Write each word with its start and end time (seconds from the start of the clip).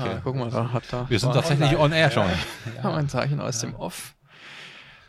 Okay. 0.00 0.10
Ah, 0.14 0.20
guck 0.22 0.36
mal, 0.36 0.50
da 0.50 0.72
hat 0.72 0.84
da. 0.92 1.10
Wir 1.10 1.18
sind 1.18 1.32
tatsächlich 1.32 1.76
on 1.76 1.92
air 1.92 2.10
schon. 2.10 2.28
Ja, 2.76 2.94
ein 2.94 3.08
Zeichen 3.08 3.40
aus 3.40 3.58
dem 3.60 3.74
Off. 3.74 4.14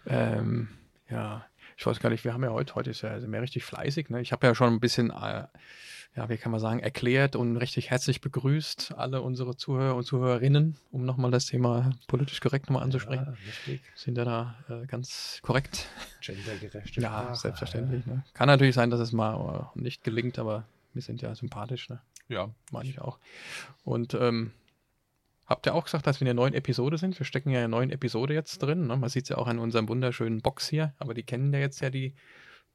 Ähm, 0.07 0.69
ja, 1.09 1.45
ich 1.77 1.85
weiß 1.85 1.99
gar 1.99 2.09
nicht, 2.09 2.23
wir 2.23 2.33
haben 2.33 2.43
ja 2.43 2.49
heute, 2.49 2.73
heute 2.75 2.89
ist 2.89 3.01
ja 3.01 3.21
wir 3.21 3.41
richtig 3.41 3.63
fleißig. 3.63 4.09
Ne? 4.09 4.21
Ich 4.21 4.31
habe 4.31 4.47
ja 4.47 4.55
schon 4.55 4.73
ein 4.73 4.79
bisschen, 4.79 5.11
äh, 5.11 5.45
ja, 6.15 6.27
wie 6.27 6.37
kann 6.37 6.51
man 6.51 6.59
sagen, 6.59 6.79
erklärt 6.79 7.35
und 7.35 7.57
richtig 7.57 7.91
herzlich 7.91 8.19
begrüßt 8.19 8.95
alle 8.97 9.21
unsere 9.21 9.55
Zuhörer 9.55 9.95
und 9.95 10.05
Zuhörerinnen, 10.05 10.75
um 10.91 11.05
nochmal 11.05 11.29
das 11.29 11.45
Thema 11.45 11.91
politisch 12.07 12.41
korrekt 12.41 12.67
nochmal 12.67 12.83
anzusprechen. 12.83 13.37
Ja. 13.67 13.73
Sind 13.95 14.17
ja 14.17 14.25
da 14.25 14.55
äh, 14.69 14.87
ganz 14.87 15.39
korrekt? 15.43 15.87
Gendergerechte 16.21 16.99
Ja, 16.99 17.35
selbstverständlich. 17.35 18.07
Ne? 18.07 18.23
Kann 18.33 18.47
natürlich 18.47 18.73
sein, 18.73 18.89
dass 18.89 18.99
es 18.99 19.11
mal 19.11 19.69
äh, 19.75 19.79
nicht 19.79 20.03
gelingt, 20.03 20.39
aber 20.39 20.65
wir 20.93 21.03
sind 21.03 21.21
ja 21.21 21.35
sympathisch, 21.35 21.89
ne? 21.89 22.01
Ja. 22.27 22.49
meine 22.71 22.89
ich 22.89 22.99
auch. 23.01 23.19
Und 23.83 24.13
ähm, 24.13 24.51
habt 25.49 25.65
ihr 25.65 25.73
auch 25.73 25.85
gesagt, 25.85 26.07
dass 26.07 26.19
wir 26.19 26.21
in 26.21 26.27
der 26.27 26.33
neuen 26.35 26.53
Episode 26.53 26.97
sind? 26.97 27.17
Wir 27.19 27.25
stecken 27.25 27.49
ja 27.49 27.57
in 27.57 27.63
der 27.63 27.79
neuen 27.79 27.89
Episode 27.89 28.33
jetzt 28.33 28.59
drin. 28.59 28.87
Ne? 28.87 28.95
Man 28.95 29.09
sieht 29.09 29.23
es 29.23 29.29
ja 29.29 29.37
auch 29.37 29.47
an 29.47 29.59
unserem 29.59 29.89
wunderschönen 29.89 30.41
Box 30.41 30.69
hier, 30.69 30.93
aber 30.99 31.13
die 31.13 31.23
kennen 31.23 31.51
ja 31.51 31.59
jetzt 31.59 31.81
ja 31.81 31.89
die 31.89 32.15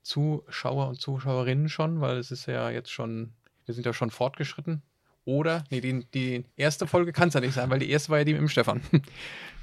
Zuschauer 0.03 0.89
und 0.89 1.01
Zuschauerinnen 1.01 1.69
schon, 1.69 2.01
weil 2.01 2.19
es 2.19 2.31
ist 2.31 2.47
ja 2.47 2.69
jetzt 2.71 2.91
schon, 2.91 3.33
wir 3.65 3.75
sind 3.75 3.87
ja 3.87 3.95
schon 3.95 4.11
fortgeschritten. 4.11 4.83
Oder, 5.27 5.65
nee, 5.71 5.81
die, 5.81 6.05
die 6.13 6.45
erste 6.55 6.87
Folge 6.87 7.13
kann 7.13 7.29
es 7.29 7.35
ja 7.35 7.41
nicht 7.41 7.55
sein, 7.55 7.71
weil 7.71 7.79
die 7.79 7.89
erste 7.89 8.11
war 8.11 8.19
ja 8.19 8.25
die 8.25 8.35
mit 8.35 8.43
dem 8.43 8.49
Stefan. 8.49 8.83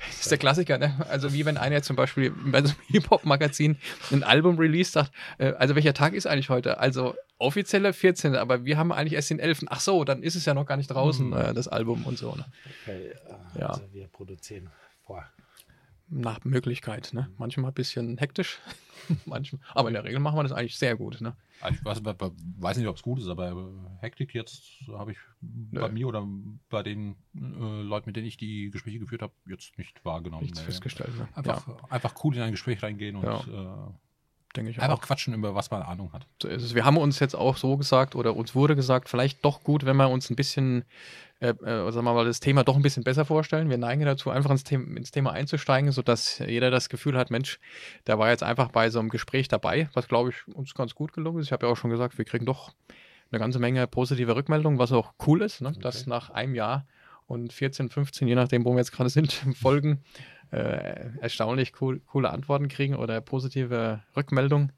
Das 0.08 0.22
ist 0.22 0.32
der 0.32 0.40
Klassiker, 0.40 0.80
ne? 0.80 1.06
Also 1.10 1.32
wie 1.32 1.46
wenn 1.46 1.58
einer 1.58 1.76
jetzt 1.76 1.86
zum 1.86 1.96
Beispiel 1.96 2.32
bei 2.32 2.64
so 2.64 2.70
einem 2.70 2.78
Hip-Hop-Magazin 2.88 3.78
ein 4.10 4.24
Album 4.24 4.58
release 4.58 4.92
sagt, 4.92 5.12
äh, 5.38 5.52
also 5.52 5.76
welcher 5.76 5.94
Tag 5.94 6.16
ist 6.16 6.26
eigentlich 6.26 6.50
heute? 6.50 6.80
Also 6.80 7.14
offizielle 7.42 7.94
14. 7.94 8.36
Aber 8.36 8.66
wir 8.66 8.78
haben 8.78 8.92
eigentlich 8.92 9.14
erst 9.14 9.30
den 9.30 9.40
11. 9.40 9.66
Ach 9.68 9.80
so, 9.80 10.04
dann 10.04 10.24
ist 10.24 10.36
es 10.36 10.46
ja 10.46 10.54
noch 10.54 10.66
gar 10.66 10.78
nicht 10.78 10.88
draußen, 10.88 11.34
äh, 11.34 11.54
das 11.54 11.68
Album 11.68 12.06
und 12.06 12.18
so. 12.18 12.36
Ne? 12.36 12.46
Okay, 12.84 13.08
äh, 13.10 13.60
Ja. 13.60 13.68
Also 13.68 13.84
wir 13.92 14.08
produzieren 14.08 14.70
vor. 15.06 15.26
Nach 16.14 16.44
Möglichkeit, 16.44 17.12
ne? 17.14 17.30
Manchmal 17.38 17.72
ein 17.72 17.74
bisschen 17.74 18.18
hektisch, 18.18 18.60
manchmal, 19.26 19.62
aber 19.74 19.88
in 19.88 19.94
der 19.94 20.04
Regel 20.04 20.20
machen 20.20 20.38
wir 20.38 20.44
das 20.44 20.52
eigentlich 20.52 20.78
sehr 20.78 20.98
gut, 20.98 21.22
ne? 21.22 21.38
Also 21.62 21.80
Ich 21.80 21.86
weiß, 21.86 22.02
weiß 22.04 22.78
nicht, 22.78 22.88
ob 22.88 22.98
es 22.98 23.02
gut 23.02 23.20
ist, 23.20 23.30
aber 23.30 23.72
Hektik 24.02 24.34
jetzt 24.34 24.62
habe 24.90 25.14
ich 25.14 25.18
bei 25.42 25.88
mir 25.90 26.10
oder 26.10 26.28
bei 26.70 26.84
den 26.84 27.16
äh, 27.34 27.82
Leuten, 27.82 28.10
mit 28.10 28.18
denen 28.18 28.28
ich 28.28 28.36
die 28.36 28.72
Gespräche 28.72 29.00
geführt 29.00 29.22
habe, 29.22 29.32
jetzt 29.48 29.78
nicht 29.78 30.04
wahrgenommen. 30.04 30.44
Nichts 30.44 30.60
festgestellt, 30.60 31.18
ne? 31.18 31.30
Einfach, 31.34 31.66
einfach 31.90 32.14
cool 32.26 32.36
in 32.36 32.42
ein 32.42 32.52
Gespräch 32.52 32.84
reingehen 32.84 33.16
und 33.16 33.24
Ja. 33.24 33.94
Denke 34.56 34.72
ich 34.72 34.82
einfach 34.82 34.98
auch. 34.98 35.02
quatschen, 35.02 35.34
über 35.34 35.56
was 35.56 35.72
man 35.72 35.82
Ahnung 35.82 36.12
hat. 36.14 36.28
So 36.42 36.48
ist 36.48 36.64
es. 36.64 36.76
Wir 36.76 36.86
haben 36.86 36.98
uns 36.98 37.20
jetzt 37.20 37.36
auch 37.36 37.58
so 37.58 37.78
gesagt 37.78 38.16
oder 38.16 38.36
uns 38.36 38.56
wurde 38.56 38.76
gesagt, 38.76 39.10
vielleicht 39.10 39.44
doch 39.46 39.64
gut, 39.64 39.86
wenn 39.86 39.96
wir 39.98 40.10
uns 40.10 40.30
ein 40.30 40.36
bisschen, 40.36 40.84
äh, 41.40 41.50
äh, 41.50 41.92
sagen 41.92 42.06
wir 42.06 42.14
mal, 42.14 42.26
das 42.26 42.40
Thema 42.40 42.64
doch 42.64 42.76
ein 42.76 42.82
bisschen 42.82 43.04
besser 43.04 43.26
vorstellen. 43.26 43.70
Wir 43.70 43.78
neigen 43.78 44.06
dazu, 44.06 44.30
einfach 44.30 44.52
ins 44.52 44.64
Thema, 44.64 44.98
ins 44.98 45.12
Thema 45.12 45.32
einzusteigen, 45.32 45.92
sodass 45.92 46.40
jeder 46.40 46.72
das 46.72 46.90
Gefühl 46.90 47.18
hat, 47.18 47.32
Mensch, 47.32 47.60
der 48.08 48.20
war 48.20 48.30
jetzt 48.30 48.44
einfach 48.44 48.70
bei 48.70 48.90
so 48.90 49.00
einem 49.00 49.10
Gespräch 49.10 49.48
dabei, 49.48 49.90
was 49.94 50.08
glaube 50.08 50.32
ich 50.32 50.56
uns 50.56 50.74
ganz 50.74 50.96
gut 50.96 51.14
gelungen 51.14 51.40
ist. 51.40 51.48
Ich 51.48 51.52
habe 51.52 51.66
ja 51.66 51.72
auch 51.72 51.78
schon 51.78 51.92
gesagt, 51.92 52.18
wir 52.18 52.26
kriegen 52.26 52.46
doch 52.46 52.72
eine 53.32 53.40
ganze 53.40 53.60
Menge 53.60 53.88
positive 53.88 54.36
Rückmeldungen, 54.36 54.80
was 54.80 54.92
auch 54.92 55.14
cool 55.26 55.42
ist, 55.42 55.62
ne? 55.62 55.72
dass 55.80 56.06
nach 56.06 56.30
einem 56.30 56.56
Jahr 56.56 56.86
und 57.28 57.54
14, 57.54 57.90
15, 57.90 58.28
je 58.28 58.36
nachdem, 58.36 58.66
wo 58.66 58.72
wir 58.72 58.80
jetzt 58.80 58.92
gerade 58.92 59.10
sind, 59.10 59.32
Folgen, 59.56 60.04
äh, 60.52 61.18
erstaunlich 61.20 61.74
cool, 61.82 62.02
coole 62.02 62.30
Antworten 62.30 62.68
kriegen 62.68 62.96
oder 62.96 63.22
positive 63.22 64.04
Rückmeldungen. 64.16 64.72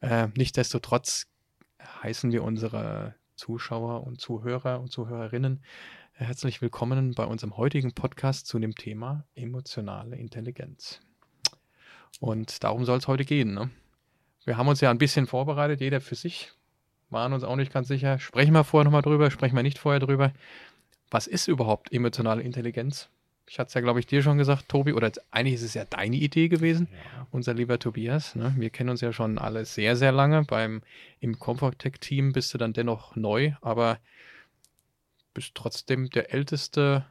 Äh, 0.00 0.28
nichtsdestotrotz 0.36 1.26
heißen 2.02 2.32
wir 2.32 2.42
unsere 2.42 3.14
Zuschauer 3.36 4.06
und 4.06 4.20
Zuhörer 4.20 4.80
und 4.80 4.90
Zuhörerinnen 4.90 5.62
herzlich 6.20 6.60
willkommen 6.60 7.14
bei 7.14 7.24
unserem 7.24 7.56
heutigen 7.56 7.94
Podcast 7.94 8.46
zu 8.46 8.58
dem 8.58 8.74
Thema 8.74 9.24
emotionale 9.34 10.16
Intelligenz. 10.16 11.00
Und 12.20 12.62
darum 12.62 12.84
soll 12.84 12.98
es 12.98 13.08
heute 13.08 13.24
gehen. 13.24 13.54
Ne? 13.54 13.70
Wir 14.44 14.58
haben 14.58 14.68
uns 14.68 14.82
ja 14.82 14.90
ein 14.90 14.98
bisschen 14.98 15.26
vorbereitet, 15.26 15.80
jeder 15.80 16.02
für 16.02 16.14
sich, 16.14 16.52
waren 17.08 17.32
uns 17.32 17.42
auch 17.42 17.56
nicht 17.56 17.72
ganz 17.72 17.88
sicher. 17.88 18.18
Sprechen 18.18 18.52
wir 18.52 18.64
vorher 18.64 18.84
nochmal 18.84 19.00
drüber, 19.00 19.30
sprechen 19.30 19.56
wir 19.56 19.62
nicht 19.62 19.78
vorher 19.78 19.98
drüber. 19.98 20.32
Was 21.10 21.26
ist 21.26 21.48
überhaupt 21.48 21.90
emotionale 21.90 22.42
Intelligenz? 22.42 23.08
Ich 23.52 23.58
hatte 23.58 23.66
es 23.66 23.74
ja, 23.74 23.80
glaube 23.80 23.98
ich, 23.98 24.06
dir 24.06 24.22
schon 24.22 24.38
gesagt, 24.38 24.68
Tobi, 24.68 24.92
oder 24.92 25.10
eigentlich 25.32 25.54
ist 25.54 25.64
es 25.64 25.74
ja 25.74 25.84
deine 25.84 26.14
Idee 26.14 26.48
gewesen 26.48 26.86
Ja. 26.92 27.26
unser 27.32 27.52
lieber 27.52 27.80
Tobias. 27.80 28.36
Ne? 28.36 28.54
Wir 28.56 28.70
kennen 28.70 28.90
uns 28.90 29.00
ja 29.00 29.12
schon 29.12 29.38
alle 29.38 29.64
sehr, 29.64 29.96
sehr 29.96 30.12
lange. 30.12 30.44
Beim, 30.44 30.82
Im 31.18 31.36
Comfort-Tech-Team 31.36 32.32
bist 32.32 32.54
du 32.54 32.58
dann 32.58 32.72
dennoch 32.74 33.16
neu, 33.16 33.54
aber 33.60 33.98
bist 35.34 35.56
trotzdem 35.56 36.10
der 36.10 36.32
älteste 36.32 37.04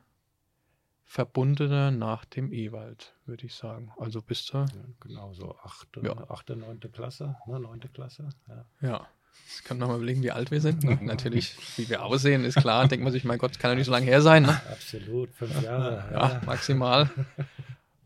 Verbundene 1.03 1.91
nach 1.91 2.23
dem 2.23 2.53
Ewald, 2.53 3.15
würde 3.25 3.45
ich 3.45 3.53
sagen. 3.55 3.91
Also 3.97 4.21
bist 4.21 4.53
du, 4.53 4.59
Ja, 4.59 4.67
genau, 5.01 5.33
so 5.33 5.57
achte, 5.61 5.99
Ja. 6.01 6.29
achte, 6.29 6.55
neunte 6.55 6.87
Klasse, 6.87 7.35
ne, 7.47 7.59
neunte 7.59 7.89
Klasse. 7.89 8.29
Ja. 8.47 8.65
ja. 8.79 9.07
Jetzt 9.47 9.65
können 9.65 9.79
wir 9.79 9.87
mal 9.87 9.97
überlegen, 9.97 10.21
wie 10.23 10.31
alt 10.31 10.51
wir 10.51 10.61
sind. 10.61 10.83
Ne? 10.83 10.99
Natürlich, 11.01 11.55
wie 11.77 11.89
wir 11.89 12.03
aussehen, 12.03 12.45
ist 12.45 12.55
klar. 12.55 12.87
Denkt 12.87 13.03
man 13.03 13.11
sich, 13.11 13.23
mein 13.23 13.39
Gott, 13.39 13.59
kann 13.59 13.71
ja 13.71 13.75
nicht 13.75 13.85
so 13.85 13.91
lange 13.91 14.05
her 14.05 14.21
sein. 14.21 14.43
Ne? 14.43 14.61
Absolut, 14.71 15.29
fünf 15.33 15.61
Jahre. 15.61 16.09
Ja, 16.13 16.41
maximal. 16.45 17.09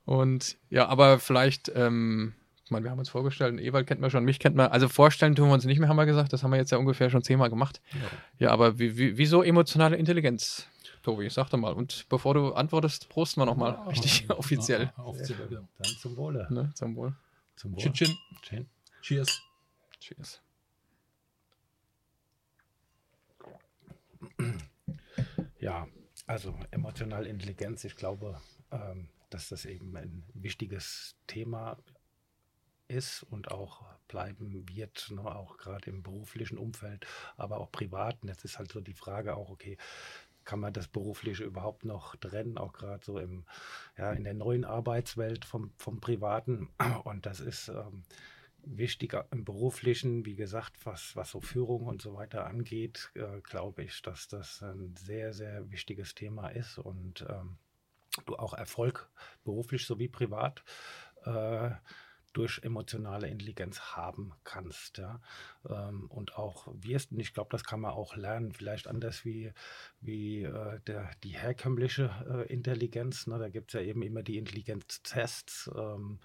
Und 0.05 0.57
ja, 0.69 0.87
aber 0.87 1.19
vielleicht, 1.19 1.71
ähm, 1.75 2.33
ich 2.65 2.71
meine, 2.71 2.83
wir 2.85 2.91
haben 2.91 2.99
uns 2.99 3.09
vorgestellt, 3.09 3.59
Ewald 3.59 3.87
kennt 3.87 4.01
man 4.01 4.09
schon, 4.09 4.23
mich 4.23 4.39
kennt 4.39 4.55
man. 4.55 4.67
Also 4.67 4.87
vorstellen 4.89 5.35
tun 5.35 5.47
wir 5.47 5.53
uns 5.53 5.65
nicht 5.65 5.79
mehr, 5.79 5.89
haben 5.89 5.95
wir 5.95 6.05
gesagt. 6.05 6.33
Das 6.33 6.43
haben 6.43 6.51
wir 6.51 6.57
jetzt 6.57 6.71
ja 6.71 6.77
ungefähr 6.77 7.09
schon 7.09 7.23
zehnmal 7.23 7.49
gemacht. 7.49 7.81
Ja, 8.39 8.51
aber 8.51 8.79
wie, 8.79 8.97
wie, 8.97 9.17
wieso 9.17 9.43
emotionale 9.43 9.95
Intelligenz? 9.95 10.67
Tobi, 11.03 11.29
sag 11.29 11.49
doch 11.49 11.59
mal. 11.59 11.73
Und 11.73 12.05
bevor 12.09 12.33
du 12.33 12.53
antwortest, 12.53 13.09
prosten 13.09 13.41
wir 13.41 13.45
nochmal 13.45 13.77
richtig 13.89 14.29
offiziell. 14.29 14.91
Ja, 14.97 15.03
offiziell, 15.03 15.49
ja. 15.51 15.59
Dann 15.77 15.91
zum 15.99 16.15
Wohle. 16.15 16.47
Ne, 16.49 16.71
zum 16.73 16.95
Wohl. 16.95 17.13
Zum 17.57 17.73
Wohle. 17.73 17.81
Chin, 17.81 17.93
chin. 17.93 18.17
Chin. 18.41 18.65
Cheers. 19.01 19.41
Cheers. 19.99 20.42
Ja, 25.59 25.87
also 26.27 26.53
emotionale 26.71 27.29
Intelligenz, 27.29 27.85
ich 27.85 27.95
glaube, 27.95 28.41
ähm, 28.71 29.07
dass 29.29 29.47
das 29.47 29.63
eben 29.63 29.95
ein 29.95 30.23
wichtiges 30.33 31.15
Thema 31.25 31.77
ist 32.89 33.23
und 33.23 33.51
auch 33.51 33.85
bleiben 34.07 34.67
wird, 34.67 35.09
ne, 35.11 35.23
auch 35.23 35.57
gerade 35.57 35.89
im 35.89 36.03
beruflichen 36.03 36.57
Umfeld, 36.57 37.07
aber 37.37 37.59
auch 37.59 37.71
privaten. 37.71 38.27
Jetzt 38.27 38.43
ist 38.45 38.59
halt 38.59 38.71
so 38.71 38.81
die 38.81 38.93
Frage 38.93 39.35
auch, 39.35 39.49
okay, 39.49 39.77
kann 40.43 40.59
man 40.59 40.73
das 40.73 40.87
Berufliche 40.87 41.45
überhaupt 41.45 41.85
noch 41.85 42.15
trennen, 42.17 42.57
auch 42.57 42.73
gerade 42.73 43.03
so 43.03 43.17
im, 43.17 43.45
ja, 43.97 44.11
in 44.11 44.23
der 44.25 44.33
neuen 44.33 44.65
Arbeitswelt 44.65 45.45
vom, 45.45 45.71
vom 45.77 46.01
Privaten. 46.01 46.69
Und 47.05 47.25
das 47.25 47.39
ist 47.39 47.69
ähm, 47.69 48.03
wichtiger 48.65 49.27
im 49.31 49.45
Beruflichen, 49.45 50.25
wie 50.25 50.35
gesagt, 50.35 50.85
was, 50.85 51.15
was 51.15 51.31
so 51.31 51.41
Führung 51.41 51.87
und 51.87 52.01
so 52.01 52.15
weiter 52.15 52.45
angeht, 52.45 53.11
äh, 53.15 53.41
glaube 53.41 53.83
ich, 53.83 54.01
dass 54.01 54.27
das 54.27 54.61
ein 54.61 54.95
sehr, 54.95 55.33
sehr 55.33 55.69
wichtiges 55.71 56.15
Thema 56.15 56.49
ist 56.49 56.77
und 56.77 57.25
ähm, 57.29 57.57
du 58.25 58.35
auch 58.35 58.53
Erfolg 58.53 59.09
beruflich 59.43 59.85
sowie 59.85 60.07
privat 60.07 60.63
äh, 61.25 61.71
durch 62.33 62.61
emotionale 62.63 63.27
Intelligenz 63.27 63.79
haben 63.79 64.33
kannst. 64.43 64.97
Ja? 64.97 65.21
Ähm, 65.69 66.07
und 66.09 66.35
auch 66.35 66.67
wirst, 66.73 67.11
und 67.11 67.19
ich 67.19 67.33
glaube, 67.33 67.49
das 67.51 67.63
kann 67.63 67.79
man 67.79 67.91
auch 67.91 68.15
lernen, 68.15 68.51
vielleicht 68.51 68.87
anders 68.87 69.23
wie, 69.23 69.51
wie 70.01 70.43
äh, 70.43 70.79
der, 70.87 71.11
die 71.23 71.37
herkömmliche 71.37 72.09
äh, 72.27 72.51
Intelligenz. 72.51 73.27
Ne? 73.27 73.37
Da 73.37 73.49
gibt 73.49 73.73
es 73.73 73.79
ja 73.79 73.87
eben 73.87 74.01
immer 74.01 74.23
die 74.23 74.37
Intelligenztests. 74.37 75.69
Ähm, 75.75 76.19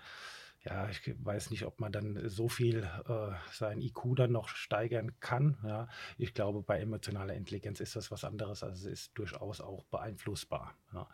ja, 0.65 0.89
ich 0.89 1.15
weiß 1.25 1.51
nicht, 1.51 1.65
ob 1.65 1.81
man 1.81 1.93
dann 1.93 2.29
so 2.29 2.49
viel 2.49 2.83
äh, 3.09 3.31
sein 3.53 3.81
IQ 3.81 4.17
dann 4.17 4.33
noch 4.33 4.49
steigern 4.49 5.19
kann. 5.21 5.57
Ja, 5.63 5.89
ich 6.17 6.35
glaube, 6.35 6.63
bei 6.63 6.81
emotionaler 6.81 7.35
Intelligenz 7.35 7.81
ist 7.81 7.97
das 7.97 8.11
was 8.11 8.25
anderes. 8.25 8.63
Also 8.63 8.89
es 8.89 9.01
ist 9.01 9.19
durchaus 9.19 9.61
auch 9.61 9.85
beeinflussbar. 9.85 10.75
Ja. 10.93 11.09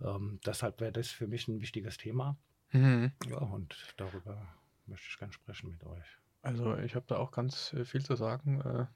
Ähm, 0.00 0.38
deshalb 0.46 0.80
wäre 0.80 0.92
das 0.92 1.08
für 1.08 1.26
mich 1.26 1.48
ein 1.48 1.60
wichtiges 1.60 1.96
Thema. 1.96 2.36
Mhm. 2.70 3.12
Ja, 3.28 3.38
und 3.38 3.94
darüber 3.96 4.46
möchte 4.86 5.08
ich 5.08 5.18
gerne 5.18 5.32
sprechen 5.32 5.70
mit 5.70 5.84
euch. 5.84 6.18
Also 6.42 6.76
ich 6.76 6.94
habe 6.94 7.06
da 7.08 7.16
auch 7.16 7.30
ganz 7.30 7.72
äh, 7.72 7.84
viel 7.84 8.04
zu 8.04 8.16
sagen. 8.16 8.88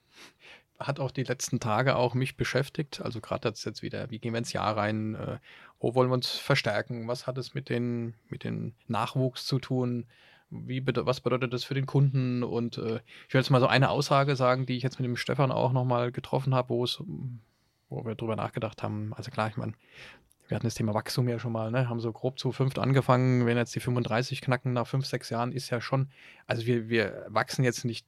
Hat 0.79 1.01
auch 1.01 1.11
die 1.11 1.25
letzten 1.25 1.59
Tage 1.59 1.97
auch 1.97 2.15
mich 2.15 2.37
beschäftigt. 2.37 3.01
Also 3.03 3.21
gerade 3.21 3.49
jetzt, 3.49 3.83
wieder, 3.83 4.11
wie 4.11 4.19
gehen 4.19 4.33
wir 4.33 4.39
ins 4.39 4.53
Jahr 4.53 4.77
rein? 4.77 5.15
Äh, 5.17 5.39
wo 5.81 5.95
wollen 5.95 6.09
wir 6.09 6.15
uns 6.15 6.31
verstärken? 6.31 7.09
Was 7.09 7.27
hat 7.27 7.39
es 7.39 7.55
mit 7.55 7.69
den, 7.69 8.15
mit 8.29 8.45
den 8.45 8.75
Nachwuchs 8.87 9.47
zu 9.47 9.59
tun? 9.59 10.07
Wie, 10.51 10.83
was 10.87 11.21
bedeutet 11.21 11.53
das 11.53 11.65
für 11.65 11.75
den 11.75 11.87
Kunden? 11.87 12.43
Und 12.43 12.79
äh, 12.79 13.01
ich 13.27 13.35
will 13.35 13.41
jetzt 13.41 13.51
mal 13.51 13.61
so 13.61 13.67
eine 13.67 13.91
Aussage 13.91 14.37
sagen, 14.37 14.67
die 14.67 14.77
ich 14.77 14.83
jetzt 14.83 14.99
mit 14.99 15.07
dem 15.07 15.17
Stefan 15.17 15.51
auch 15.51 15.73
nochmal 15.73 16.13
getroffen 16.13 16.55
habe, 16.55 16.71
wo 16.71 16.85
es, 16.85 17.03
wo 17.89 18.05
wir 18.05 18.15
drüber 18.15 18.37
nachgedacht 18.37 18.83
haben. 18.83 19.13
Also 19.15 19.31
klar, 19.31 19.49
ich 19.49 19.57
meine, 19.57 19.75
wir 20.49 20.55
hatten 20.55 20.67
das 20.67 20.75
Thema 20.75 20.95
Wachstum 20.95 21.29
ja 21.29 21.39
schon 21.39 21.53
mal, 21.53 21.71
ne? 21.71 21.89
haben 21.89 22.01
so 22.01 22.11
grob 22.13 22.39
zu 22.39 22.53
fünft 22.53 22.79
angefangen. 22.79 23.45
Wenn 23.45 23.59
jetzt 23.59 23.75
die 23.75 23.81
35 23.81 24.41
knacken 24.41 24.73
nach 24.73 24.87
fünf, 24.87 25.07
sechs 25.07 25.29
Jahren, 25.29 25.53
ist 25.53 25.71
ja 25.71 25.81
schon, 25.81 26.09
also 26.47 26.65
wir, 26.65 26.89
wir 26.89 27.27
wachsen 27.29 27.65
jetzt 27.65 27.85
nicht 27.85 28.07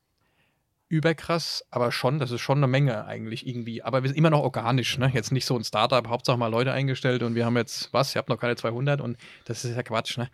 überkrass, 0.91 1.65
aber 1.71 1.93
schon, 1.93 2.19
das 2.19 2.33
ist 2.33 2.41
schon 2.41 2.59
eine 2.59 2.67
Menge 2.67 3.07
eigentlich 3.07 3.47
irgendwie. 3.47 3.83
Aber 3.83 4.03
wir 4.03 4.09
sind 4.09 4.19
immer 4.19 4.31
noch 4.31 4.43
organisch, 4.43 4.99
ne? 4.99 5.09
Jetzt 5.15 5.31
nicht 5.31 5.47
so 5.47 5.57
ein 5.57 5.63
Startup, 5.63 6.07
Hauptsache 6.09 6.37
mal 6.37 6.49
Leute 6.49 6.73
eingestellt 6.73 7.23
und 7.23 7.37
wir 7.37 7.47
haben 7.47 7.57
jetzt, 7.57 7.93
was, 7.93 8.15
ihr 8.15 8.19
habt 8.19 8.29
noch 8.29 8.41
keine 8.41 8.57
200 8.57 9.01
und 9.01 9.17
das 9.45 9.65
ist 9.65 9.77
ja 9.77 9.83
Quatsch, 9.85 10.19
ne? 10.19 10.29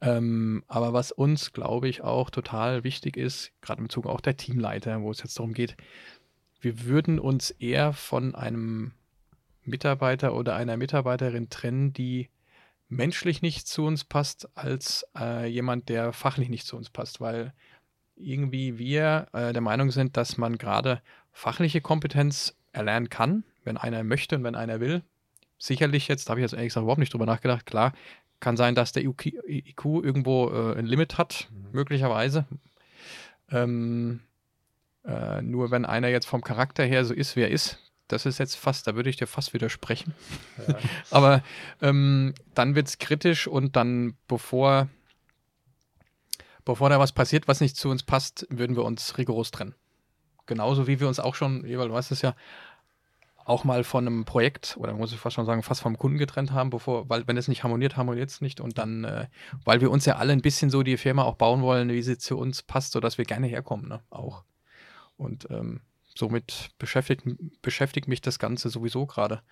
Ähm, 0.00 0.62
aber 0.68 0.92
was 0.92 1.10
uns, 1.10 1.52
glaube 1.52 1.88
ich, 1.88 2.02
auch 2.02 2.30
total 2.30 2.84
wichtig 2.84 3.16
ist, 3.16 3.50
gerade 3.60 3.80
im 3.80 3.88
Bezug 3.88 4.06
auch 4.06 4.20
der 4.20 4.36
Teamleiter, 4.36 5.02
wo 5.02 5.10
es 5.10 5.18
jetzt 5.18 5.38
darum 5.38 5.52
geht, 5.52 5.76
wir 6.60 6.84
würden 6.84 7.18
uns 7.18 7.50
eher 7.50 7.92
von 7.92 8.36
einem 8.36 8.92
Mitarbeiter 9.64 10.34
oder 10.34 10.54
einer 10.54 10.76
Mitarbeiterin 10.76 11.50
trennen, 11.50 11.92
die 11.92 12.30
menschlich 12.88 13.42
nicht 13.42 13.66
zu 13.66 13.84
uns 13.84 14.04
passt, 14.04 14.48
als 14.56 15.04
äh, 15.18 15.46
jemand, 15.46 15.88
der 15.88 16.12
fachlich 16.12 16.48
nicht 16.48 16.66
zu 16.66 16.76
uns 16.76 16.90
passt, 16.90 17.20
weil 17.20 17.52
irgendwie 18.20 18.78
wir 18.78 19.26
äh, 19.32 19.52
der 19.52 19.62
Meinung 19.62 19.90
sind, 19.90 20.16
dass 20.16 20.38
man 20.38 20.58
gerade 20.58 21.02
fachliche 21.32 21.80
Kompetenz 21.80 22.56
erlernen 22.72 23.08
kann, 23.08 23.44
wenn 23.64 23.76
einer 23.76 24.04
möchte 24.04 24.36
und 24.36 24.44
wenn 24.44 24.54
einer 24.54 24.80
will. 24.80 25.02
Sicherlich 25.58 26.08
jetzt, 26.08 26.28
da 26.28 26.30
habe 26.30 26.40
ich 26.40 26.44
jetzt 26.44 26.52
ehrlich 26.52 26.68
gesagt 26.68 26.84
überhaupt 26.84 27.00
nicht 27.00 27.12
drüber 27.12 27.26
nachgedacht, 27.26 27.66
klar, 27.66 27.92
kann 28.40 28.56
sein, 28.56 28.74
dass 28.74 28.92
der 28.92 29.04
IQ, 29.04 29.26
IQ 29.46 29.84
irgendwo 29.84 30.48
äh, 30.48 30.78
ein 30.78 30.86
Limit 30.86 31.18
hat, 31.18 31.48
mhm. 31.50 31.68
möglicherweise. 31.72 32.46
Ähm, 33.50 34.20
äh, 35.04 35.42
nur 35.42 35.70
wenn 35.70 35.84
einer 35.84 36.08
jetzt 36.08 36.26
vom 36.26 36.40
Charakter 36.40 36.84
her 36.84 37.04
so 37.04 37.12
ist, 37.12 37.36
wie 37.36 37.42
er 37.42 37.50
ist, 37.50 37.78
das 38.08 38.26
ist 38.26 38.38
jetzt 38.38 38.56
fast, 38.56 38.86
da 38.86 38.96
würde 38.96 39.08
ich 39.10 39.16
dir 39.16 39.26
fast 39.26 39.54
widersprechen. 39.54 40.14
Ja. 40.66 40.74
Aber 41.10 41.42
ähm, 41.80 42.34
dann 42.54 42.74
wird 42.74 42.88
es 42.88 42.98
kritisch 42.98 43.46
und 43.46 43.76
dann, 43.76 44.14
bevor, 44.26 44.88
bevor 46.64 46.90
da 46.90 46.98
was 46.98 47.12
passiert, 47.12 47.48
was 47.48 47.60
nicht 47.60 47.76
zu 47.76 47.88
uns 47.88 48.02
passt, 48.02 48.46
würden 48.50 48.76
wir 48.76 48.84
uns 48.84 49.18
rigoros 49.18 49.50
trennen. 49.50 49.74
Genauso 50.46 50.86
wie 50.86 51.00
wir 51.00 51.08
uns 51.08 51.20
auch 51.20 51.34
schon, 51.34 51.64
Ewald, 51.64 51.90
du 51.90 51.94
weißt 51.94 52.12
es 52.12 52.22
ja, 52.22 52.34
auch 53.44 53.64
mal 53.64 53.84
von 53.84 54.06
einem 54.06 54.24
Projekt 54.24 54.76
oder 54.78 54.92
muss 54.94 55.12
ich 55.12 55.18
fast 55.18 55.34
schon 55.34 55.46
sagen, 55.46 55.62
fast 55.62 55.80
vom 55.80 55.98
Kunden 55.98 56.18
getrennt 56.18 56.52
haben, 56.52 56.70
bevor, 56.70 57.08
weil 57.08 57.26
wenn 57.26 57.36
es 57.36 57.48
nicht 57.48 57.64
harmoniert, 57.64 57.96
harmoniert 57.96 58.30
es 58.30 58.40
nicht. 58.40 58.60
Und 58.60 58.78
dann, 58.78 59.04
äh, 59.04 59.26
weil 59.64 59.80
wir 59.80 59.90
uns 59.90 60.04
ja 60.04 60.16
alle 60.16 60.32
ein 60.32 60.42
bisschen 60.42 60.70
so 60.70 60.82
die 60.82 60.96
Firma 60.96 61.24
auch 61.24 61.34
bauen 61.34 61.62
wollen, 61.62 61.88
wie 61.88 62.02
sie 62.02 62.18
zu 62.18 62.38
uns 62.38 62.62
passt, 62.62 62.92
sodass 62.92 63.18
wir 63.18 63.24
gerne 63.24 63.46
herkommen, 63.46 63.88
ne? 63.88 64.00
Auch. 64.10 64.44
Und 65.16 65.50
ähm, 65.50 65.80
somit 66.14 66.70
beschäftigt, 66.78 67.24
beschäftigt 67.62 68.08
mich 68.08 68.20
das 68.20 68.38
Ganze 68.38 68.68
sowieso 68.68 69.06
gerade. 69.06 69.42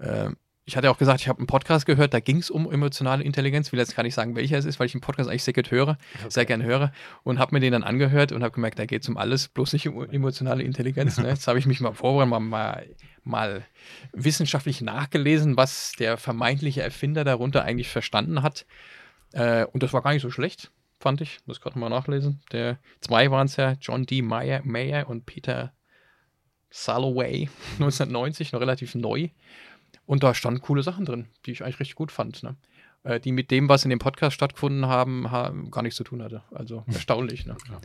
Ähm, 0.00 0.36
ich 0.68 0.76
hatte 0.76 0.90
auch 0.90 0.98
gesagt, 0.98 1.20
ich 1.20 1.28
habe 1.28 1.38
einen 1.38 1.46
Podcast 1.46 1.86
gehört, 1.86 2.12
da 2.12 2.18
ging 2.18 2.38
es 2.38 2.50
um 2.50 2.70
emotionale 2.70 3.22
Intelligenz. 3.22 3.70
Will 3.70 3.78
jetzt 3.78 3.94
gar 3.94 4.02
nicht 4.02 4.14
sagen, 4.14 4.34
welcher 4.34 4.58
es 4.58 4.64
ist, 4.64 4.80
weil 4.80 4.86
ich 4.86 4.92
den 4.92 5.00
Podcast 5.00 5.30
eigentlich 5.30 5.44
sehr 5.44 5.54
gut 5.54 5.70
höre, 5.70 5.96
okay. 6.16 6.26
sehr 6.28 6.44
gerne 6.44 6.64
höre. 6.64 6.92
Und 7.22 7.38
habe 7.38 7.54
mir 7.54 7.60
den 7.60 7.70
dann 7.70 7.84
angehört 7.84 8.32
und 8.32 8.42
habe 8.42 8.52
gemerkt, 8.52 8.80
da 8.80 8.84
geht 8.84 9.02
es 9.02 9.08
um 9.08 9.16
alles, 9.16 9.46
bloß 9.46 9.72
nicht 9.74 9.86
um 9.86 10.10
emotionale 10.10 10.64
Intelligenz. 10.64 11.18
Ne? 11.18 11.28
Jetzt 11.28 11.46
habe 11.46 11.60
ich 11.60 11.66
mich 11.66 11.80
mal 11.80 11.92
vorbereitet, 11.92 12.30
mal, 12.30 12.40
mal, 12.40 12.86
mal, 13.22 13.64
wissenschaftlich 14.12 14.80
nachgelesen, 14.80 15.56
was 15.56 15.92
der 16.00 16.16
vermeintliche 16.16 16.82
Erfinder 16.82 17.22
darunter 17.22 17.62
eigentlich 17.62 17.88
verstanden 17.88 18.42
hat. 18.42 18.66
Äh, 19.34 19.66
und 19.66 19.84
das 19.84 19.92
war 19.92 20.02
gar 20.02 20.14
nicht 20.14 20.22
so 20.22 20.32
schlecht, 20.32 20.72
fand 20.98 21.20
ich. 21.20 21.38
Muss 21.46 21.60
gerade 21.60 21.78
mal 21.78 21.90
nachlesen. 21.90 22.40
Der 22.50 22.80
zwei 23.00 23.30
waren 23.30 23.46
es 23.46 23.54
ja, 23.54 23.74
John 23.80 24.04
D. 24.04 24.20
Mayer, 24.20 24.62
Mayer 24.64 25.08
und 25.08 25.26
Peter 25.26 25.72
Salloway, 26.70 27.48
1990, 27.78 28.50
noch 28.50 28.60
relativ 28.60 28.96
neu. 28.96 29.28
Und 30.06 30.22
da 30.22 30.34
standen 30.34 30.60
coole 30.60 30.82
Sachen 30.82 31.04
drin, 31.04 31.26
die 31.44 31.52
ich 31.52 31.62
eigentlich 31.62 31.80
richtig 31.80 31.96
gut 31.96 32.12
fand. 32.12 32.42
Ne? 32.42 32.56
Äh, 33.02 33.20
die 33.20 33.32
mit 33.32 33.50
dem, 33.50 33.68
was 33.68 33.84
in 33.84 33.90
dem 33.90 33.98
Podcast 33.98 34.34
stattgefunden 34.34 34.86
haben, 34.86 35.30
haben 35.30 35.70
gar 35.70 35.82
nichts 35.82 35.96
zu 35.96 36.04
tun 36.04 36.22
hatte. 36.22 36.42
Also 36.50 36.84
erstaunlich. 36.86 37.46
Ne? 37.46 37.56
Ja. 37.68 37.80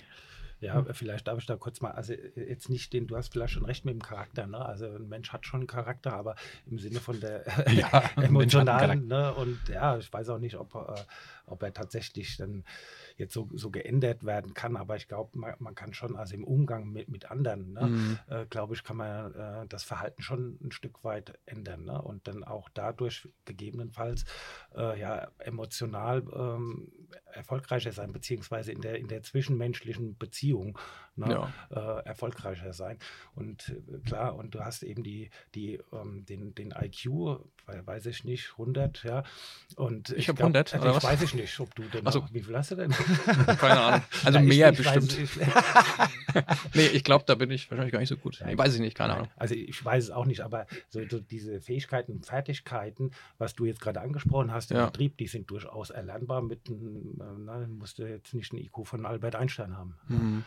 Ja, 0.61 0.85
vielleicht 0.93 1.27
darf 1.27 1.39
ich 1.39 1.47
da 1.47 1.55
kurz 1.55 1.81
mal, 1.81 1.89
also 1.89 2.13
äh, 2.13 2.47
jetzt 2.47 2.69
nicht 2.69 2.93
den, 2.93 3.07
du 3.07 3.17
hast 3.17 3.33
vielleicht 3.33 3.53
schon 3.53 3.65
recht 3.65 3.83
mit 3.83 3.95
dem 3.95 4.01
Charakter, 4.03 4.45
ne? 4.45 4.63
Also 4.63 4.85
ein 4.85 5.09
Mensch 5.09 5.33
hat 5.33 5.47
schon 5.47 5.61
einen 5.61 5.67
Charakter, 5.67 6.13
aber 6.13 6.35
im 6.69 6.77
Sinne 6.77 6.99
von 6.99 7.19
der 7.19 7.43
ja, 7.73 8.03
emotionalen, 8.21 9.07
ne? 9.07 9.33
Und 9.33 9.59
ja, 9.69 9.97
ich 9.97 10.13
weiß 10.13 10.29
auch 10.29 10.37
nicht, 10.37 10.55
ob, 10.55 10.75
äh, 10.75 11.01
ob 11.47 11.63
er 11.63 11.73
tatsächlich 11.73 12.37
dann 12.37 12.63
jetzt 13.21 13.33
so, 13.33 13.49
so 13.53 13.69
geändert 13.69 14.25
werden 14.25 14.53
kann. 14.53 14.75
Aber 14.75 14.95
ich 14.97 15.07
glaube, 15.07 15.37
man, 15.37 15.53
man, 15.59 15.75
kann 15.75 15.93
schon, 15.93 16.15
also 16.15 16.35
im 16.35 16.43
Umgang 16.43 16.91
mit, 16.91 17.09
mit 17.09 17.31
anderen, 17.31 17.73
ne, 17.73 17.87
mhm. 17.87 18.19
äh, 18.27 18.45
glaube 18.47 18.73
ich, 18.73 18.83
kann 18.83 18.97
man 18.97 19.33
äh, 19.33 19.67
das 19.67 19.83
Verhalten 19.83 20.21
schon 20.21 20.57
ein 20.61 20.71
Stück 20.71 21.03
weit 21.03 21.39
ändern. 21.45 21.85
Ne? 21.85 22.01
Und 22.01 22.27
dann 22.27 22.43
auch 22.43 22.69
dadurch 22.73 23.29
gegebenenfalls 23.45 24.25
äh, 24.75 24.99
ja, 24.99 25.29
emotional 25.39 26.23
ähm, 26.33 26.91
erfolgreicher 27.33 27.91
sein, 27.91 28.11
beziehungsweise 28.11 28.71
in 28.71 28.81
der, 28.81 28.97
in 28.97 29.07
der 29.07 29.23
zwischenmenschlichen 29.23 30.17
Beziehung 30.17 30.77
ne, 31.15 31.31
ja. 31.31 31.99
äh, 31.99 32.05
erfolgreicher 32.05 32.73
sein. 32.73 32.97
Und 33.35 33.69
äh, 33.69 33.99
klar, 33.99 34.35
und 34.35 34.55
du 34.55 34.61
hast 34.61 34.83
eben 34.83 35.03
die, 35.03 35.29
die, 35.55 35.79
ähm, 35.93 36.25
den, 36.25 36.53
den 36.55 36.71
IQ, 36.71 37.39
weiß 37.65 38.07
ich 38.07 38.23
nicht, 38.23 38.51
100, 38.51 39.03
ja. 39.03 39.23
Und 39.75 40.09
ich, 40.09 40.17
ich 40.17 40.29
habe 40.29 40.39
100, 40.39 40.73
also 40.73 40.97
ich 40.97 41.03
weiß 41.03 41.21
ich 41.21 41.33
nicht, 41.33 41.59
ob 41.59 41.73
du 41.75 41.83
denn, 41.83 42.05
also, 42.05 42.25
wie 42.31 42.41
viel 42.41 42.57
hast 42.57 42.71
du 42.71 42.75
denn? 42.75 42.91
Keine 43.59 43.79
Ahnung. 43.79 44.01
Also 44.23 44.39
ja, 44.39 44.45
mehr 44.45 44.71
ich, 44.71 44.79
ich 44.79 44.85
bestimmt. 44.85 45.39
Weiß, 45.39 46.09
nee, 46.73 46.87
ich 46.87 47.03
glaube, 47.03 47.25
da 47.27 47.35
bin 47.35 47.51
ich 47.51 47.69
wahrscheinlich 47.69 47.91
gar 47.91 47.99
nicht 47.99 48.09
so 48.09 48.17
gut. 48.17 48.39
Nein, 48.41 48.57
weiß 48.57 48.75
ich 48.75 48.81
nicht, 48.81 48.95
keine 48.95 49.15
Ahnung. 49.15 49.27
Also 49.35 49.55
ich 49.55 49.83
weiß 49.83 50.05
es 50.05 50.09
auch 50.11 50.25
nicht, 50.25 50.41
aber 50.41 50.65
so, 50.89 51.01
so 51.09 51.19
diese 51.19 51.61
Fähigkeiten 51.61 52.13
und 52.13 52.25
Fertigkeiten, 52.25 53.11
was 53.37 53.55
du 53.55 53.65
jetzt 53.65 53.81
gerade 53.81 54.01
angesprochen 54.01 54.51
hast 54.51 54.71
im 54.71 54.77
ja. 54.77 54.85
Betrieb, 54.85 55.17
die 55.17 55.27
sind 55.27 55.49
durchaus 55.49 55.89
erlernbar 55.89 56.41
mit, 56.41 56.67
einem, 56.67 57.19
äh, 57.19 57.23
na, 57.39 57.67
musst 57.67 57.99
du 57.99 58.03
jetzt 58.03 58.33
nicht 58.33 58.51
einen 58.53 58.61
IQ 58.61 58.85
von 58.87 59.05
Albert 59.05 59.35
Einstein 59.35 59.77
haben. 59.77 59.97
Mhm. 60.07 60.43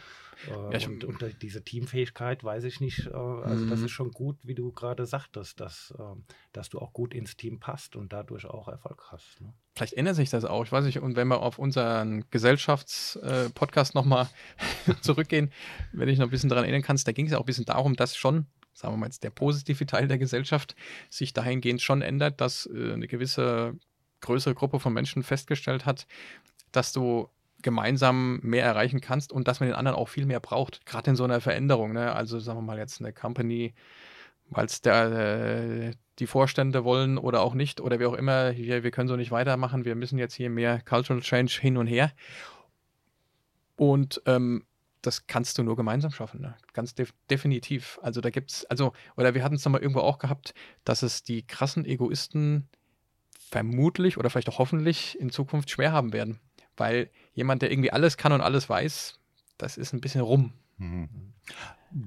Äh, 0.48 0.78
ja, 0.78 0.88
und, 0.88 1.04
und, 1.04 1.42
diese 1.42 1.62
Teamfähigkeit 1.62 2.42
weiß 2.44 2.64
ich 2.64 2.80
nicht. 2.80 3.06
Äh, 3.06 3.14
also, 3.14 3.64
mhm. 3.64 3.70
das 3.70 3.80
ist 3.80 3.90
schon 3.90 4.10
gut, 4.10 4.36
wie 4.42 4.54
du 4.54 4.72
gerade 4.72 5.06
sagtest, 5.06 5.60
dass, 5.60 5.94
äh, 5.98 6.02
dass 6.52 6.68
du 6.68 6.78
auch 6.78 6.92
gut 6.92 7.14
ins 7.14 7.36
Team 7.36 7.60
passt 7.60 7.96
und 7.96 8.12
dadurch 8.12 8.46
auch 8.46 8.68
Erfolg 8.68 9.02
hast. 9.10 9.40
Ne? 9.40 9.52
Vielleicht 9.74 9.94
ändert 9.94 10.16
sich 10.16 10.30
das 10.30 10.44
auch. 10.44 10.64
Ich 10.64 10.72
weiß 10.72 10.84
nicht, 10.84 11.00
und 11.00 11.16
wenn 11.16 11.28
wir 11.28 11.40
auf 11.40 11.58
unseren 11.58 12.28
Gesellschaftspodcast 12.56 13.94
äh, 13.94 13.98
nochmal 13.98 14.28
zurückgehen, 15.00 15.52
wenn 15.92 16.08
ich 16.08 16.18
noch 16.18 16.26
ein 16.26 16.30
bisschen 16.30 16.48
daran 16.48 16.64
erinnern 16.64 16.82
kannst, 16.82 17.06
da 17.06 17.12
ging 17.12 17.26
es 17.26 17.32
ja 17.32 17.38
auch 17.38 17.42
ein 17.42 17.46
bisschen 17.46 17.64
darum, 17.64 17.96
dass 17.96 18.16
schon 18.16 18.46
sagen 18.72 18.94
wir 18.94 18.98
mal 18.98 19.06
jetzt 19.06 19.22
der 19.22 19.30
positive 19.30 19.86
Teil 19.86 20.08
der 20.08 20.18
Gesellschaft 20.18 20.74
sich 21.08 21.32
dahingehend 21.32 21.80
schon 21.80 22.02
ändert, 22.02 22.40
dass 22.40 22.66
äh, 22.66 22.92
eine 22.92 23.06
gewisse 23.06 23.78
größere 24.20 24.54
Gruppe 24.54 24.80
von 24.80 24.92
Menschen 24.92 25.22
festgestellt 25.22 25.86
hat, 25.86 26.06
dass 26.72 26.92
du 26.92 27.28
gemeinsam 27.62 28.40
mehr 28.42 28.64
erreichen 28.64 29.00
kannst 29.00 29.32
und 29.32 29.48
dass 29.48 29.60
man 29.60 29.68
den 29.68 29.76
anderen 29.76 29.96
auch 29.96 30.08
viel 30.08 30.26
mehr 30.26 30.40
braucht, 30.40 30.84
gerade 30.86 31.10
in 31.10 31.16
so 31.16 31.24
einer 31.24 31.40
Veränderung. 31.40 31.92
Ne? 31.92 32.12
Also 32.12 32.38
sagen 32.40 32.58
wir 32.58 32.62
mal 32.62 32.78
jetzt 32.78 33.00
eine 33.00 33.12
Company, 33.12 33.74
weil 34.50 34.66
es 34.66 34.80
äh, 34.84 35.92
die 36.18 36.26
Vorstände 36.26 36.84
wollen 36.84 37.18
oder 37.18 37.42
auch 37.42 37.54
nicht 37.54 37.80
oder 37.80 37.98
wie 37.98 38.06
auch 38.06 38.14
immer, 38.14 38.50
hier, 38.50 38.84
wir 38.84 38.90
können 38.90 39.08
so 39.08 39.16
nicht 39.16 39.30
weitermachen, 39.30 39.84
wir 39.84 39.94
müssen 39.94 40.18
jetzt 40.18 40.34
hier 40.34 40.50
mehr 40.50 40.80
Cultural 40.80 41.22
Change 41.22 41.58
hin 41.60 41.76
und 41.76 41.86
her. 41.86 42.12
Und 43.76 44.22
ähm, 44.26 44.64
das 45.02 45.26
kannst 45.26 45.58
du 45.58 45.62
nur 45.62 45.76
gemeinsam 45.76 46.12
schaffen, 46.12 46.40
ne? 46.40 46.54
ganz 46.72 46.94
def 46.94 47.12
definitiv. 47.28 47.98
Also 48.02 48.20
da 48.20 48.30
gibt 48.30 48.52
es, 48.52 48.64
also, 48.66 48.92
oder 49.16 49.34
wir 49.34 49.42
hatten 49.44 49.56
es 49.56 49.64
nochmal 49.64 49.82
irgendwo 49.82 50.00
auch 50.00 50.18
gehabt, 50.18 50.54
dass 50.84 51.02
es 51.02 51.22
die 51.22 51.46
krassen 51.46 51.84
Egoisten 51.84 52.68
vermutlich 53.38 54.16
oder 54.16 54.30
vielleicht 54.30 54.48
auch 54.48 54.58
hoffentlich 54.58 55.18
in 55.20 55.30
Zukunft 55.30 55.70
schwer 55.70 55.92
haben 55.92 56.12
werden. 56.12 56.40
Weil 56.76 57.10
jemand, 57.34 57.62
der 57.62 57.70
irgendwie 57.70 57.92
alles 57.92 58.16
kann 58.16 58.32
und 58.32 58.40
alles 58.40 58.68
weiß, 58.68 59.20
das 59.58 59.76
ist 59.76 59.92
ein 59.92 60.00
bisschen 60.00 60.22
rum. 60.22 60.52
Mhm. 60.78 61.08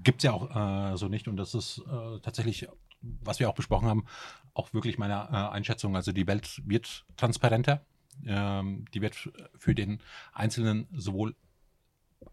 Gibt 0.04 0.20
es 0.20 0.24
ja 0.24 0.34
auch 0.34 0.94
äh, 0.94 0.98
so 0.98 1.08
nicht 1.08 1.28
und 1.28 1.38
das 1.38 1.54
ist 1.54 1.80
äh, 1.88 2.20
tatsächlich, 2.20 2.68
was 3.02 3.40
wir 3.40 3.50
auch 3.50 3.56
besprochen 3.56 3.88
haben, 3.88 4.06
auch 4.54 4.74
wirklich 4.74 4.98
meine 4.98 5.14
äh, 5.14 5.56
Einschätzung. 5.56 5.96
Also 5.96 6.12
die 6.12 6.28
Welt 6.28 6.62
wird 6.66 7.06
transparenter, 7.16 7.86
ähm, 8.26 8.86
die 8.94 9.02
wird 9.02 9.30
für 9.58 9.76
den 9.76 10.00
Einzelnen 10.34 10.88
sowohl 10.92 11.36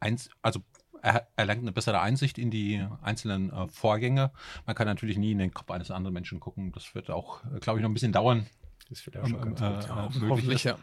eins, 0.01 0.31
also 0.43 0.61
er 1.03 1.29
erlangt 1.37 1.61
eine 1.61 1.73
bessere 1.73 2.01
Einsicht 2.01 2.39
in 2.39 2.51
die 2.51 2.85
einzelnen 3.03 3.53
äh, 3.53 3.69
Vorgänge. 3.69 4.33
Man 4.65 4.75
kann 4.75 4.87
natürlich 4.87 5.19
nie 5.19 5.33
in 5.33 5.39
den 5.39 5.53
Kopf 5.53 5.71
eines 5.71 5.91
anderen 5.91 6.15
Menschen 6.15 6.41
gucken. 6.41 6.73
Das 6.73 6.95
wird 6.95 7.11
auch, 7.11 7.45
äh, 7.45 7.61
glaube 7.61 7.79
ich, 7.79 7.83
noch 7.83 7.91
ein 7.91 7.95
bisschen 7.95 8.13
dauern. 8.13 8.47
Das 8.89 9.05
wird 9.05 9.19
auch 9.19 9.27
schon 9.27 9.41
ähm, 9.43 9.55
ganz 9.55 10.17
äh, 10.17 10.21
gut. 10.21 10.79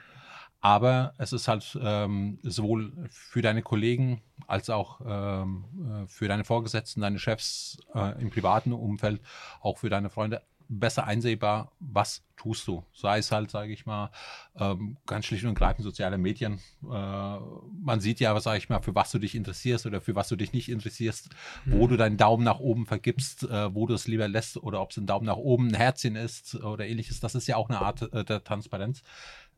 Aber 0.61 1.13
es 1.17 1.33
ist 1.33 1.47
halt 1.47 1.77
ähm, 1.81 2.37
sowohl 2.43 2.93
für 3.09 3.41
deine 3.41 3.63
Kollegen 3.63 4.21
als 4.47 4.69
auch 4.69 5.01
ähm, 5.05 5.65
äh, 6.03 6.07
für 6.07 6.27
deine 6.27 6.43
Vorgesetzten, 6.43 7.01
deine 7.01 7.19
Chefs 7.19 7.79
äh, 7.95 8.21
im 8.21 8.29
privaten 8.29 8.71
Umfeld, 8.71 9.21
auch 9.61 9.79
für 9.79 9.89
deine 9.89 10.09
Freunde 10.09 10.41
besser 10.71 11.05
einsehbar, 11.05 11.71
was 11.79 12.23
tust 12.37 12.65
du. 12.65 12.83
Sei 12.93 13.17
es 13.17 13.31
halt, 13.31 13.51
sage 13.51 13.73
ich 13.73 13.85
mal, 13.85 14.09
ähm, 14.55 14.97
ganz 15.05 15.25
schlicht 15.25 15.43
und 15.43 15.53
greifend 15.55 15.83
soziale 15.83 16.17
Medien. 16.17 16.59
Äh, 16.83 16.87
man 16.87 17.99
sieht 17.99 18.21
ja, 18.21 18.39
sage 18.39 18.57
ich 18.57 18.69
mal, 18.69 18.81
für 18.81 18.95
was 18.95 19.11
du 19.11 19.19
dich 19.19 19.35
interessierst 19.35 19.85
oder 19.85 19.99
für 19.99 20.15
was 20.15 20.29
du 20.29 20.37
dich 20.37 20.53
nicht 20.53 20.69
interessierst, 20.69 21.29
mhm. 21.65 21.73
wo 21.73 21.87
du 21.87 21.97
deinen 21.97 22.17
Daumen 22.17 22.45
nach 22.45 22.59
oben 22.59 22.85
vergibst, 22.85 23.43
äh, 23.43 23.75
wo 23.75 23.85
du 23.85 23.93
es 23.93 24.07
lieber 24.07 24.29
lässt 24.29 24.57
oder 24.57 24.81
ob 24.81 24.91
es 24.91 24.97
ein 24.97 25.07
Daumen 25.07 25.25
nach 25.25 25.35
oben, 25.35 25.67
ein 25.67 25.75
Herzchen 25.75 26.15
ist 26.15 26.55
oder 26.55 26.87
ähnliches. 26.87 27.19
Das 27.19 27.35
ist 27.35 27.47
ja 27.47 27.57
auch 27.57 27.69
eine 27.69 27.81
Art 27.81 28.13
äh, 28.13 28.23
der 28.23 28.43
Transparenz. 28.43 29.03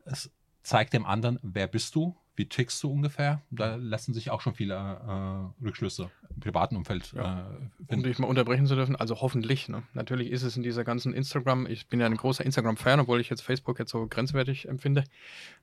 Es 0.04 0.30
zeig 0.64 0.90
dem 0.90 1.06
anderen, 1.06 1.38
wer 1.42 1.68
bist 1.68 1.94
du, 1.94 2.16
wie 2.36 2.48
tickst 2.48 2.82
du 2.82 2.90
ungefähr? 2.90 3.42
Da 3.52 3.76
lassen 3.76 4.12
sich 4.12 4.30
auch 4.30 4.40
schon 4.40 4.54
viele 4.56 4.74
äh, 4.74 5.64
Rückschlüsse 5.64 6.10
im 6.34 6.40
privaten 6.40 6.74
Umfeld 6.74 7.12
Ja. 7.12 7.42
äh, 7.42 7.54
Um 7.54 7.86
finden. 7.86 8.02
dich 8.02 8.18
mal 8.18 8.26
unterbrechen 8.26 8.66
zu 8.66 8.74
dürfen, 8.74 8.96
also 8.96 9.20
hoffentlich. 9.20 9.68
Ne? 9.68 9.84
Natürlich 9.92 10.32
ist 10.32 10.42
es 10.42 10.56
in 10.56 10.64
dieser 10.64 10.82
ganzen 10.82 11.14
Instagram, 11.14 11.66
ich 11.66 11.86
bin 11.86 12.00
ja 12.00 12.06
ein 12.06 12.16
großer 12.16 12.44
Instagram-Fan, 12.44 12.98
obwohl 12.98 13.20
ich 13.20 13.30
jetzt 13.30 13.42
Facebook 13.42 13.78
jetzt 13.78 13.92
so 13.92 14.08
grenzwertig 14.08 14.66
empfinde. 14.68 15.04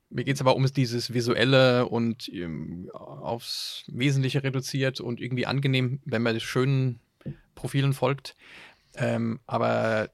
Mir 0.10 0.24
geht 0.24 0.36
es 0.36 0.41
aber 0.41 0.55
um 0.55 0.65
dieses 0.72 1.13
Visuelle 1.13 1.88
und 1.88 2.29
ähm, 2.29 2.89
aufs 2.93 3.84
Wesentliche 3.88 4.41
reduziert 4.43 5.01
und 5.01 5.20
irgendwie 5.20 5.46
angenehm, 5.48 6.00
wenn 6.05 6.22
man 6.22 6.39
schönen 6.39 7.01
Profilen 7.53 7.91
folgt. 7.91 8.38
Ähm, 8.96 9.41
aber 9.46 10.10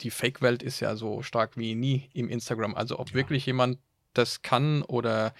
die 0.00 0.10
Fake-Welt 0.10 0.62
ist 0.62 0.80
ja 0.80 0.96
so 0.96 1.22
stark 1.22 1.56
wie 1.56 1.74
nie 1.74 2.08
im 2.12 2.28
Instagram. 2.28 2.74
Also 2.74 2.98
ob 2.98 3.08
Ja. 3.10 3.14
wirklich 3.14 3.46
jemand 3.46 3.78
das 4.14 4.42
kann 4.42 4.82
oder 4.82 5.34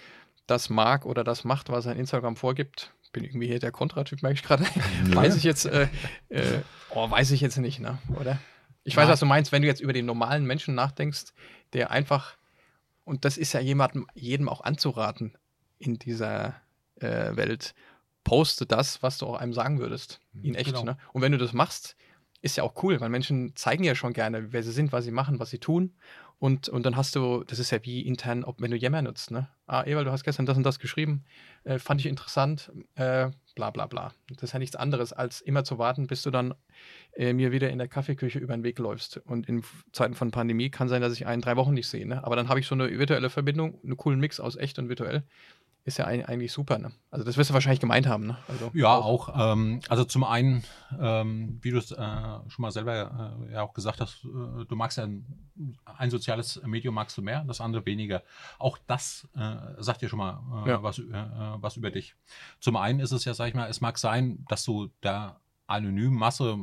das 0.47 0.69
mag 0.69 1.05
oder 1.05 1.23
das 1.23 1.43
macht, 1.43 1.69
was 1.69 1.87
ein 1.87 1.97
Instagram 1.97 2.35
vorgibt. 2.35 2.93
Bin 3.11 3.23
irgendwie 3.23 3.47
hier 3.47 3.59
der 3.59 3.71
Kontratyp, 3.71 4.21
merke 4.21 4.35
ich 4.35 4.43
gerade. 4.43 4.63
weiß 5.15 5.35
ich 5.35 5.43
jetzt, 5.43 5.65
äh, 5.65 5.87
äh, 6.29 6.59
oh, 6.91 7.09
weiß 7.09 7.31
ich 7.31 7.41
jetzt 7.41 7.57
nicht, 7.57 7.79
ne? 7.79 7.97
Oder? 8.19 8.39
Ich 8.83 8.95
weiß, 8.95 9.05
Nein. 9.05 9.11
was 9.13 9.19
du 9.19 9.25
meinst, 9.25 9.51
wenn 9.51 9.61
du 9.61 9.67
jetzt 9.67 9.81
über 9.81 9.93
den 9.93 10.05
normalen 10.05 10.45
Menschen 10.45 10.75
nachdenkst, 10.75 11.33
der 11.73 11.91
einfach, 11.91 12.37
und 13.03 13.25
das 13.25 13.37
ist 13.37 13.53
ja 13.53 13.59
jemandem, 13.59 14.07
jedem 14.13 14.47
auch 14.49 14.61
anzuraten 14.61 15.37
in 15.77 15.99
dieser 15.99 16.55
äh, 16.99 17.35
Welt, 17.35 17.73
poste 18.23 18.65
das, 18.65 19.01
was 19.03 19.17
du 19.17 19.25
auch 19.27 19.35
einem 19.35 19.53
sagen 19.53 19.79
würdest. 19.79 20.21
In 20.41 20.55
echt, 20.55 20.67
Genau. 20.67 20.83
ne? 20.83 20.97
Und 21.13 21.21
wenn 21.21 21.31
du 21.31 21.37
das 21.37 21.53
machst, 21.53 21.95
ist 22.41 22.57
ja 22.57 22.63
auch 22.63 22.83
cool, 22.83 22.99
weil 23.01 23.09
Menschen 23.09 23.55
zeigen 23.55 23.83
ja 23.83 23.95
schon 23.95 24.13
gerne, 24.13 24.53
wer 24.53 24.63
sie 24.63 24.71
sind, 24.71 24.91
was 24.91 25.03
sie 25.03 25.11
machen, 25.11 25.39
was 25.39 25.49
sie 25.49 25.59
tun. 25.59 25.93
Und, 26.39 26.69
und 26.69 26.85
dann 26.85 26.95
hast 26.95 27.17
du, 27.17 27.43
das 27.43 27.59
ist 27.59 27.71
ja 27.71 27.83
wie 27.83 28.01
intern, 28.01 28.45
ob 28.45 28.61
wenn 28.61 28.71
du 28.71 28.77
Yammer 28.77 29.01
nutzt, 29.01 29.29
ne? 29.29 29.49
Ah, 29.67 29.83
Ewald, 29.85 30.07
du 30.07 30.11
hast 30.11 30.23
gestern 30.23 30.45
das 30.45 30.55
und 30.55 30.63
das 30.63 30.79
geschrieben, 30.79 31.25
äh, 31.65 31.79
fand 31.79 31.99
ich 31.99 32.07
interessant, 32.07 32.71
äh, 32.95 33.29
bla 33.55 33.71
bla 33.71 33.87
bla. 33.87 34.13
Das 34.29 34.43
ist 34.43 34.53
ja 34.53 34.59
nichts 34.59 34.77
anderes, 34.77 35.11
als 35.11 35.41
immer 35.41 35.65
zu 35.65 35.77
warten, 35.79 36.07
bis 36.07 36.23
du 36.23 36.31
dann 36.31 36.53
äh, 37.11 37.33
mir 37.33 37.51
wieder 37.51 37.69
in 37.69 37.77
der 37.77 37.89
Kaffeeküche 37.89 38.39
über 38.39 38.55
den 38.55 38.63
Weg 38.63 38.79
läufst. 38.79 39.17
Und 39.17 39.49
in 39.49 39.63
Zeiten 39.91 40.13
von 40.13 40.31
Pandemie 40.31 40.69
kann 40.69 40.87
sein, 40.87 41.01
dass 41.01 41.11
ich 41.11 41.27
einen 41.27 41.41
drei 41.41 41.57
Wochen 41.57 41.73
nicht 41.73 41.87
sehe, 41.87 42.07
ne? 42.07 42.23
Aber 42.23 42.37
dann 42.37 42.47
habe 42.47 42.61
ich 42.61 42.67
so 42.67 42.75
eine 42.75 42.89
virtuelle 42.97 43.29
Verbindung, 43.29 43.77
einen 43.83 43.97
coolen 43.97 44.21
Mix 44.21 44.39
aus 44.39 44.55
echt 44.55 44.79
und 44.79 44.87
virtuell. 44.87 45.23
Ist 45.89 45.97
ja 45.97 46.05
eigentlich 46.05 46.51
super, 46.51 46.77
ne? 46.77 46.91
Also 47.09 47.25
das 47.25 47.35
wirst 47.35 47.49
du 47.49 47.55
wahrscheinlich 47.55 47.79
gemeint 47.79 48.05
haben, 48.05 48.27
ne? 48.27 48.37
Also, 48.47 48.69
Ja, 48.75 48.93
auch. 48.95 49.53
Ähm, 49.53 49.79
also 49.89 50.03
zum 50.03 50.23
einen, 50.23 50.63
ähm, 51.01 51.57
wie 51.63 51.71
du 51.71 51.79
es 51.79 51.89
äh, 51.91 51.95
schon 51.97 52.61
mal 52.61 52.69
selber 52.69 53.35
äh, 53.49 53.53
ja 53.53 53.63
auch 53.63 53.73
gesagt 53.73 53.99
hast, 53.99 54.23
äh, 54.23 54.65
du 54.65 54.75
magst 54.75 54.99
ja 54.99 55.05
ein, 55.05 55.25
ein 55.97 56.11
soziales 56.11 56.61
Medium 56.63 56.93
magst 56.93 57.17
du 57.17 57.23
mehr, 57.23 57.43
das 57.43 57.59
andere 57.59 57.87
weniger. 57.87 58.21
Auch 58.59 58.77
das 58.85 59.27
äh, 59.35 59.55
sagt 59.81 60.03
dir 60.03 60.09
schon 60.09 60.19
mal 60.19 60.63
äh, 60.63 60.69
Ja. 60.69 60.83
was, 60.83 60.99
äh, 60.99 61.03
was 61.55 61.75
über 61.75 61.89
dich. 61.89 62.13
Zum 62.59 62.75
einen 62.75 62.99
ist 62.99 63.11
es 63.11 63.25
ja, 63.25 63.33
sag 63.33 63.47
ich 63.47 63.55
mal, 63.55 63.67
es 63.67 63.81
mag 63.81 63.97
sein, 63.97 64.45
dass 64.47 64.63
du 64.63 64.91
der 65.01 65.39
anonymen 65.65 66.15
Masse 66.19 66.55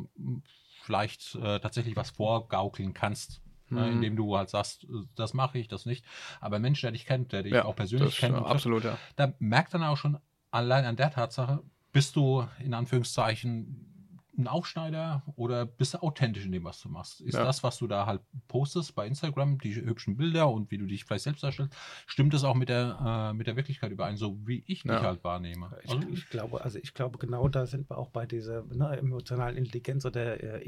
vielleicht 0.84 1.32
tatsächlich 1.42 1.96
was 1.96 2.10
vorgaukeln 2.10 2.94
kannst. 2.94 3.40
Äh, 3.70 3.74
Mhm. 3.74 3.92
Indem 3.92 4.16
du 4.16 4.36
halt 4.36 4.48
sagst, 4.50 4.84
äh, 4.84 4.88
das 5.14 5.34
mache 5.34 5.58
ich, 5.58 5.68
das 5.68 5.86
nicht. 5.86 6.04
Aber 6.40 6.56
ein 6.56 6.62
Mensch, 6.62 6.80
der 6.80 6.92
dich 6.92 7.06
kennt, 7.06 7.32
der 7.32 7.42
dich 7.42 7.54
ja, 7.54 7.64
auch 7.64 7.76
persönlich 7.76 8.10
das, 8.10 8.18
kennt, 8.20 8.36
trifft, 8.36 8.50
absolut, 8.50 8.84
ja. 8.84 8.98
da 9.16 9.32
merkt 9.38 9.74
dann 9.74 9.82
auch 9.82 9.96
schon 9.96 10.18
allein 10.50 10.84
an 10.84 10.96
der 10.96 11.10
Tatsache, 11.10 11.62
bist 11.92 12.16
du 12.16 12.46
in 12.60 12.74
Anführungszeichen 12.74 13.92
ein 14.38 14.48
Aufschneider 14.48 15.22
oder 15.36 15.64
bist 15.64 15.94
du 15.94 15.98
authentisch 16.02 16.44
in 16.44 16.52
dem, 16.52 16.64
was 16.64 16.80
du 16.80 16.90
machst? 16.90 17.22
Ist 17.22 17.36
Ja. 17.36 17.44
das, 17.44 17.62
was 17.62 17.78
du 17.78 17.86
da 17.86 18.04
halt 18.04 18.20
postest 18.48 18.94
bei 18.94 19.06
Instagram, 19.06 19.58
die 19.58 19.74
hübschen 19.74 20.18
Bilder 20.18 20.50
und 20.50 20.70
wie 20.70 20.76
du 20.76 20.84
dich 20.86 21.04
vielleicht 21.04 21.24
selbst 21.24 21.42
darstellst, 21.42 21.74
stimmt 22.06 22.34
das 22.34 22.44
auch 22.44 22.54
mit 22.54 22.68
der, 22.68 23.30
äh, 23.30 23.32
mit 23.32 23.46
der 23.46 23.56
Wirklichkeit 23.56 23.90
überein, 23.92 24.18
so 24.18 24.36
wie 24.46 24.62
ich 24.66 24.82
dich 24.82 24.92
Ja. 24.92 25.00
halt 25.00 25.24
wahrnehme? 25.24 25.74
Ich, 25.84 25.90
Also, 25.90 26.06
ich 26.12 26.28
glaube, 26.28 26.60
also 26.62 26.78
ich 26.78 26.92
glaube, 26.92 27.16
genau 27.18 27.48
da 27.48 27.64
sind 27.66 27.88
wir 27.90 27.96
auch 27.96 28.10
bei 28.10 28.26
dieser 28.26 28.62
ne, 28.64 28.96
emotionalen 28.98 29.56
Intelligenz 29.56 30.04
oder 30.04 30.42
äh, 30.42 30.62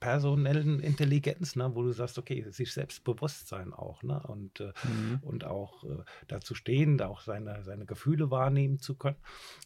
intrapersonellen 0.00 0.80
Intelligenz, 0.80 1.56
ne, 1.56 1.74
wo 1.74 1.82
du 1.82 1.92
sagst, 1.92 2.18
okay, 2.18 2.44
sich 2.50 2.72
Selbstbewusstsein 2.72 3.72
auch, 3.72 4.02
ne? 4.02 4.20
Und, 4.26 4.60
äh, 4.60 4.72
Mhm. 4.86 5.18
und 5.22 5.44
auch 5.44 5.84
äh, 5.84 6.02
dazu 6.28 6.54
stehen, 6.54 7.00
auch 7.00 7.20
seine, 7.20 7.62
seine 7.64 7.84
Gefühle 7.84 8.30
wahrnehmen 8.30 8.78
zu 8.78 8.94
können. 8.96 9.16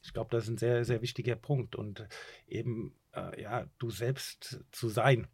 Ich 0.02 0.12
glaube, 0.12 0.30
das 0.30 0.44
ist 0.44 0.50
ein 0.50 0.58
sehr, 0.58 0.84
sehr 0.84 1.02
wichtiger 1.02 1.36
Punkt. 1.36 1.76
Und 1.76 2.06
eben, 2.48 2.94
äh, 3.14 3.42
ja, 3.42 3.66
du 3.78 3.90
selbst 3.90 4.60
zu 4.72 4.88
sein. 4.88 5.26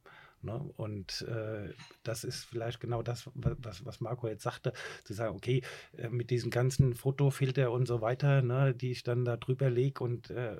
Ne? 0.42 0.54
Und 0.76 1.22
äh, 1.22 1.72
das 2.04 2.22
ist 2.24 2.44
vielleicht 2.44 2.80
genau 2.80 3.02
das, 3.02 3.26
wa- 3.34 3.56
was, 3.58 3.84
was 3.84 4.00
Marco 4.00 4.28
jetzt 4.28 4.44
sagte, 4.44 4.72
zu 5.04 5.12
sagen, 5.12 5.34
okay, 5.34 5.62
äh, 5.96 6.08
mit 6.08 6.30
diesen 6.30 6.50
ganzen 6.50 6.94
Fotofilter 6.94 7.70
und 7.72 7.86
so 7.86 8.00
weiter, 8.00 8.42
ne, 8.42 8.72
die 8.74 8.92
ich 8.92 9.02
dann 9.02 9.24
da 9.24 9.36
drüber 9.36 9.68
lege 9.70 10.02
und 10.02 10.30
äh, 10.30 10.56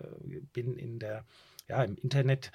bin 0.52 0.76
in 0.76 0.99
der, 0.99 1.25
ja, 1.68 1.85
im 1.85 1.97
Internet 1.97 2.50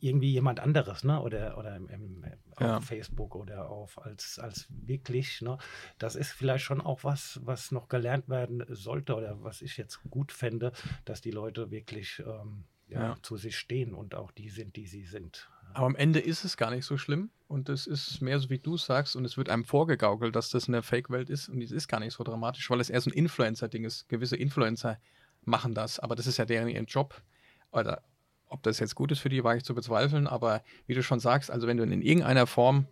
irgendwie 0.00 0.32
jemand 0.32 0.60
anderes, 0.60 1.04
ne? 1.04 1.20
Oder, 1.20 1.56
oder 1.58 1.76
im, 1.76 1.88
im, 1.88 2.24
auf 2.56 2.60
Ja. 2.60 2.80
Facebook 2.80 3.34
oder 3.34 3.68
auf 3.70 3.98
als, 4.04 4.38
als 4.38 4.66
wirklich, 4.70 5.40
ne? 5.40 5.56
Das 5.98 6.14
ist 6.14 6.32
vielleicht 6.32 6.64
schon 6.64 6.80
auch 6.80 7.04
was, 7.04 7.40
was 7.44 7.70
noch 7.72 7.88
gelernt 7.88 8.28
werden 8.28 8.64
sollte 8.68 9.14
oder 9.14 9.42
was 9.42 9.62
ich 9.62 9.76
jetzt 9.76 10.00
gut 10.10 10.32
fände, 10.32 10.72
dass 11.04 11.20
die 11.20 11.30
Leute 11.30 11.70
wirklich 11.70 12.22
ähm, 12.26 12.64
ja, 12.88 13.00
Ja. 13.00 13.16
zu 13.22 13.36
sich 13.36 13.56
stehen 13.56 13.94
und 13.94 14.14
auch 14.14 14.30
die 14.32 14.50
sind, 14.50 14.76
die 14.76 14.86
sie 14.86 15.04
sind. 15.04 15.48
Aber 15.72 15.86
am 15.86 15.96
Ende 15.96 16.20
ist 16.20 16.44
es 16.44 16.56
gar 16.56 16.70
nicht 16.70 16.84
so 16.84 16.96
schlimm 16.98 17.30
und 17.48 17.68
es 17.68 17.86
ist 17.86 18.20
mehr 18.20 18.38
so, 18.38 18.48
wie 18.50 18.58
du 18.58 18.76
sagst 18.76 19.16
und 19.16 19.24
es 19.24 19.36
wird 19.36 19.48
einem 19.48 19.64
vorgegaukelt, 19.64 20.36
dass 20.36 20.50
das 20.50 20.68
eine 20.68 20.82
Fake-Welt 20.82 21.30
ist 21.30 21.48
und 21.48 21.62
es 21.62 21.72
ist 21.72 21.88
gar 21.88 21.98
nicht 21.98 22.12
so 22.12 22.22
dramatisch, 22.22 22.68
weil 22.70 22.80
es 22.80 22.90
eher 22.90 23.00
so 23.00 23.10
ein 23.10 23.14
Influencer-Ding 23.14 23.84
ist. 23.84 24.08
Gewisse 24.08 24.36
Influencer 24.36 25.00
machen 25.44 25.74
das, 25.74 25.98
aber 25.98 26.14
das 26.14 26.26
ist 26.26 26.36
ja 26.36 26.44
deren 26.44 26.68
ihren 26.68 26.86
Job. 26.86 27.20
Oder 27.72 28.02
ob 28.54 28.62
das 28.62 28.78
jetzt 28.78 28.94
gut 28.94 29.10
ist 29.10 29.18
für 29.18 29.28
die, 29.28 29.42
wage 29.42 29.58
ich 29.58 29.64
zu 29.64 29.74
bezweifeln, 29.74 30.26
aber 30.26 30.62
wie 30.86 30.94
du 30.94 31.02
schon 31.02 31.18
sagst, 31.18 31.50
also 31.50 31.66
wenn 31.66 31.76
du 31.76 31.82
in 31.82 32.00
irgendeiner 32.00 32.46
Form 32.46 32.86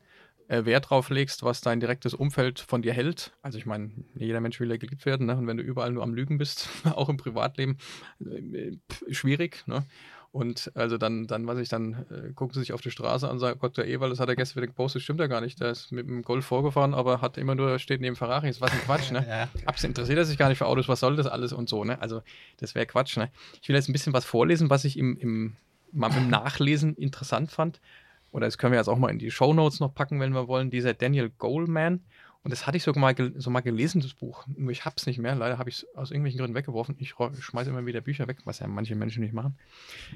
äh, 0.48 0.64
Wert 0.64 0.90
drauf 0.90 1.08
legst, 1.08 1.44
was 1.44 1.60
dein 1.60 1.78
direktes 1.78 2.14
Umfeld 2.14 2.58
von 2.58 2.82
dir 2.82 2.92
hält, 2.92 3.32
also 3.42 3.58
ich 3.58 3.64
meine, 3.64 3.92
jeder 4.14 4.40
Mensch 4.40 4.58
will 4.58 4.70
ja 4.70 4.76
geliebt 4.76 5.06
werden, 5.06 5.26
ne? 5.26 5.36
und 5.36 5.46
wenn 5.46 5.56
du 5.56 5.62
überall 5.62 5.92
nur 5.92 6.02
am 6.02 6.14
Lügen 6.14 6.36
bist, 6.36 6.68
auch 6.84 7.08
im 7.08 7.16
Privatleben, 7.16 7.78
äh, 8.20 8.72
pff, 8.90 9.04
schwierig, 9.10 9.62
ne? 9.66 9.84
Und 10.32 10.72
also 10.74 10.96
dann, 10.96 11.26
dann 11.26 11.46
was 11.46 11.58
ich, 11.58 11.68
dann 11.68 12.06
äh, 12.10 12.32
gucken 12.32 12.54
sie 12.54 12.60
sich 12.60 12.72
auf 12.72 12.80
die 12.80 12.90
Straße 12.90 13.26
an 13.26 13.34
und 13.34 13.38
sagen, 13.38 13.58
Gott, 13.60 13.76
der 13.76 13.86
Ewald, 13.86 14.12
das 14.12 14.18
hat 14.18 14.30
er 14.30 14.34
gestern 14.34 14.56
wieder 14.56 14.68
gepostet, 14.68 15.02
stimmt 15.02 15.20
ja 15.20 15.26
gar 15.26 15.42
nicht. 15.42 15.60
Der 15.60 15.70
ist 15.70 15.92
mit 15.92 16.08
dem 16.08 16.22
Golf 16.22 16.46
vorgefahren, 16.46 16.94
aber 16.94 17.20
hat 17.20 17.36
immer 17.36 17.54
nur, 17.54 17.78
steht 17.78 18.00
neben 18.00 18.16
Ferrari. 18.16 18.46
Das 18.46 18.56
ist 18.56 18.62
was 18.62 18.72
ein 18.72 18.80
Quatsch, 18.80 19.10
ne? 19.10 19.26
ja. 19.28 19.48
Abs 19.66 19.84
interessiert 19.84 20.16
er 20.16 20.24
sich 20.24 20.38
gar 20.38 20.48
nicht 20.48 20.56
für 20.56 20.66
Autos, 20.66 20.88
was 20.88 21.00
soll 21.00 21.16
das 21.16 21.26
alles 21.26 21.52
und 21.52 21.68
so, 21.68 21.84
ne? 21.84 22.00
Also, 22.00 22.22
das 22.56 22.74
wäre 22.74 22.86
Quatsch, 22.86 23.18
ne? 23.18 23.30
Ich 23.60 23.68
will 23.68 23.76
jetzt 23.76 23.90
ein 23.90 23.92
bisschen 23.92 24.14
was 24.14 24.24
vorlesen, 24.24 24.70
was 24.70 24.86
ich 24.86 24.98
im, 24.98 25.18
im, 25.18 25.56
mal 25.92 26.10
im 26.16 26.30
Nachlesen 26.30 26.96
interessant 26.96 27.52
fand. 27.52 27.82
Oder 28.30 28.46
das 28.46 28.56
können 28.56 28.72
wir 28.72 28.78
jetzt 28.78 28.88
auch 28.88 28.96
mal 28.96 29.10
in 29.10 29.18
die 29.18 29.30
Shownotes 29.30 29.80
noch 29.80 29.94
packen, 29.94 30.18
wenn 30.18 30.32
wir 30.32 30.48
wollen. 30.48 30.70
Dieser 30.70 30.94
Daniel 30.94 31.30
Goleman. 31.36 32.00
Und 32.44 32.50
das 32.50 32.66
hatte 32.66 32.76
ich 32.76 32.82
so 32.82 32.92
mal, 32.92 33.14
so 33.36 33.50
mal 33.50 33.60
gelesen, 33.60 34.00
das 34.00 34.14
Buch. 34.14 34.46
Nur 34.48 34.72
ich 34.72 34.84
hab's 34.84 35.06
nicht 35.06 35.18
mehr. 35.18 35.34
Leider 35.36 35.58
habe 35.58 35.70
ich 35.70 35.76
es 35.76 35.96
aus 35.96 36.10
irgendwelchen 36.10 36.38
Gründen 36.38 36.56
weggeworfen. 36.56 36.96
Ich 36.98 37.10
schmeiße 37.10 37.70
immer 37.70 37.86
wieder 37.86 38.00
Bücher 38.00 38.26
weg, 38.26 38.38
was 38.44 38.58
ja 38.58 38.66
manche 38.66 38.96
Menschen 38.96 39.22
nicht 39.22 39.32
machen. 39.32 39.56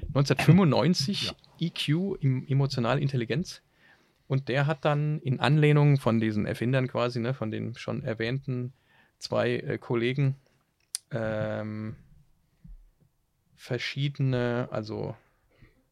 1995 0.07 1.33
EQ, 1.59 1.89
im, 2.19 2.45
emotionale 2.47 2.99
Intelligenz. 2.99 3.61
Und 4.27 4.49
der 4.49 4.67
hat 4.67 4.83
dann 4.83 5.21
in 5.21 5.39
Anlehnung 5.39 5.97
von 5.97 6.19
diesen 6.19 6.45
Erfindern 6.45 6.89
quasi, 6.89 7.19
ne, 7.21 7.33
von 7.33 7.49
den 7.49 7.75
schon 7.75 8.03
erwähnten 8.03 8.73
zwei 9.19 9.55
äh, 9.55 9.77
Kollegen, 9.77 10.35
ähm, 11.11 11.95
verschiedene, 13.55 14.67
also 14.69 15.15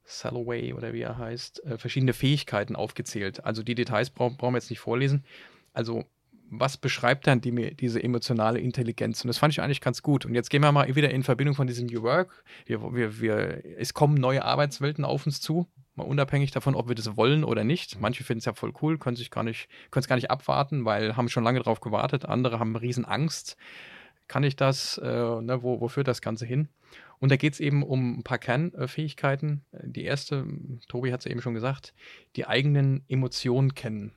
Salloway 0.03 0.73
oder 0.73 0.93
wie 0.93 1.01
er 1.01 1.17
heißt, 1.17 1.63
äh, 1.63 1.77
verschiedene 1.77 2.13
Fähigkeiten 2.13 2.75
aufgezählt. 2.75 3.43
Also 3.45 3.63
die 3.63 3.73
Details 3.73 4.09
brau 4.09 4.29
brauchen 4.29 4.53
wir 4.53 4.59
jetzt 4.59 4.69
nicht 4.69 4.79
vorlesen. 4.79 5.23
Also 5.73 6.05
was 6.49 6.77
beschreibt 6.77 7.27
dann 7.27 7.41
die, 7.41 7.75
diese 7.75 8.01
emotionale 8.01 8.59
Intelligenz? 8.59 9.23
Und 9.23 9.27
das 9.27 9.37
fand 9.37 9.53
ich 9.53 9.61
eigentlich 9.61 9.81
ganz 9.81 10.01
gut. 10.01 10.25
Und 10.25 10.35
jetzt 10.35 10.49
gehen 10.49 10.61
wir 10.61 10.71
mal 10.71 10.93
wieder 10.95 11.09
in 11.09 11.23
Verbindung 11.23 11.55
von 11.55 11.67
diesem 11.67 11.87
New 11.87 12.03
Work. 12.03 12.43
Wir, 12.65 12.81
wir, 12.93 13.19
wir, 13.19 13.63
es 13.77 13.93
kommen 13.93 14.15
neue 14.15 14.43
Arbeitswelten 14.43 15.05
auf 15.05 15.25
uns 15.25 15.41
zu, 15.41 15.67
mal 15.95 16.03
unabhängig 16.03 16.51
davon, 16.51 16.75
ob 16.75 16.87
wir 16.87 16.95
das 16.95 17.17
wollen 17.17 17.43
oder 17.43 17.63
nicht. 17.63 17.99
Manche 17.99 18.23
finden 18.23 18.39
es 18.39 18.45
ja 18.45 18.53
voll 18.53 18.73
cool, 18.81 18.97
können 18.97 19.15
sich 19.15 19.31
gar 19.31 19.43
nicht, 19.43 19.67
können 19.91 20.01
es 20.01 20.07
gar 20.07 20.15
nicht 20.15 20.31
abwarten, 20.31 20.85
weil 20.85 21.15
haben 21.15 21.29
schon 21.29 21.43
lange 21.43 21.59
darauf 21.59 21.81
gewartet. 21.81 22.25
Andere 22.25 22.59
haben 22.59 22.75
riesen 22.75 23.05
Angst. 23.05 23.57
Kann 24.27 24.43
ich 24.43 24.55
das? 24.55 24.97
Äh, 24.97 25.05
ne, 25.05 25.59
wo, 25.61 25.81
wo 25.81 25.87
führt 25.87 26.07
das 26.07 26.21
Ganze 26.21 26.45
hin? 26.45 26.69
Und 27.19 27.31
da 27.31 27.37
geht 27.37 27.53
es 27.53 27.59
eben 27.59 27.83
um 27.83 28.19
ein 28.19 28.23
paar 28.23 28.37
Kernfähigkeiten. 28.37 29.63
Die 29.71 30.03
erste, 30.03 30.45
Tobi 30.87 31.13
hat 31.13 31.21
es 31.21 31.25
eben 31.25 31.41
schon 31.41 31.53
gesagt, 31.53 31.93
die 32.35 32.45
eigenen 32.45 33.03
Emotionen 33.07 33.73
kennen. 33.73 34.11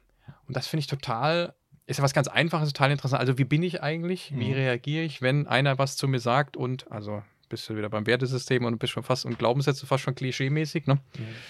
Und 0.46 0.56
das 0.56 0.66
finde 0.66 0.80
ich 0.80 0.86
total, 0.88 1.54
ist 1.88 1.96
ja 1.96 2.04
was 2.04 2.12
ganz 2.12 2.28
Einfaches, 2.28 2.72
total 2.72 2.90
interessant. 2.90 3.20
Also 3.20 3.38
wie 3.38 3.44
bin 3.44 3.62
ich 3.62 3.82
eigentlich? 3.82 4.32
Wie 4.36 4.50
Mhm. 4.50 4.54
reagiere 4.54 5.04
ich, 5.04 5.22
wenn 5.22 5.46
einer 5.46 5.78
was 5.78 5.96
zu 5.96 6.06
mir 6.06 6.20
sagt 6.20 6.56
und, 6.56 6.90
also 6.92 7.22
bist 7.48 7.66
du 7.68 7.76
wieder 7.76 7.88
beim 7.88 8.06
Wertesystem 8.06 8.66
und 8.66 8.78
bist 8.78 8.92
schon 8.92 9.02
fast 9.02 9.24
und 9.24 9.38
Glaubenssätze 9.38 9.86
fast 9.86 10.04
schon 10.04 10.14
klischeemäßig. 10.14 10.86
Ne? 10.86 11.00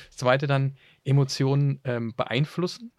Das 0.07 0.16
zweite 0.16 0.47
dann, 0.47 0.76
Emotionen 1.04 1.80
ähm, 1.83 2.14
beeinflussen. 2.16 2.92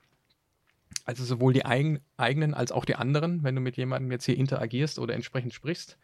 Also 1.05 1.23
sowohl 1.23 1.53
die 1.53 1.65
eigen, 1.65 2.01
eigenen 2.17 2.53
als 2.53 2.73
auch 2.73 2.83
die 2.83 2.95
anderen, 2.95 3.41
wenn 3.43 3.55
du 3.55 3.61
mit 3.61 3.77
jemandem 3.77 4.11
jetzt 4.11 4.25
hier 4.25 4.37
interagierst 4.37 4.99
oder 4.99 5.13
entsprechend 5.13 5.53
sprichst. 5.53 5.97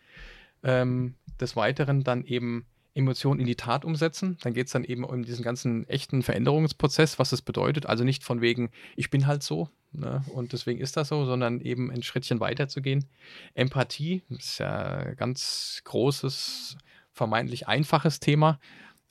Ähm, 0.63 1.15
des 1.39 1.58
Weiteren 1.58 2.04
dann 2.04 2.24
eben 2.24 2.65
Emotionen 2.96 3.42
in 3.42 3.46
die 3.46 3.58
Tat 3.58 3.84
umsetzen. 3.86 4.38
Dann 4.42 4.54
geht 4.54 4.68
es 4.68 4.74
dann 4.74 4.86
eben 4.86 5.04
um 5.04 5.24
diesen 5.24 5.44
ganzen 5.44 5.88
echten 5.90 6.24
Veränderungsprozess, 6.24 7.20
was 7.20 7.30
das 7.30 7.42
bedeutet. 7.42 7.86
Also 7.86 8.04
nicht 8.06 8.24
von 8.24 8.42
wegen, 8.42 8.72
ich 8.96 9.10
bin 9.10 9.28
halt 9.28 9.44
so 9.44 9.70
ne, 9.92 10.24
und 10.34 10.54
deswegen 10.54 10.80
ist 10.80 10.96
das 10.96 11.10
so, 11.10 11.25
sondern 11.25 11.60
eben 11.60 11.92
ein 11.92 12.04
Schrittchen 12.04 12.40
weiter 12.40 12.70
zu 12.70 12.82
gehen. 12.82 13.06
Empathie 13.54 14.24
ist 14.30 14.60
ja 14.60 14.70
ein 14.70 15.16
ganz 15.18 15.82
großes, 15.84 16.78
vermeintlich 17.12 17.68
einfaches 17.68 18.22
Thema. 18.22 18.60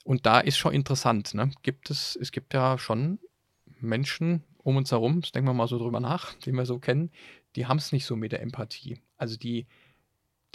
Und 0.03 0.25
da 0.25 0.39
ist 0.39 0.57
schon 0.57 0.73
interessant. 0.73 1.35
Ne? 1.35 1.51
Gibt 1.61 1.89
es, 1.91 2.17
es 2.19 2.31
gibt 2.31 2.53
ja 2.53 2.77
schon 2.77 3.19
Menschen 3.79 4.43
um 4.57 4.77
uns 4.77 4.91
herum, 4.91 5.21
das 5.21 5.31
denken 5.31 5.47
wir 5.47 5.53
mal 5.53 5.67
so 5.67 5.77
drüber 5.77 5.99
nach, 5.99 6.33
die 6.39 6.51
wir 6.51 6.65
so 6.65 6.79
kennen, 6.79 7.11
die 7.55 7.67
haben 7.67 7.77
es 7.77 7.91
nicht 7.91 8.05
so 8.05 8.15
mit 8.15 8.31
der 8.31 8.41
Empathie. 8.41 8.99
Also 9.15 9.37
die, 9.37 9.67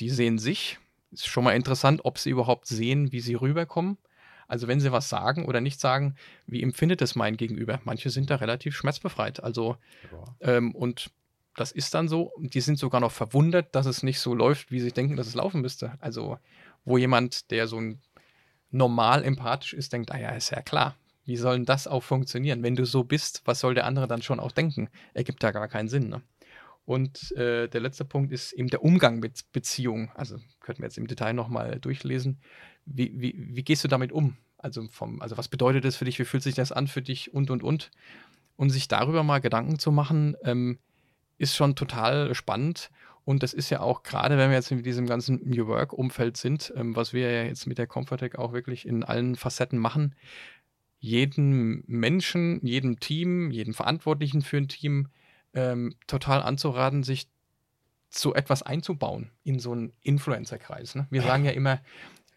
die 0.01 0.11
sehen 0.11 0.39
sich, 0.39 0.81
ist 1.13 1.27
schon 1.27 1.45
mal 1.45 1.57
interessant, 1.57 2.01
ob 2.05 2.19
sie 2.19 2.31
überhaupt 2.31 2.67
sehen, 2.67 3.13
wie 3.13 3.21
sie 3.21 3.35
rüberkommen. 3.35 3.99
Also 4.49 4.67
wenn 4.67 4.81
sie 4.81 4.91
was 4.91 5.09
sagen 5.09 5.47
oder 5.47 5.61
nicht 5.61 5.81
sagen, 5.81 6.17
wie 6.47 6.63
empfindet 6.63 7.03
es 7.03 7.15
mein 7.15 7.37
Gegenüber? 7.37 7.81
Manche 7.85 8.11
sind 8.11 8.31
da 8.31 8.37
relativ 8.37 8.77
schmerzbefreit. 8.77 9.43
Also 9.43 9.77
ja. 10.11 10.57
ähm, 10.57 10.75
und 10.75 11.11
das 11.57 11.73
ist 11.73 11.95
dann 11.95 12.09
so. 12.09 12.33
Die 12.39 12.61
sind 12.61 12.79
sogar 12.79 13.01
noch 13.01 13.13
verwundert, 13.13 13.75
dass 13.75 13.87
es 13.87 14.03
nicht 14.03 14.19
so 14.19 14.35
läuft, 14.35 14.73
wie 14.73 14.81
sie 14.81 14.93
denken, 14.93 15.17
dass 15.17 15.27
es 15.27 15.35
laufen 15.35 15.61
müsste. 15.61 15.93
Also 16.01 16.39
wo 16.85 16.99
jemand, 16.99 17.51
der 17.51 17.69
so 17.69 17.81
ein 17.81 18.01
normal 18.71 19.25
empathisch 19.25 19.75
ist, 19.75 19.93
denkt, 19.93 20.11
ah 20.13 20.19
ja, 20.19 20.31
ist 20.31 20.51
ja 20.51 20.63
klar. 20.63 20.97
Wie 21.25 21.37
soll 21.37 21.57
denn 21.57 21.67
das 21.67 21.87
auch 21.87 22.03
funktionieren? 22.03 22.63
Wenn 22.63 22.77
du 22.77 22.85
so 22.85 23.05
bist, 23.05 23.43
was 23.45 23.61
soll 23.61 23.75
der 23.75 23.87
andere 23.87 24.09
dann 24.09 24.23
schon 24.23 24.41
auch 24.41 24.53
denken? 24.53 24.89
Ergibt 25.15 25.43
da 25.43 25.53
gar 25.53 25.69
keinen 25.69 25.89
Sinn. 25.89 26.09
Ne? 26.09 26.23
Und 26.85 27.33
äh, 27.33 27.69
der 27.69 27.81
letzte 27.81 28.05
Punkt 28.05 28.33
ist 28.33 28.53
eben 28.53 28.69
der 28.69 28.83
Umgang 28.83 29.21
mit 29.21 29.45
Beziehungen. 29.53 30.11
Also 30.15 30.39
könnten 30.61 30.83
wir 30.83 30.87
jetzt 30.87 30.99
im 30.99 31.07
Detail 31.07 31.35
nochmal 31.35 31.79
durchlesen. 31.79 32.41
Wie, 32.85 33.13
wie, 33.15 33.35
wie 33.39 33.63
gehst 33.63 33.85
du 33.85 33.89
damit 33.89 34.13
um? 34.13 34.37
Also, 34.59 34.89
vom, 34.89 35.23
also 35.23 35.39
was 35.39 35.49
bedeutet 35.49 35.85
das 35.85 35.97
für 35.97 36.05
dich? 36.05 36.19
Wie 36.19 36.25
fühlt 36.25 36.43
sich 36.43 36.55
das 36.55 36.73
an 36.73 36.89
für 36.89 37.03
dich? 37.03 37.33
Und, 37.33 37.51
und, 37.51 37.63
und. 37.63 37.91
Und 38.57 38.71
sich 38.71 38.89
darüber 38.89 39.23
mal 39.23 39.41
Gedanken 39.41 39.79
zu 39.79 39.91
machen, 39.91 40.37
ähm, 40.43 40.79
ist 41.39 41.57
schon 41.57 41.77
total 41.77 42.35
spannend. 42.35 42.91
Und 43.25 43.43
das 43.43 43.55
ist 43.55 43.71
ja 43.71 43.81
auch 43.81 44.03
gerade, 44.03 44.37
wenn 44.37 44.51
wir 44.51 44.57
jetzt 44.57 44.71
in 44.71 44.83
diesem 44.83 45.07
ganzen 45.07 45.41
New 45.45 45.67
Work-Umfeld 45.67 46.37
sind, 46.37 46.73
ähm, 46.77 46.97
was 46.97 47.13
wir 47.13 47.31
ja 47.31 47.45
jetzt 47.45 47.67
mit 47.67 47.79
der 47.79 47.87
Comfortech 47.87 48.37
auch 48.37 48.53
wirklich 48.53 48.87
in 48.87 49.05
allen 49.05 49.37
Facetten 49.37 49.79
machen, 49.79 50.15
jeden 50.99 51.83
Menschen, 51.87 52.61
jedem 52.63 53.01
Team, 53.01 53.51
jedem 53.51 53.73
Verantwortlichen 53.73 54.43
für 54.43 54.59
ein 54.59 54.69
Team 54.69 55.09
ähm, 55.55 55.95
total 56.07 56.43
anzuraten, 56.43 57.03
sich 57.03 57.29
so 58.09 58.35
etwas 58.35 58.63
einzubauen 58.63 59.31
in 59.45 59.59
so 59.59 59.73
einen 59.73 59.93
Influencer-Kreis. 60.03 60.95
Ne? 60.95 61.07
Wir 61.11 61.23
sagen 61.23 61.45
ja 61.45 61.53
immer, 61.53 61.81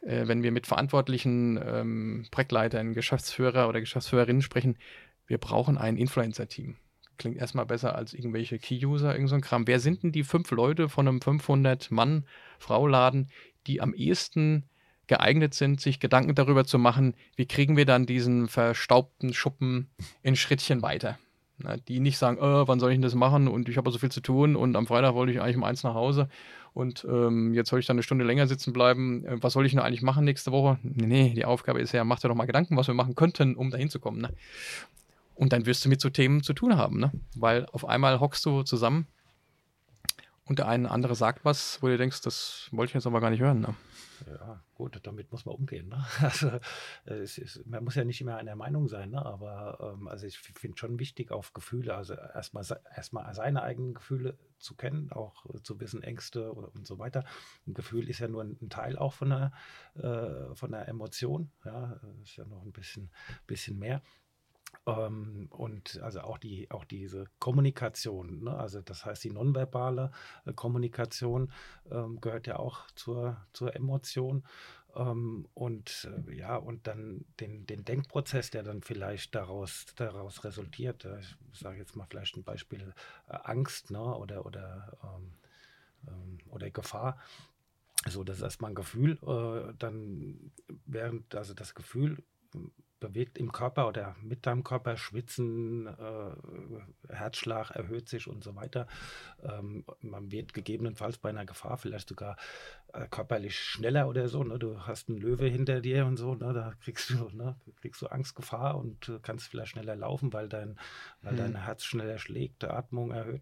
äh, 0.02 0.28
wenn 0.28 0.44
wir 0.44 0.52
mit 0.52 0.68
verantwortlichen 0.68 1.58
ähm, 1.64 2.26
Projektleitern, 2.32 2.94
Geschäftsführer 2.94 3.70
oder 3.70 3.80
Geschäftsführerinnen 3.80 4.42
sprechen, 4.42 4.78
wir 5.26 5.38
brauchen 5.38 5.78
ein 5.78 5.96
Influencer-Team. 5.98 6.76
Klingt 7.18 7.38
erstmal 7.38 7.66
besser 7.66 7.96
als 7.96 8.14
irgendwelche 8.14 8.60
Key-User, 8.60 9.14
irgend 9.14 9.30
so 9.30 9.40
Kram. 9.40 9.68
Wer 9.68 9.80
sind 9.80 10.04
denn 10.04 10.12
die 10.12 10.24
fünf 10.24 10.52
Leute 10.52 10.90
von 10.90 11.08
einem 11.08 11.20
500-Mann-Frau-Laden, 11.20 13.30
die 13.68 13.82
am 13.82 13.94
ehesten 13.94 14.66
geeignet 15.08 15.54
sind, 15.54 15.82
sich 15.82 16.00
Gedanken 16.00 16.36
darüber 16.36 16.66
zu 16.66 16.80
machen, 16.80 17.16
wie 17.36 17.46
kriegen 17.46 17.78
wir 17.78 17.86
dann 17.86 18.06
diesen 18.06 18.48
verstaubten 18.48 19.34
Schuppen 19.34 19.90
in 20.22 20.36
Schrittchen 20.36 20.82
weiter? 20.82 21.20
Na, 21.64 21.78
die 21.78 22.00
nicht 22.00 22.18
sagen, 22.18 22.38
äh, 22.38 22.68
wann 22.68 22.80
soll 22.80 22.92
ich 22.92 22.96
denn 22.96 23.02
das 23.02 23.16
machen 23.16 23.48
und 23.48 23.70
ich 23.70 23.78
habe 23.78 23.90
so 23.90 23.98
viel 23.98 24.12
zu 24.12 24.22
tun 24.22 24.56
und 24.56 24.76
am 24.76 24.86
Freitag 24.86 25.16
wollte 25.16 25.32
ich 25.32 25.42
eigentlich 25.42 25.56
um 25.56 25.64
eins 25.64 25.84
nach 25.84 25.94
Hause 25.94 26.28
und 26.74 27.06
ähm, 27.10 27.54
jetzt 27.54 27.70
soll 27.70 27.80
ich 27.80 27.86
dann 27.86 27.96
eine 27.96 28.04
Stunde 28.04 28.26
länger 28.26 28.48
sitzen 28.48 28.74
bleiben. 28.74 29.26
Äh, 29.26 29.42
was 29.42 29.54
soll 29.54 29.66
ich 29.66 29.72
denn 29.72 29.82
eigentlich 29.82 30.02
machen 30.02 30.26
nächste 30.26 30.52
Woche? 30.52 30.78
Nee, 30.84 31.06
nee, 31.06 31.34
die 31.34 31.46
Aufgabe 31.46 31.80
ist 31.80 31.94
ja, 31.94 32.04
mach 32.04 32.20
dir 32.20 32.28
doch 32.28 32.36
mal 32.36 32.46
Gedanken, 32.46 32.76
was 32.76 32.88
wir 32.88 32.94
machen 32.94 33.16
könnten, 33.16 33.56
um 33.56 33.72
dahin 33.72 33.90
zu 33.90 34.00
kommen. 34.00 34.22
Ne? 34.22 34.34
Und 35.36 35.54
dann 35.54 35.66
wirst 35.66 35.86
du 35.86 35.90
mit 35.90 36.02
so 36.02 36.10
Themen 36.10 36.44
zu 36.44 36.54
tun 36.54 36.76
haben, 36.76 37.00
ne? 37.00 37.12
weil 37.36 37.66
auf 37.72 37.88
einmal 37.88 38.20
hockst 38.20 38.46
du 38.46 38.64
zusammen 38.64 39.08
und 40.46 40.60
der 40.60 40.68
eine 40.68 40.92
andere 40.92 41.16
sagt 41.16 41.46
was, 41.46 41.82
wo 41.82 41.88
du 41.88 41.98
denkst, 41.98 42.22
das 42.22 42.68
wollte 42.72 42.92
ich 42.92 42.96
jetzt 42.96 43.08
aber 43.08 43.22
gar 43.22 43.30
nicht 43.30 43.42
hören. 43.42 43.62
Ne? 43.62 43.76
Ja, 44.28 44.64
gut, 44.76 45.00
damit 45.04 45.32
muss 45.32 45.46
man 45.46 45.56
umgehen. 45.56 45.90
Ne? 45.90 46.06
Also, 46.22 46.60
ist, 47.06 47.66
man 47.66 47.84
muss 47.84 47.96
ja 47.96 48.04
nicht 48.04 48.22
immer 48.22 48.38
einer 48.38 48.56
Meinung 48.56 48.88
sein, 48.88 49.12
ne? 49.12 49.26
aber 49.26 49.96
ähm, 49.98 50.08
also 50.08 50.26
ich 50.26 50.38
finde 50.40 50.78
schon 50.78 51.00
wichtig 51.00 51.32
auf 51.32 51.54
Gefühle, 51.54 51.96
also 51.96 52.14
erstmal 52.14 52.66
erstmal 52.96 53.34
seine 53.34 53.64
eigenen 53.64 53.94
Gefühle 53.94 54.38
zu 54.60 54.76
kennen, 54.76 55.12
auch 55.12 55.46
zu 55.64 55.80
wissen, 55.80 56.04
Ängste 56.04 56.52
und 56.52 56.88
so 56.88 56.98
weiter. 57.00 57.26
Ein 57.68 57.74
Gefühl 57.74 58.10
ist 58.10 58.20
ja 58.20 58.28
nur 58.28 58.44
ein, 58.44 58.70
Teil 58.70 58.98
auch 58.98 59.14
von 59.14 59.30
der, 59.30 59.52
äh, 59.96 60.56
von 60.56 60.72
der 60.72 60.88
Emotion, 60.88 61.52
ja, 61.66 62.00
ist 62.24 62.38
ja 62.38 62.46
noch 62.46 62.64
ein 62.64 62.72
bisschen, 62.72 63.10
bisschen 63.46 63.78
mehr. 63.78 64.02
Ähm, 64.86 65.48
und 65.50 66.02
also 66.02 66.22
auch 66.22 66.38
die, 66.38 66.70
auch 66.72 66.86
diese 66.86 67.26
Kommunikation, 67.40 68.44
ne? 68.44 68.58
also 68.58 68.82
das 68.82 69.06
heißt 69.06 69.24
die 69.24 69.32
nonverbale 69.32 70.12
äh, 70.46 70.54
Kommunikation 70.54 71.52
ähm, 71.90 72.20
gehört 72.20 72.48
ja 72.48 72.58
auch 72.58 72.90
zur, 72.96 73.38
zur 73.54 73.76
Emotion. 73.76 74.44
Ähm, 74.96 75.48
und 75.54 76.08
äh, 76.28 76.36
ja, 76.36 76.56
und 76.56 76.86
dann 76.88 77.26
den, 77.40 77.66
den 77.66 77.86
Denkprozess, 77.86 78.52
der 78.52 78.64
dann 78.64 78.82
vielleicht 78.82 79.34
daraus, 79.34 79.86
daraus 79.96 80.44
resultiert. 80.44 81.06
Äh, 81.06 81.20
ich 81.20 81.60
sage 81.60 81.80
jetzt 81.80 81.96
mal 81.96 82.06
vielleicht 82.10 82.38
ein 82.38 82.44
Beispiel 82.44 82.94
äh, 83.30 83.38
Angst 83.44 83.90
ne? 83.90 84.02
oder, 84.02 84.46
oder, 84.46 84.98
ähm, 85.04 85.34
ähm, 86.08 86.38
oder 86.50 86.70
Gefahr. 86.70 87.18
So, 88.08 88.24
das 88.24 88.38
ist 88.38 88.44
erstmal 88.44 88.72
ein 88.72 88.76
Gefühl. 88.76 89.18
Äh, 89.24 89.74
dann 89.80 90.52
während, 90.86 91.34
also 91.36 91.54
das 91.54 91.74
Gefühl 91.74 92.24
bewegt 93.04 93.38
im 93.38 93.52
Körper 93.52 93.90
oder 93.90 94.16
mit 94.22 94.46
deinem 94.46 94.64
Körper, 94.64 94.96
Schwitzen, 94.96 95.88
äh, 95.88 97.14
Herzschlag 97.14 97.72
erhöht 97.72 98.08
sich 98.08 98.28
und 98.28 98.46
so 98.46 98.56
weiter. 98.56 98.88
Ähm, 99.44 99.84
man 100.00 100.32
wird 100.32 100.54
gegebenenfalls 100.54 101.18
bei 101.18 101.28
einer 101.28 101.46
Gefahr 101.46 101.78
vielleicht 101.78 102.08
sogar 102.08 102.38
körperlich 103.10 103.60
schneller 103.60 104.08
oder 104.08 104.28
so. 104.28 104.44
Ne? 104.44 104.60
Du 104.60 104.80
hast 104.82 105.10
einen 105.10 105.18
Löwe 105.18 105.48
hinter 105.48 105.82
dir 105.82 106.06
und 106.06 106.18
so, 106.18 106.36
ne? 106.36 106.54
da 106.54 106.74
kriegst 106.84 107.10
du, 107.10 107.30
ne? 107.34 107.56
kriegst 107.82 108.02
du 108.02 108.08
Angst, 108.08 108.36
Gefahr 108.36 108.78
und 108.78 109.10
äh, 109.10 109.20
kannst 109.22 109.48
vielleicht 109.48 109.72
schneller 109.72 109.96
laufen, 109.96 110.32
weil 110.32 110.48
dein, 110.48 110.78
weil 111.22 111.34
mhm. 111.34 111.38
dein 111.38 111.66
Herz 111.66 111.84
schneller 111.84 112.20
schlägt, 112.20 112.62
die 112.62 112.68
Atmung 112.68 113.12
erhöht. 113.12 113.42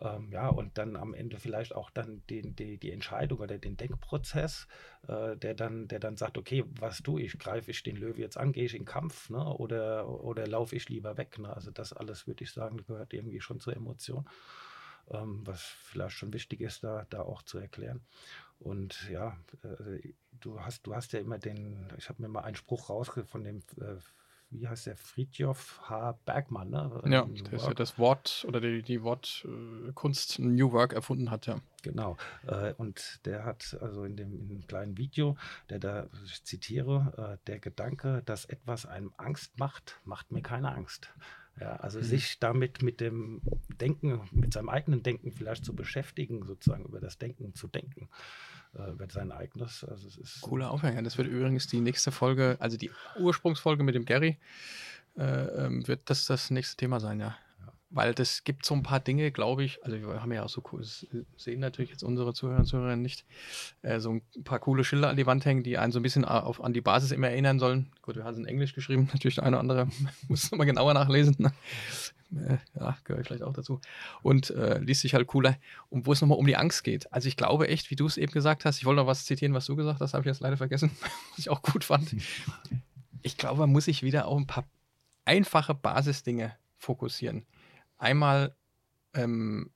Ähm, 0.00 0.32
ja, 0.32 0.48
und 0.48 0.76
dann 0.76 0.96
am 0.96 1.14
Ende 1.14 1.38
vielleicht 1.38 1.74
auch 1.74 1.90
dann 1.90 2.22
den, 2.30 2.56
die, 2.56 2.78
die 2.78 2.90
Entscheidung 2.90 3.38
oder 3.38 3.58
den 3.58 3.76
Denkprozess, 3.76 4.66
äh, 5.06 5.36
der, 5.36 5.54
dann, 5.54 5.86
der 5.86 6.00
dann 6.00 6.16
sagt, 6.16 6.36
okay, 6.36 6.64
was 6.80 7.02
tue 7.02 7.22
ich? 7.22 7.38
Greife 7.38 7.70
ich 7.70 7.82
den 7.82 7.96
Löwe 7.96 8.20
jetzt 8.20 8.38
an, 8.38 8.52
gehe 8.52 8.64
ich 8.64 8.74
in 8.74 8.84
Kampf 8.86 9.30
ne? 9.30 9.44
oder, 9.44 10.08
oder 10.08 10.46
laufe 10.46 10.74
ich 10.74 10.88
lieber 10.88 11.16
weg? 11.16 11.38
Ne? 11.38 11.54
Also 11.54 11.70
das 11.70 11.92
alles, 11.92 12.26
würde 12.26 12.42
ich 12.42 12.50
sagen, 12.50 12.78
gehört 12.78 13.12
irgendwie 13.12 13.40
schon 13.40 13.60
zur 13.60 13.76
Emotion, 13.76 14.28
ähm, 15.10 15.42
was 15.44 15.62
vielleicht 15.62 16.16
schon 16.16 16.32
wichtig 16.32 16.60
ist, 16.60 16.82
da, 16.82 17.06
da 17.10 17.20
auch 17.22 17.42
zu 17.42 17.58
erklären. 17.58 18.00
Und 18.60 19.08
ja, 19.10 19.36
äh, 19.64 20.12
du 20.32 20.60
hast, 20.60 20.86
du 20.86 20.94
hast 20.94 21.12
ja 21.12 21.20
immer 21.20 21.38
den, 21.38 21.88
ich 21.98 22.08
habe 22.08 22.22
mir 22.22 22.28
mal 22.28 22.42
einen 22.42 22.56
Spruch 22.56 22.90
rausgefunden 22.90 23.62
von 23.62 23.76
dem 23.76 23.86
äh, 23.86 23.98
wie 24.50 24.66
heißt 24.66 24.86
der, 24.86 24.96
Friedjof 24.96 25.80
H. 25.88 26.18
Bergmann, 26.24 26.70
ne? 26.70 27.02
Ja, 27.06 27.24
der 27.24 27.52
ist 27.52 27.66
ja 27.66 27.74
das 27.74 27.98
Wort 27.98 28.44
oder 28.48 28.60
die, 28.60 28.82
die 28.82 29.02
Wortkunst 29.02 30.38
äh, 30.38 30.42
New 30.42 30.72
Work 30.72 30.92
erfunden 30.92 31.30
hat, 31.30 31.46
ja. 31.46 31.60
Genau. 31.82 32.16
Äh, 32.46 32.74
und 32.74 33.20
der 33.24 33.44
hat 33.44 33.78
also 33.80 34.04
in 34.04 34.16
dem, 34.16 34.38
in 34.40 34.48
dem 34.48 34.66
kleinen 34.66 34.98
Video, 34.98 35.36
der 35.70 35.78
da, 35.78 36.08
ich 36.24 36.42
zitiere, 36.44 37.38
äh, 37.40 37.46
der 37.46 37.60
Gedanke, 37.60 38.22
dass 38.26 38.44
etwas 38.44 38.86
einem 38.86 39.12
Angst 39.16 39.58
macht, 39.58 40.00
macht 40.04 40.32
mir 40.32 40.42
keine 40.42 40.72
Angst. 40.72 41.12
Ja, 41.60 41.76
also 41.76 41.98
mhm. 41.98 42.04
sich 42.04 42.38
damit 42.38 42.82
mit 42.82 43.00
dem 43.00 43.42
Denken, 43.80 44.20
mit 44.32 44.52
seinem 44.52 44.68
eigenen 44.68 45.02
Denken 45.02 45.30
vielleicht 45.30 45.64
zu 45.64 45.74
beschäftigen, 45.74 46.44
sozusagen 46.44 46.84
über 46.84 47.00
das 47.00 47.18
Denken 47.18 47.54
zu 47.54 47.68
denken 47.68 48.08
äh, 48.08 48.49
wird 48.72 49.12
sein 49.12 49.32
eigenes. 49.32 49.84
Also 49.84 50.08
es 50.08 50.16
ist 50.16 50.40
Cooler 50.40 50.70
Aufhänger. 50.70 51.02
Das 51.02 51.18
wird 51.18 51.28
übrigens 51.28 51.66
die 51.66 51.80
nächste 51.80 52.12
Folge, 52.12 52.56
also 52.60 52.76
die 52.76 52.90
Ursprungsfolge 53.18 53.82
mit 53.82 53.94
dem 53.94 54.04
Gary, 54.04 54.38
äh, 55.16 55.22
ähm, 55.22 55.86
wird 55.88 56.00
das 56.04 56.26
das 56.26 56.50
nächste 56.50 56.76
Thema 56.76 57.00
sein, 57.00 57.20
ja. 57.20 57.36
Weil 57.92 58.14
das 58.14 58.44
gibt 58.44 58.64
so 58.64 58.74
ein 58.74 58.84
paar 58.84 59.00
Dinge, 59.00 59.32
glaube 59.32 59.64
ich, 59.64 59.84
also 59.84 60.00
wir 60.00 60.22
haben 60.22 60.32
ja 60.32 60.44
auch 60.44 60.48
so 60.48 60.62
cool, 60.72 60.84
sehen 61.36 61.60
natürlich 61.60 61.90
jetzt 61.90 62.04
unsere 62.04 62.32
Zuhörer 62.32 62.60
und 62.60 62.66
Zuhörerinnen 62.66 63.02
nicht, 63.02 63.24
äh, 63.82 63.98
so 63.98 64.12
ein 64.12 64.22
paar 64.44 64.60
coole 64.60 64.84
Schilder 64.84 65.08
an 65.08 65.16
die 65.16 65.26
Wand 65.26 65.44
hängen, 65.44 65.64
die 65.64 65.76
einen 65.76 65.90
so 65.90 65.98
ein 65.98 66.02
bisschen 66.02 66.24
auf, 66.24 66.62
an 66.62 66.72
die 66.72 66.80
Basis 66.80 67.10
immer 67.10 67.28
erinnern 67.28 67.58
sollen. 67.58 67.90
Gut, 68.02 68.14
wir 68.16 68.24
haben 68.24 68.34
es 68.34 68.38
in 68.38 68.46
Englisch 68.46 68.74
geschrieben, 68.74 69.08
natürlich 69.12 69.34
der 69.36 69.44
eine 69.44 69.56
oder 69.56 69.60
andere 69.60 69.88
muss 70.28 70.50
nochmal 70.50 70.66
genauer 70.66 70.94
nachlesen. 70.94 71.34
Ne? 71.38 71.52
äh, 72.36 72.58
ja, 72.78 72.96
gehört 73.04 73.26
vielleicht 73.26 73.42
auch 73.42 73.52
dazu. 73.52 73.80
Und 74.22 74.50
äh, 74.50 74.78
liest 74.78 75.02
sich 75.02 75.14
halt 75.14 75.26
cooler. 75.26 75.56
Und 75.88 76.06
wo 76.06 76.12
es 76.12 76.20
nochmal 76.20 76.38
um 76.38 76.46
die 76.46 76.56
Angst 76.56 76.84
geht. 76.84 77.12
Also 77.12 77.28
ich 77.28 77.36
glaube 77.36 77.68
echt, 77.68 77.90
wie 77.90 77.96
du 77.96 78.06
es 78.06 78.16
eben 78.16 78.32
gesagt 78.32 78.64
hast, 78.64 78.78
ich 78.78 78.84
wollte 78.84 79.00
noch 79.00 79.06
was 79.06 79.24
zitieren, 79.24 79.54
was 79.54 79.66
du 79.66 79.76
gesagt 79.76 80.00
hast, 80.00 80.14
habe 80.14 80.22
ich 80.22 80.26
jetzt 80.26 80.40
leider 80.40 80.56
vergessen, 80.56 80.90
was 81.30 81.38
ich 81.38 81.50
auch 81.50 81.62
gut 81.62 81.84
fand. 81.84 82.14
Ich 83.22 83.36
glaube, 83.36 83.60
man 83.60 83.70
muss 83.70 83.86
sich 83.86 84.02
wieder 84.02 84.26
auf 84.26 84.38
ein 84.38 84.46
paar 84.46 84.64
einfache 85.24 85.74
Basisdinge 85.74 86.56
fokussieren. 86.76 87.44
Einmal 88.00 88.56
ähm, 89.12 89.70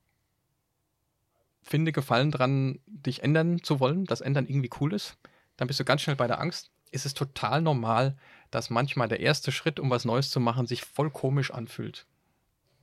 finde 1.61 1.91
Gefallen 1.91 2.31
dran, 2.31 2.79
dich 2.87 3.23
ändern 3.23 3.61
zu 3.61 3.79
wollen, 3.79 4.05
dass 4.05 4.21
Ändern 4.21 4.47
irgendwie 4.47 4.71
cool 4.79 4.93
ist, 4.93 5.17
dann 5.57 5.67
bist 5.67 5.79
du 5.79 5.85
ganz 5.85 6.01
schnell 6.01 6.15
bei 6.15 6.27
der 6.27 6.41
Angst. 6.41 6.71
Ist 6.91 7.05
es 7.05 7.13
total 7.13 7.61
normal, 7.61 8.17
dass 8.49 8.71
manchmal 8.71 9.07
der 9.07 9.19
erste 9.19 9.51
Schritt, 9.51 9.79
um 9.79 9.91
was 9.91 10.05
Neues 10.05 10.31
zu 10.31 10.39
machen, 10.39 10.65
sich 10.65 10.83
voll 10.83 11.11
komisch 11.11 11.51
anfühlt. 11.51 12.07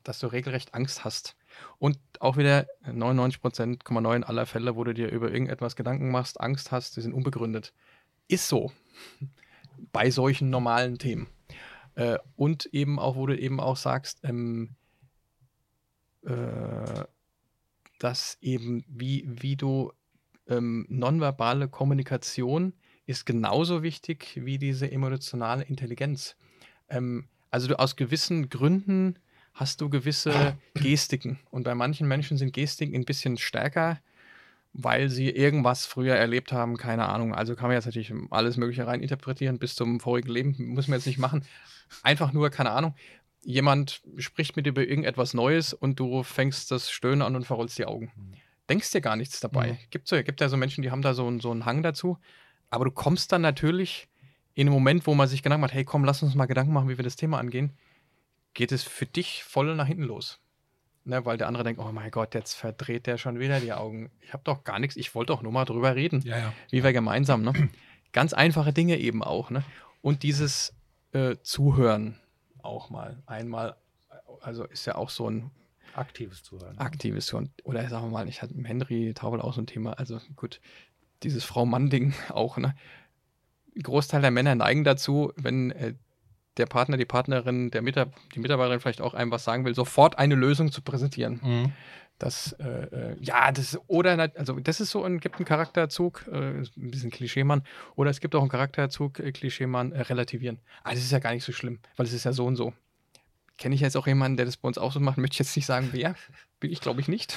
Dass 0.04 0.20
du 0.20 0.28
regelrecht 0.28 0.74
Angst 0.74 1.04
hast. 1.04 1.36
Und 1.78 1.98
auch 2.20 2.36
wieder 2.36 2.66
99,9% 2.86 4.22
aller 4.22 4.46
Fälle, 4.46 4.76
wo 4.76 4.84
du 4.84 4.94
dir 4.94 5.10
über 5.10 5.30
irgendetwas 5.30 5.74
Gedanken 5.74 6.10
machst, 6.10 6.40
Angst 6.40 6.70
hast, 6.70 6.96
die 6.96 7.00
sind 7.00 7.14
unbegründet. 7.14 7.72
Ist 8.28 8.48
so. 8.48 8.72
Bei 9.92 10.10
solchen 10.10 10.50
normalen 10.50 10.98
Themen. 10.98 11.26
Äh, 11.94 12.18
und 12.36 12.66
eben 12.66 12.98
auch, 12.98 13.16
wo 13.16 13.26
du 13.26 13.36
eben 13.36 13.60
auch 13.60 13.76
sagst, 13.76 14.20
ähm, 14.22 14.76
äh, 16.24 17.04
dass 17.98 18.38
eben, 18.40 18.84
wie, 18.88 19.24
wie 19.28 19.56
du 19.56 19.92
ähm, 20.48 20.86
nonverbale 20.88 21.68
Kommunikation 21.68 22.72
ist 23.06 23.26
genauso 23.26 23.82
wichtig 23.82 24.40
wie 24.42 24.58
diese 24.58 24.90
emotionale 24.90 25.64
Intelligenz. 25.64 26.36
Ähm, 26.88 27.28
also 27.50 27.68
du 27.68 27.78
aus 27.78 27.96
gewissen 27.96 28.48
Gründen 28.48 29.18
hast 29.54 29.80
du 29.80 29.88
gewisse 29.88 30.56
Gestiken. 30.74 31.38
Und 31.50 31.64
bei 31.64 31.74
manchen 31.74 32.08
Menschen 32.08 32.36
sind 32.38 32.52
Gestiken 32.52 32.94
ein 32.94 33.04
bisschen 33.04 33.36
stärker, 33.38 34.00
weil 34.72 35.10
sie 35.10 35.28
irgendwas 35.28 35.84
früher 35.84 36.14
erlebt 36.14 36.52
haben, 36.52 36.76
keine 36.76 37.08
Ahnung. 37.08 37.34
Also 37.34 37.54
kann 37.54 37.68
man 37.68 37.76
jetzt 37.76 37.84
natürlich 37.84 38.12
alles 38.30 38.56
Mögliche 38.56 38.86
rein 38.86 39.02
interpretieren, 39.02 39.58
bis 39.58 39.74
zum 39.74 40.00
vorigen 40.00 40.30
Leben, 40.30 40.54
muss 40.68 40.88
man 40.88 40.98
jetzt 40.98 41.06
nicht 41.06 41.18
machen. 41.18 41.44
Einfach 42.02 42.32
nur, 42.32 42.48
keine 42.48 42.70
Ahnung, 42.70 42.94
jemand 43.44 44.02
spricht 44.18 44.56
mit 44.56 44.66
dir 44.66 44.70
über 44.70 44.82
irgendetwas 44.82 45.34
Neues 45.34 45.72
und 45.74 45.98
du 45.98 46.22
fängst 46.22 46.70
das 46.70 46.90
Stöhnen 46.90 47.22
an 47.22 47.36
und 47.36 47.44
verrollst 47.44 47.78
die 47.78 47.86
Augen. 47.86 48.12
Mhm. 48.16 48.34
Denkst 48.68 48.92
dir 48.92 49.00
gar 49.00 49.16
nichts 49.16 49.40
dabei. 49.40 49.72
Mhm. 49.72 49.78
Gibt 49.90 50.08
so, 50.08 50.22
gibt 50.22 50.40
ja 50.40 50.48
so 50.48 50.56
Menschen, 50.56 50.82
die 50.82 50.90
haben 50.90 51.02
da 51.02 51.14
so, 51.14 51.38
so 51.40 51.50
einen 51.50 51.66
Hang 51.66 51.82
dazu. 51.82 52.18
Aber 52.70 52.84
du 52.84 52.90
kommst 52.90 53.32
dann 53.32 53.42
natürlich 53.42 54.08
in 54.54 54.66
einen 54.66 54.74
Moment, 54.74 55.06
wo 55.06 55.14
man 55.14 55.28
sich 55.28 55.42
Gedanken 55.42 55.62
macht, 55.62 55.74
hey 55.74 55.84
komm, 55.84 56.04
lass 56.04 56.22
uns 56.22 56.34
mal 56.34 56.46
Gedanken 56.46 56.72
machen, 56.72 56.88
wie 56.88 56.96
wir 56.96 57.04
das 57.04 57.16
Thema 57.16 57.38
angehen, 57.38 57.72
geht 58.54 58.72
es 58.72 58.82
für 58.82 59.06
dich 59.06 59.44
voll 59.44 59.74
nach 59.74 59.86
hinten 59.86 60.04
los. 60.04 60.38
Ne, 61.04 61.24
weil 61.24 61.36
der 61.36 61.48
andere 61.48 61.64
denkt, 61.64 61.80
oh 61.80 61.90
mein 61.90 62.12
Gott, 62.12 62.32
jetzt 62.34 62.54
verdreht 62.54 63.08
der 63.08 63.18
schon 63.18 63.40
wieder 63.40 63.58
die 63.58 63.72
Augen. 63.72 64.12
Ich 64.20 64.32
habe 64.32 64.44
doch 64.44 64.62
gar 64.62 64.78
nichts, 64.78 64.96
ich 64.96 65.16
wollte 65.16 65.32
doch 65.32 65.42
nur 65.42 65.50
mal 65.50 65.64
drüber 65.64 65.96
reden, 65.96 66.22
ja, 66.24 66.38
ja. 66.38 66.52
wie 66.70 66.84
wir 66.84 66.92
gemeinsam, 66.92 67.42
ne? 67.42 67.52
Ganz 68.12 68.32
einfache 68.32 68.72
Dinge 68.72 68.98
eben 68.98 69.24
auch, 69.24 69.50
ne? 69.50 69.64
Und 70.00 70.22
dieses 70.22 70.76
äh, 71.12 71.36
Zuhören 71.42 72.20
auch 72.62 72.90
mal. 72.90 73.22
Einmal, 73.26 73.76
also 74.40 74.64
ist 74.64 74.86
ja 74.86 74.94
auch 74.96 75.10
so 75.10 75.28
ein 75.28 75.50
aktives 75.94 76.42
Zuhören. 76.42 76.78
Aktives 76.78 77.26
Zuhören. 77.26 77.52
Oder 77.64 77.88
sagen 77.88 78.06
wir 78.06 78.10
mal, 78.10 78.28
ich 78.28 78.42
hatte 78.42 78.54
mit 78.54 78.66
Henry 78.66 79.12
Taubel 79.14 79.40
auch 79.40 79.54
so 79.54 79.60
ein 79.60 79.66
Thema, 79.66 79.92
also 79.94 80.20
gut, 80.36 80.60
dieses 81.22 81.44
Frau-Mann-Ding 81.44 82.14
auch, 82.30 82.56
ne? 82.56 82.74
Ein 83.74 83.82
Großteil 83.82 84.20
der 84.20 84.30
Männer 84.30 84.54
neigen 84.54 84.84
dazu, 84.84 85.32
wenn 85.36 85.70
äh, 85.70 85.94
der 86.58 86.66
Partner, 86.66 86.98
die 86.98 87.06
Partnerin, 87.06 87.70
der 87.70 87.80
Mitab 87.80 88.14
die 88.34 88.40
Mitarbeiterin 88.40 88.80
vielleicht 88.80 89.00
auch 89.00 89.14
einem 89.14 89.30
was 89.30 89.44
sagen 89.44 89.64
will, 89.64 89.74
sofort 89.74 90.18
eine 90.18 90.34
Lösung 90.34 90.70
zu 90.70 90.82
präsentieren. 90.82 91.40
Mhm. 91.42 91.72
Das, 92.22 92.52
äh, 92.60 92.64
äh 92.64 93.16
ja, 93.20 93.50
das 93.50 93.80
oder 93.88 94.30
also 94.36 94.60
das 94.60 94.80
ist 94.80 94.90
so 94.90 95.02
ein, 95.02 95.18
gibt 95.18 95.36
einen 95.36 95.44
Charakterzug, 95.44 96.24
äh, 96.30 96.60
ein 96.60 96.68
bisschen 96.76 97.10
Klischeemann, 97.10 97.64
oder 97.96 98.10
es 98.10 98.20
gibt 98.20 98.36
auch 98.36 98.40
einen 98.40 98.48
Charakterzug, 98.48 99.18
äh, 99.18 99.32
Klischeemann, 99.32 99.90
äh, 99.90 100.02
relativieren. 100.02 100.60
Ah, 100.84 100.90
das 100.90 101.00
ist 101.00 101.10
ja 101.10 101.18
gar 101.18 101.34
nicht 101.34 101.42
so 101.42 101.50
schlimm, 101.50 101.80
weil 101.96 102.06
es 102.06 102.12
ist 102.12 102.22
ja 102.22 102.32
so 102.32 102.46
und 102.46 102.54
so. 102.54 102.72
Kenne 103.58 103.74
ich 103.74 103.80
jetzt 103.80 103.96
auch 103.96 104.06
jemanden, 104.06 104.36
der 104.36 104.46
das 104.46 104.56
bei 104.56 104.68
uns 104.68 104.78
auch 104.78 104.92
so 104.92 105.00
macht, 105.00 105.18
möchte 105.18 105.34
ich 105.34 105.38
jetzt 105.40 105.56
nicht 105.56 105.66
sagen, 105.66 105.88
wer, 105.90 106.14
bin 106.60 106.70
ich 106.70 106.80
glaube 106.80 107.00
ich 107.00 107.08
nicht. 107.08 107.36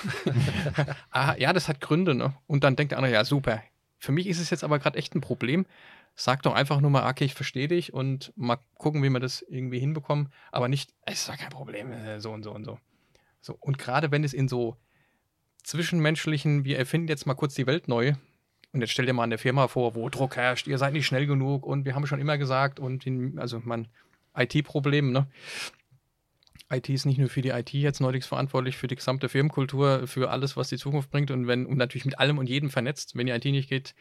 ah, 1.10 1.36
ja, 1.40 1.52
das 1.52 1.68
hat 1.68 1.82
Gründe, 1.82 2.14
ne? 2.14 2.36
Und 2.46 2.64
dann 2.64 2.76
denkt 2.76 2.92
der 2.92 3.00
andere, 3.00 3.14
ja, 3.14 3.26
super, 3.26 3.64
für 3.98 4.12
mich 4.12 4.28
ist 4.28 4.40
es 4.40 4.52
jetzt 4.52 4.64
aber 4.64 4.78
gerade 4.78 5.00
echt 5.00 5.16
ein 5.16 5.22
Problem. 5.22 5.66
Sag 6.14 6.44
doch 6.44 6.54
einfach 6.54 6.80
nur 6.80 6.92
mal, 6.92 7.10
okay, 7.10 7.26
ich 7.26 7.34
verstehe 7.34 7.68
dich 7.68 7.92
und 7.92 8.32
mal 8.36 8.60
gucken, 8.76 9.02
wie 9.02 9.10
wir 9.10 9.20
das 9.20 9.42
irgendwie 9.42 9.80
hinbekommen. 9.80 10.32
Aber 10.52 10.68
nicht, 10.68 10.94
es 11.08 11.22
ist 11.22 11.30
doch 11.30 11.38
kein 11.38 11.50
Problem, 11.50 11.92
äh, 11.92 12.20
so 12.22 12.32
und 12.32 12.44
so 12.44 12.52
und 12.54 12.66
so. 12.66 12.78
So 13.46 13.56
und 13.60 13.78
gerade 13.78 14.12
wenn 14.12 14.24
es 14.24 14.34
in 14.34 14.48
so 14.48 14.76
zwischenmenschlichen, 15.64 16.64
wir 16.64 16.78
erfinden 16.78 17.08
jetzt 17.08 17.26
mal 17.26 17.34
kurz 17.34 17.56
die 17.56 17.68
Welt 17.68 17.88
neu. 17.88 18.14
Und 18.72 18.82
jetzt 18.82 18.92
stell 18.92 19.06
dir 19.06 19.14
mal 19.14 19.24
eine 19.24 19.38
Firma 19.38 19.68
vor, 19.68 19.96
wo 19.96 20.10
Druck 20.10 20.36
herrscht, 20.36 20.68
ihr 20.68 20.78
seid 20.78 20.94
nicht 20.94 21.06
schnell 21.06 21.28
genug 21.28 21.66
und 21.66 21.86
wir 21.86 21.96
haben 21.96 22.06
schon 22.08 22.20
immer 22.20 22.38
gesagt 22.38 22.80
und 22.80 23.08
in, 23.08 23.40
also 23.40 23.62
man 23.64 23.88
IT-Problem, 24.36 25.12
ne? 25.12 25.28
IT 26.70 26.90
ist 26.90 27.06
nicht 27.06 27.20
nur 27.20 27.30
für 27.30 27.42
die 27.42 27.50
IT 27.50 27.72
jetzt 27.72 28.02
neulich 28.02 28.26
verantwortlich, 28.26 28.76
für 28.76 28.88
die 28.88 28.96
gesamte 28.96 29.30
Firmenkultur, 29.30 30.08
für 30.08 30.30
alles, 30.30 30.58
was 30.58 30.68
die 30.68 30.78
Zukunft 30.78 31.10
bringt 31.10 31.32
und 31.32 31.48
wenn 31.48 31.66
und 31.66 31.78
natürlich 31.78 32.06
mit 32.06 32.20
allem 32.20 32.38
und 32.38 32.50
jedem 32.50 32.70
vernetzt. 32.70 33.16
Wenn 33.16 33.28
die 33.28 33.32
IT 33.32 33.46
nicht 33.46 33.70
geht, 33.70 33.96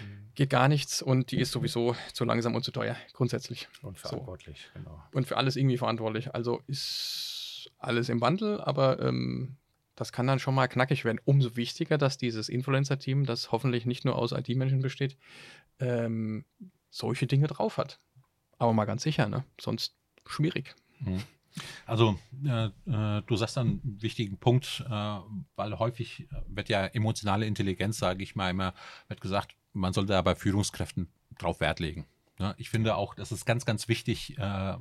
mhm. 0.00 0.30
geht 0.34 0.50
gar 0.50 0.66
nichts 0.66 1.02
und 1.02 1.30
die 1.30 1.38
ist 1.38 1.52
sowieso 1.52 1.94
zu 2.12 2.24
langsam 2.24 2.56
und 2.56 2.64
zu 2.64 2.72
teuer, 2.72 2.96
grundsätzlich. 3.12 3.68
Und 3.82 3.98
verantwortlich, 3.98 4.70
so. 4.72 4.80
genau. 4.80 5.04
Und 5.12 5.28
für 5.28 5.36
alles 5.36 5.54
irgendwie 5.54 5.78
verantwortlich. 5.78 6.34
Also 6.34 6.62
ist 6.66 7.39
alles 7.78 8.08
im 8.08 8.20
Wandel, 8.20 8.60
aber 8.60 9.00
ähm, 9.00 9.56
das 9.96 10.12
kann 10.12 10.26
dann 10.26 10.38
schon 10.38 10.54
mal 10.54 10.68
knackig 10.68 11.04
werden. 11.04 11.20
Umso 11.24 11.56
wichtiger, 11.56 11.98
dass 11.98 12.16
dieses 12.16 12.48
Influencer-Team, 12.48 13.26
das 13.26 13.52
hoffentlich 13.52 13.84
nicht 13.84 14.04
nur 14.04 14.16
aus 14.16 14.32
IT-Menschen 14.32 14.80
besteht, 14.80 15.16
ähm, 15.78 16.44
solche 16.88 17.26
Dinge 17.26 17.46
drauf 17.46 17.76
hat. 17.76 17.98
Aber 18.58 18.72
mal 18.72 18.84
ganz 18.84 19.02
sicher, 19.02 19.28
ne? 19.28 19.44
Sonst 19.60 19.94
schwierig. 20.26 20.74
Mhm. 21.00 21.22
Also 21.86 22.18
äh, 22.44 22.66
äh, 22.66 23.22
du 23.26 23.36
sagst 23.36 23.58
einen 23.58 23.80
wichtigen 23.82 24.38
Punkt, 24.38 24.84
äh, 24.88 25.18
weil 25.56 25.78
häufig 25.78 26.28
wird 26.46 26.68
ja 26.68 26.86
emotionale 26.86 27.46
Intelligenz, 27.46 27.98
sage 27.98 28.22
ich 28.22 28.36
mal 28.36 28.50
immer, 28.50 28.74
wird 29.08 29.20
gesagt, 29.20 29.56
man 29.72 29.92
sollte 29.92 30.12
da 30.12 30.22
bei 30.22 30.34
Führungskräften 30.34 31.08
drauf 31.38 31.60
Wert 31.60 31.80
legen. 31.80 32.06
Ich 32.56 32.70
finde 32.70 32.94
auch, 32.96 33.14
das 33.14 33.32
ist 33.32 33.44
ganz, 33.44 33.66
ganz 33.66 33.86
wichtig 33.88 34.38
äh, 34.38 34.76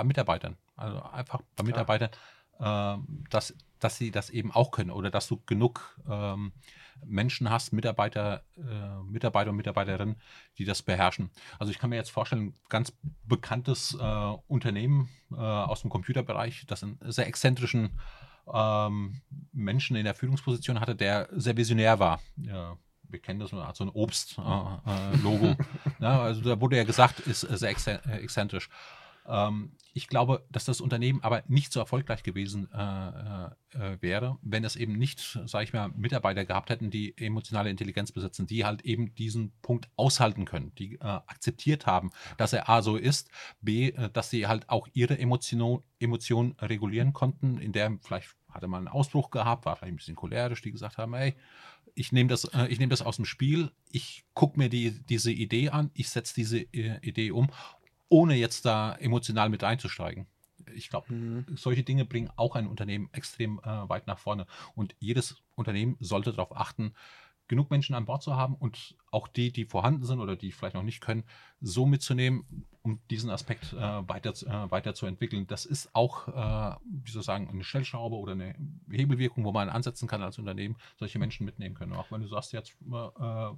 bei 0.00 0.04
Mitarbeitern. 0.04 0.56
Also 0.76 1.02
einfach 1.02 1.40
bei 1.56 1.64
Mitarbeitern, 1.64 2.10
äh, 2.58 2.96
dass, 3.28 3.54
dass 3.78 3.96
sie 3.96 4.10
das 4.10 4.30
eben 4.30 4.50
auch 4.50 4.70
können 4.70 4.90
oder 4.90 5.10
dass 5.10 5.28
du 5.28 5.40
genug 5.44 5.98
ähm, 6.08 6.52
Menschen 7.04 7.50
hast, 7.50 7.72
Mitarbeiter, 7.72 8.42
äh, 8.56 9.02
Mitarbeiter 9.04 9.50
und 9.50 9.56
Mitarbeiterinnen, 9.56 10.16
die 10.58 10.64
das 10.64 10.82
beherrschen. 10.82 11.30
Also 11.58 11.70
ich 11.70 11.78
kann 11.78 11.90
mir 11.90 11.96
jetzt 11.96 12.10
vorstellen, 12.10 12.48
ein 12.48 12.54
ganz 12.68 12.92
bekanntes 13.24 13.96
äh, 14.00 14.36
Unternehmen 14.48 15.08
äh, 15.32 15.36
aus 15.36 15.82
dem 15.82 15.90
Computerbereich, 15.90 16.64
das 16.66 16.82
einen 16.82 16.98
sehr 17.02 17.26
exzentrischen 17.26 17.98
ähm, 18.52 19.20
Menschen 19.52 19.96
in 19.96 20.04
der 20.04 20.14
Führungsposition 20.14 20.80
hatte, 20.80 20.94
der 20.94 21.28
sehr 21.32 21.56
visionär 21.56 21.98
war. 21.98 22.20
Ja, 22.36 22.76
wir 23.08 23.18
kennen 23.18 23.40
das, 23.40 23.52
hat 23.52 23.76
so 23.76 23.84
ein 23.84 23.90
Obst-Logo. 23.90 25.46
Äh, 25.46 25.50
äh, 25.50 25.56
ja, 26.00 26.22
also 26.22 26.40
da 26.42 26.60
wurde 26.60 26.76
ja 26.76 26.84
gesagt, 26.84 27.20
ist 27.20 27.40
sehr 27.40 27.70
exzentrisch. 27.70 28.68
Ähm, 29.30 29.72
ich 29.92 30.06
glaube, 30.06 30.46
dass 30.50 30.64
das 30.64 30.80
Unternehmen 30.80 31.20
aber 31.22 31.42
nicht 31.48 31.72
so 31.72 31.80
erfolgreich 31.80 32.22
gewesen 32.22 32.70
äh, 32.72 33.46
äh, 33.72 33.98
wäre, 34.00 34.38
wenn 34.42 34.64
es 34.64 34.76
eben 34.76 34.92
nicht, 34.92 35.38
sage 35.46 35.64
ich 35.64 35.72
mal, 35.72 35.88
Mitarbeiter 35.88 36.44
gehabt 36.44 36.70
hätten, 36.70 36.90
die 36.90 37.16
emotionale 37.18 37.70
Intelligenz 37.70 38.12
besitzen, 38.12 38.46
die 38.46 38.64
halt 38.64 38.82
eben 38.82 39.14
diesen 39.14 39.52
Punkt 39.62 39.88
aushalten 39.96 40.44
können, 40.44 40.72
die 40.76 40.94
äh, 40.94 41.04
akzeptiert 41.04 41.86
haben, 41.86 42.10
dass 42.36 42.52
er 42.52 42.68
A 42.68 42.82
so 42.82 42.96
ist, 42.96 43.30
B, 43.60 43.88
äh, 43.88 44.10
dass 44.10 44.30
sie 44.30 44.46
halt 44.46 44.68
auch 44.68 44.88
ihre 44.92 45.18
Emotionen 45.18 45.82
Emotion 45.98 46.54
regulieren 46.60 47.12
konnten, 47.12 47.58
in 47.58 47.72
der 47.72 47.98
vielleicht 48.02 48.34
hatte 48.48 48.68
man 48.68 48.86
einen 48.86 48.88
Ausbruch 48.88 49.30
gehabt, 49.30 49.64
war 49.64 49.76
vielleicht 49.76 49.92
ein 49.92 49.96
bisschen 49.96 50.16
cholerisch, 50.16 50.62
die 50.62 50.72
gesagt 50.72 50.98
haben, 50.98 51.14
ey, 51.14 51.34
ich 51.94 52.12
nehme 52.12 52.28
das, 52.28 52.44
äh, 52.44 52.74
nehm 52.76 52.90
das 52.90 53.02
aus 53.02 53.16
dem 53.16 53.24
Spiel, 53.24 53.70
ich 53.90 54.24
gucke 54.34 54.58
mir 54.58 54.68
die, 54.68 54.92
diese 55.06 55.32
Idee 55.32 55.70
an, 55.70 55.90
ich 55.94 56.08
setze 56.08 56.34
diese 56.34 56.60
äh, 56.72 56.98
Idee 57.06 57.32
um 57.32 57.50
ohne 58.10 58.34
jetzt 58.34 58.66
da 58.66 58.94
emotional 58.96 59.48
mit 59.48 59.64
einzusteigen. 59.64 60.26
Ich 60.74 60.90
glaube, 60.90 61.12
mhm. 61.12 61.46
solche 61.56 61.82
Dinge 61.82 62.04
bringen 62.04 62.30
auch 62.36 62.54
ein 62.54 62.66
Unternehmen 62.66 63.08
extrem 63.12 63.60
äh, 63.60 63.88
weit 63.88 64.06
nach 64.06 64.18
vorne. 64.18 64.46
Und 64.74 64.94
jedes 64.98 65.36
Unternehmen 65.54 65.96
sollte 66.00 66.32
darauf 66.32 66.54
achten, 66.54 66.92
genug 67.48 67.70
Menschen 67.70 67.94
an 67.96 68.04
Bord 68.04 68.22
zu 68.22 68.36
haben 68.36 68.54
und 68.54 68.96
auch 69.10 69.26
die, 69.26 69.50
die 69.50 69.64
vorhanden 69.64 70.04
sind 70.04 70.20
oder 70.20 70.36
die 70.36 70.52
vielleicht 70.52 70.76
noch 70.76 70.84
nicht 70.84 71.00
können, 71.00 71.24
so 71.60 71.84
mitzunehmen, 71.84 72.66
um 72.82 73.00
diesen 73.10 73.28
Aspekt 73.28 73.72
äh, 73.72 74.08
weiter, 74.08 74.30
äh, 74.30 74.70
weiterzuentwickeln. 74.70 75.48
Das 75.48 75.66
ist 75.66 75.92
auch, 75.94 76.28
äh, 76.28 76.76
wie 76.84 77.10
soll 77.10 77.20
ich 77.20 77.26
sagen, 77.26 77.48
eine 77.48 77.64
Stellschraube 77.64 78.16
oder 78.16 78.32
eine 78.32 78.54
Hebelwirkung, 78.88 79.44
wo 79.44 79.50
man 79.50 79.68
ansetzen 79.68 80.06
kann 80.06 80.22
als 80.22 80.38
Unternehmen, 80.38 80.76
solche 80.96 81.18
Menschen 81.18 81.44
mitnehmen 81.44 81.74
können. 81.74 81.94
Auch 81.94 82.12
wenn 82.12 82.20
du 82.20 82.28
sagst 82.28 82.52
jetzt 82.52 82.76
äh, 82.92 83.50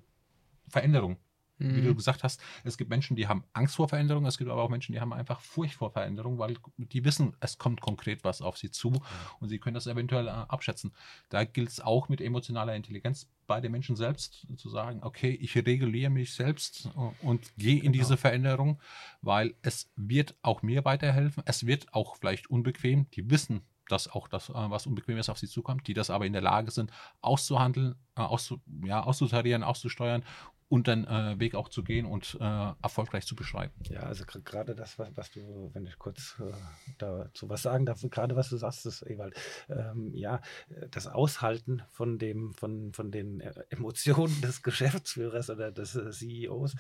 Veränderung 1.63 1.83
wie 1.83 1.87
du 1.87 1.93
mhm. 1.93 1.97
gesagt 1.97 2.23
hast, 2.23 2.41
es 2.65 2.77
gibt 2.77 2.91
Menschen, 2.91 3.17
die 3.17 3.29
haben 3.29 3.45
Angst 3.53 3.77
vor 3.77 3.89
Veränderung, 3.89 4.27
es 4.27 4.39
gibt 4.39 4.51
aber 4.51 4.63
auch 4.63 4.69
Menschen, 4.69 4.93
die 4.93 5.01
haben 5.01 5.13
einfach 5.13 5.41
Furcht 5.41 5.75
vor 5.75 5.91
Veränderung, 5.91 6.39
weil 6.39 6.57
die 6.77 7.05
wissen, 7.05 7.35
es 7.41 7.59
kommt 7.59 7.81
konkret 7.81 8.25
was 8.25 8.43
auf 8.43 8.57
sie 8.59 8.71
zu 8.71 9.03
und 9.41 9.49
sie 9.49 9.59
können 9.59 9.75
das 9.75 9.87
eventuell 9.87 10.27
äh, 10.27 10.31
abschätzen. 10.31 10.93
Da 11.29 11.45
gilt 11.45 11.71
es 11.71 11.81
auch 11.81 12.09
mit 12.09 12.21
emotionaler 12.21 12.75
Intelligenz 12.75 13.29
bei 13.47 13.61
den 13.61 13.73
Menschen 13.73 13.97
selbst 13.97 14.47
zu 14.57 14.69
sagen, 14.69 15.01
okay, 15.03 15.31
ich 15.31 15.55
reguliere 15.57 16.11
mich 16.11 16.35
selbst 16.35 16.91
äh, 16.97 17.27
und 17.27 17.53
gehe 17.57 17.77
in 17.77 17.93
genau. 17.93 17.93
diese 17.93 18.17
Veränderung, 18.17 18.81
weil 19.21 19.55
es 19.63 19.91
wird 19.97 20.35
auch 20.43 20.63
mir 20.63 20.85
weiterhelfen, 20.85 21.43
es 21.47 21.67
wird 21.67 21.93
auch 21.93 22.17
vielleicht 22.17 22.51
unbequem, 22.51 23.11
die 23.11 23.31
wissen, 23.31 23.63
dass 23.89 24.09
auch 24.09 24.29
das, 24.29 24.49
äh, 24.49 24.53
was 24.55 24.87
Unbequemes 24.87 25.29
auf 25.29 25.39
sie 25.39 25.49
zukommt, 25.49 25.87
die 25.87 25.95
das 25.95 26.11
aber 26.11 26.25
in 26.25 26.33
der 26.33 26.43
Lage 26.43 26.71
sind, 26.71 26.91
auszuhandeln, 27.21 27.95
auszu, 28.15 28.61
ja, 28.85 29.03
auszutarieren, 29.03 29.63
auszusteuern 29.63 30.25
und 30.73 30.89
dann 30.89 31.05
äh, 31.05 31.39
Weg 31.39 31.55
auch 31.55 31.69
zu 31.69 31.85
gehen 31.85 32.07
und 32.07 32.39
äh, 32.41 32.73
erfolgreich 32.83 33.27
zu 33.27 33.37
beschreiben. 33.37 33.75
Ja, 33.91 34.05
also 34.05 34.25
gerade 34.25 34.75
das, 34.75 34.99
was, 34.99 35.11
was, 35.15 35.31
du, 35.31 35.69
wenn 35.75 35.85
ich 35.85 35.99
kurz 35.99 36.37
äh, 36.41 36.51
dazu 36.97 37.51
was 37.51 37.61
sagen 37.61 37.85
darf, 37.85 38.01
gerade 38.11 38.37
was 38.37 38.49
du 38.49 38.57
sagst, 38.57 38.87
ist, 38.87 39.03
Ewald, 39.03 39.35
ähm, 39.69 40.15
ja, 40.15 40.41
das 40.91 41.07
Aushalten 41.09 41.83
von 41.91 42.19
dem, 42.19 42.55
von, 42.55 42.95
von 42.95 43.11
den 43.11 43.41
äh, 43.41 43.53
Emotionen 43.69 44.41
des 44.41 44.63
Geschäftsführers 44.63 45.51
oder 45.51 45.73
des 45.73 45.95
äh, 45.95 46.11
CEOs 46.11 46.75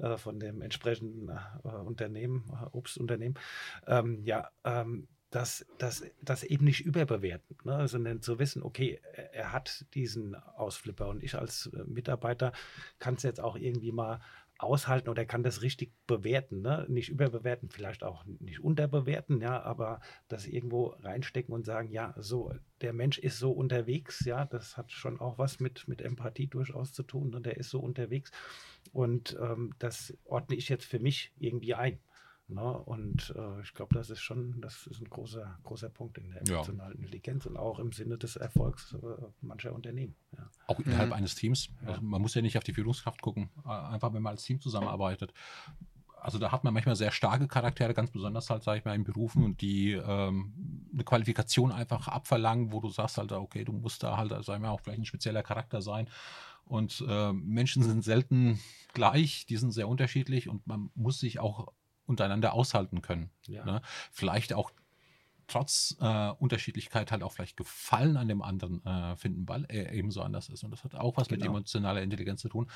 äh, 0.00 0.16
von 0.16 0.40
dem 0.40 0.60
entsprechenden 0.60 1.30
Unternehmen, 1.62 2.50
Obstunternehmen, 2.72 3.38
ähm, 3.86 4.24
ja, 4.24 4.50
ähm, 4.64 5.06
das, 5.30 5.66
das, 5.78 6.04
das 6.22 6.42
eben 6.42 6.64
nicht 6.64 6.80
überbewerten, 6.80 7.56
ne? 7.64 7.86
sondern 7.86 8.22
zu 8.22 8.38
wissen, 8.38 8.62
okay, 8.62 9.00
er 9.32 9.52
hat 9.52 9.84
diesen 9.94 10.34
Ausflipper 10.34 11.08
und 11.08 11.22
ich 11.22 11.34
als 11.34 11.70
äh, 11.74 11.84
Mitarbeiter 11.84 12.52
kann 12.98 13.14
es 13.14 13.22
jetzt 13.24 13.40
auch 13.40 13.56
irgendwie 13.56 13.92
mal 13.92 14.20
aushalten 14.58 15.08
oder 15.08 15.24
kann 15.24 15.44
das 15.44 15.62
richtig 15.62 15.92
bewerten, 16.06 16.62
ne? 16.62 16.84
nicht 16.88 17.10
überbewerten, 17.10 17.68
vielleicht 17.68 18.02
auch 18.02 18.24
nicht 18.40 18.60
unterbewerten, 18.60 19.40
ja, 19.40 19.62
aber 19.62 20.00
das 20.26 20.46
irgendwo 20.46 20.96
reinstecken 21.00 21.54
und 21.54 21.64
sagen, 21.64 21.90
ja, 21.90 22.14
so, 22.18 22.52
der 22.80 22.92
Mensch 22.92 23.18
ist 23.18 23.38
so 23.38 23.52
unterwegs, 23.52 24.24
ja, 24.24 24.46
das 24.46 24.76
hat 24.76 24.90
schon 24.90 25.20
auch 25.20 25.38
was 25.38 25.60
mit, 25.60 25.86
mit 25.86 26.00
Empathie 26.00 26.48
durchaus 26.48 26.92
zu 26.92 27.04
tun, 27.04 27.30
ne? 27.30 27.40
der 27.40 27.56
ist 27.56 27.70
so 27.70 27.78
unterwegs 27.80 28.32
und 28.92 29.36
ähm, 29.40 29.74
das 29.78 30.16
ordne 30.24 30.56
ich 30.56 30.68
jetzt 30.68 30.86
für 30.86 30.98
mich 30.98 31.32
irgendwie 31.38 31.74
ein. 31.74 31.98
Ne? 32.48 32.62
Und 32.62 33.34
äh, 33.36 33.60
ich 33.60 33.74
glaube, 33.74 33.94
das 33.94 34.08
ist 34.08 34.20
schon, 34.20 34.60
das 34.62 34.86
ist 34.86 35.00
ein 35.00 35.10
großer, 35.10 35.58
großer 35.64 35.90
Punkt 35.90 36.16
in 36.16 36.30
der 36.30 36.40
emotionalen 36.40 36.94
ja. 36.94 36.98
Intelligenz 36.98 37.44
und 37.44 37.58
auch 37.58 37.78
im 37.78 37.92
Sinne 37.92 38.16
des 38.16 38.36
Erfolgs 38.36 38.94
äh, 38.94 39.24
mancher 39.42 39.74
Unternehmen. 39.74 40.14
Ja. 40.32 40.48
Auch 40.66 40.80
innerhalb 40.80 41.08
mhm. 41.08 41.12
eines 41.14 41.34
Teams. 41.34 41.68
Also 41.84 42.00
man 42.00 42.22
muss 42.22 42.34
ja 42.34 42.40
nicht 42.40 42.56
auf 42.56 42.64
die 42.64 42.72
Führungskraft 42.72 43.20
gucken, 43.20 43.50
äh, 43.66 43.68
einfach 43.68 44.14
wenn 44.14 44.22
man 44.22 44.32
als 44.32 44.44
Team 44.44 44.60
zusammenarbeitet. 44.62 45.34
Also 46.20 46.38
da 46.38 46.50
hat 46.50 46.64
man 46.64 46.72
manchmal 46.72 46.96
sehr 46.96 47.10
starke 47.10 47.46
Charaktere, 47.48 47.92
ganz 47.92 48.10
besonders 48.10 48.48
halt, 48.48 48.62
sage 48.62 48.78
ich 48.78 48.84
mal, 48.84 48.94
in 48.94 49.04
Berufen 49.04 49.44
und 49.44 49.60
die 49.60 49.92
ähm, 49.92 50.86
eine 50.92 51.04
Qualifikation 51.04 51.70
einfach 51.70 52.08
abverlangen, 52.08 52.72
wo 52.72 52.80
du 52.80 52.88
sagst 52.88 53.18
halt, 53.18 53.30
okay, 53.30 53.64
du 53.64 53.72
musst 53.72 54.02
da 54.02 54.16
halt, 54.16 54.32
also 54.32 54.52
auch 54.52 54.80
vielleicht 54.80 55.00
ein 55.00 55.04
spezieller 55.04 55.42
Charakter 55.42 55.82
sein. 55.82 56.08
Und 56.64 57.04
äh, 57.08 57.32
Menschen 57.32 57.82
sind 57.82 58.04
selten 58.04 58.58
gleich, 58.94 59.46
die 59.46 59.56
sind 59.56 59.70
sehr 59.72 59.88
unterschiedlich 59.88 60.48
und 60.48 60.66
man 60.66 60.90
muss 60.94 61.20
sich 61.20 61.40
auch 61.40 61.68
untereinander 62.08 62.52
aushalten 62.54 63.02
können. 63.02 63.30
Ja. 63.46 63.64
Ne? 63.64 63.82
Vielleicht 64.10 64.52
auch 64.52 64.72
trotz 65.46 65.96
äh, 66.00 66.30
Unterschiedlichkeit 66.38 67.10
halt 67.10 67.22
auch 67.22 67.32
vielleicht 67.32 67.56
Gefallen 67.56 68.16
an 68.16 68.28
dem 68.28 68.42
anderen 68.42 68.84
äh, 68.84 69.16
finden, 69.16 69.48
weil 69.48 69.64
er 69.68 69.92
ebenso 69.92 70.22
anders 70.22 70.48
ist. 70.48 70.62
Und 70.62 70.70
das 70.70 70.84
hat 70.84 70.94
auch 70.94 71.16
was 71.16 71.28
genau. 71.28 71.40
mit 71.40 71.48
emotionaler 71.48 72.02
Intelligenz 72.02 72.42
zu 72.42 72.48
tun. 72.48 72.70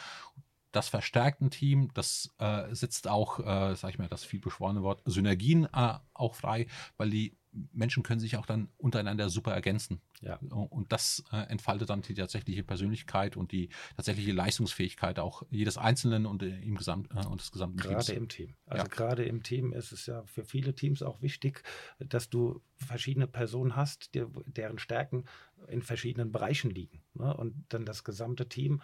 Das 0.72 0.88
verstärkt 0.88 1.42
ein 1.42 1.50
Team, 1.50 1.90
das 1.92 2.34
äh, 2.38 2.74
setzt 2.74 3.06
auch, 3.06 3.40
äh, 3.40 3.76
sag 3.76 3.90
ich 3.90 3.98
mal, 3.98 4.08
das 4.08 4.24
viel 4.24 4.40
beschworene 4.40 4.82
Wort 4.82 5.02
Synergien 5.04 5.66
äh, 5.66 5.98
auch 6.14 6.34
frei, 6.34 6.66
weil 6.96 7.10
die 7.10 7.36
Menschen 7.72 8.02
können 8.02 8.20
sich 8.20 8.36
auch 8.36 8.46
dann 8.46 8.68
untereinander 8.78 9.28
super 9.28 9.52
ergänzen. 9.52 10.00
Ja. 10.20 10.36
Und 10.36 10.92
das 10.92 11.22
äh, 11.32 11.48
entfaltet 11.48 11.90
dann 11.90 12.02
die 12.02 12.14
tatsächliche 12.14 12.62
Persönlichkeit 12.62 13.36
und 13.36 13.52
die 13.52 13.68
tatsächliche 13.96 14.32
Leistungsfähigkeit 14.32 15.18
auch 15.18 15.42
jedes 15.50 15.76
Einzelnen 15.76 16.26
und, 16.26 16.42
äh, 16.42 16.58
im 16.60 16.76
Gesamt, 16.76 17.10
äh, 17.14 17.26
und 17.26 17.40
des 17.40 17.52
gesamten 17.52 17.76
gerade 17.76 17.94
Teams. 17.94 18.06
Gerade 18.06 18.18
im 18.18 18.28
Team. 18.28 18.54
Also 18.66 18.84
ja. 18.84 18.88
gerade 18.88 19.24
im 19.24 19.42
Team 19.42 19.72
ist 19.72 19.92
es 19.92 20.06
ja 20.06 20.22
für 20.24 20.44
viele 20.44 20.74
Teams 20.74 21.02
auch 21.02 21.20
wichtig, 21.20 21.62
dass 21.98 22.30
du 22.30 22.62
verschiedene 22.76 23.26
Personen 23.26 23.76
hast, 23.76 24.14
die, 24.14 24.24
deren 24.46 24.78
Stärken 24.78 25.24
in 25.68 25.82
verschiedenen 25.82 26.32
Bereichen 26.32 26.70
liegen. 26.70 27.02
Ne? 27.14 27.36
Und 27.36 27.66
dann 27.68 27.84
das 27.84 28.04
gesamte 28.04 28.48
Team 28.48 28.80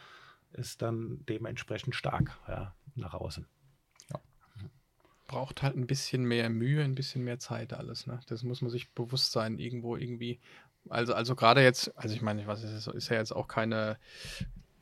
ist 0.52 0.82
dann 0.82 1.24
dementsprechend 1.26 1.94
stark 1.94 2.38
ja, 2.48 2.74
nach 2.94 3.14
außen 3.14 3.46
braucht 5.28 5.62
halt 5.62 5.76
ein 5.76 5.86
bisschen 5.86 6.24
mehr 6.24 6.50
Mühe, 6.50 6.82
ein 6.82 6.96
bisschen 6.96 7.22
mehr 7.22 7.38
Zeit 7.38 7.72
alles. 7.72 8.08
Ne? 8.08 8.18
Das 8.26 8.42
muss 8.42 8.62
man 8.62 8.70
sich 8.70 8.90
bewusst 8.90 9.30
sein, 9.30 9.58
irgendwo 9.58 9.96
irgendwie. 9.96 10.40
Also, 10.88 11.14
also 11.14 11.36
gerade 11.36 11.62
jetzt, 11.62 11.96
also 11.96 12.14
ich 12.14 12.22
meine, 12.22 12.40
ich 12.40 12.48
weiß, 12.48 12.64
es 12.64 12.86
ist 12.88 13.08
ja 13.10 13.16
jetzt 13.16 13.32
auch 13.32 13.46
keine 13.46 13.98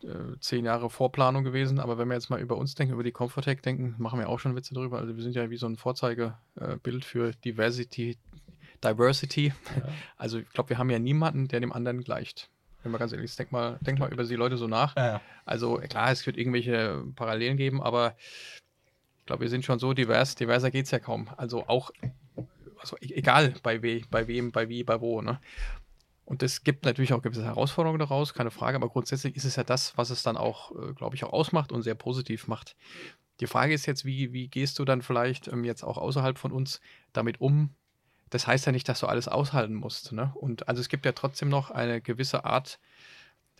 äh, 0.04 0.38
zehn 0.40 0.64
Jahre 0.64 0.88
Vorplanung 0.88 1.42
gewesen, 1.42 1.80
aber 1.80 1.98
wenn 1.98 2.08
wir 2.08 2.14
jetzt 2.14 2.30
mal 2.30 2.40
über 2.40 2.56
uns 2.56 2.76
denken, 2.76 2.94
über 2.94 3.02
die 3.02 3.12
Comfortech 3.12 3.60
denken, 3.60 3.96
machen 3.98 4.20
wir 4.20 4.28
auch 4.28 4.38
schon 4.38 4.54
Witze 4.54 4.72
drüber. 4.72 4.98
Also 4.98 5.16
wir 5.16 5.22
sind 5.22 5.34
ja 5.34 5.50
wie 5.50 5.56
so 5.56 5.66
ein 5.66 5.76
Vorzeigebild 5.76 7.04
für 7.04 7.32
Diversity, 7.44 8.16
Diversity. 8.82 9.46
Ja. 9.46 9.88
Also 10.16 10.38
ich 10.38 10.48
glaube, 10.50 10.70
wir 10.70 10.78
haben 10.78 10.90
ja 10.90 10.98
niemanden, 10.98 11.48
der 11.48 11.60
dem 11.60 11.72
anderen 11.72 12.02
gleicht. 12.02 12.50
Wenn 12.82 12.92
man 12.92 13.00
ganz 13.00 13.12
ehrlich 13.12 13.30
ist, 13.30 13.38
denk 13.38 13.50
mal, 13.50 13.78
denk 13.80 13.98
mal 13.98 14.12
über 14.12 14.22
die 14.22 14.36
Leute 14.36 14.56
so 14.56 14.68
nach. 14.68 14.94
Ja, 14.96 15.06
ja. 15.06 15.20
Also 15.44 15.76
klar, 15.88 16.12
es 16.12 16.24
wird 16.24 16.36
irgendwelche 16.36 17.04
Parallelen 17.16 17.56
geben, 17.56 17.82
aber 17.82 18.14
ich 19.26 19.28
glaube, 19.28 19.42
wir 19.42 19.50
sind 19.50 19.64
schon 19.64 19.80
so 19.80 19.92
divers, 19.92 20.36
diverser 20.36 20.70
geht 20.70 20.84
es 20.84 20.92
ja 20.92 21.00
kaum. 21.00 21.28
Also 21.36 21.66
auch, 21.66 21.90
also 22.78 22.96
e-, 23.00 23.12
egal 23.12 23.54
bei, 23.64 23.82
we, 23.82 24.02
bei 24.08 24.28
wem, 24.28 24.52
bei 24.52 24.68
wie, 24.68 24.84
bei 24.84 25.00
wo. 25.00 25.20
Ne? 25.20 25.40
Und 26.24 26.44
es 26.44 26.62
gibt 26.62 26.84
natürlich 26.84 27.12
auch 27.12 27.22
gewisse 27.22 27.44
Herausforderungen 27.44 27.98
daraus, 27.98 28.34
keine 28.34 28.52
Frage, 28.52 28.76
aber 28.76 28.88
grundsätzlich 28.88 29.34
ist 29.34 29.44
es 29.44 29.56
ja 29.56 29.64
das, 29.64 29.98
was 29.98 30.10
es 30.10 30.22
dann 30.22 30.36
auch, 30.36 30.70
äh, 30.76 30.92
glaube 30.92 31.16
ich, 31.16 31.24
auch 31.24 31.32
ausmacht 31.32 31.72
und 31.72 31.82
sehr 31.82 31.96
positiv 31.96 32.46
macht. 32.46 32.76
Die 33.40 33.48
Frage 33.48 33.74
ist 33.74 33.86
jetzt, 33.86 34.04
wie, 34.04 34.32
wie 34.32 34.46
gehst 34.46 34.78
du 34.78 34.84
dann 34.84 35.02
vielleicht 35.02 35.48
ähm, 35.48 35.64
jetzt 35.64 35.82
auch 35.82 35.98
außerhalb 35.98 36.38
von 36.38 36.52
uns 36.52 36.80
damit 37.12 37.40
um? 37.40 37.70
Das 38.30 38.46
heißt 38.46 38.64
ja 38.64 38.70
nicht, 38.70 38.88
dass 38.88 39.00
du 39.00 39.08
alles 39.08 39.26
aushalten 39.26 39.74
musst. 39.74 40.12
Ne? 40.12 40.30
Und 40.36 40.68
also 40.68 40.80
es 40.80 40.88
gibt 40.88 41.04
ja 41.04 41.10
trotzdem 41.10 41.48
noch 41.48 41.72
eine 41.72 42.00
gewisse 42.00 42.44
Art 42.44 42.78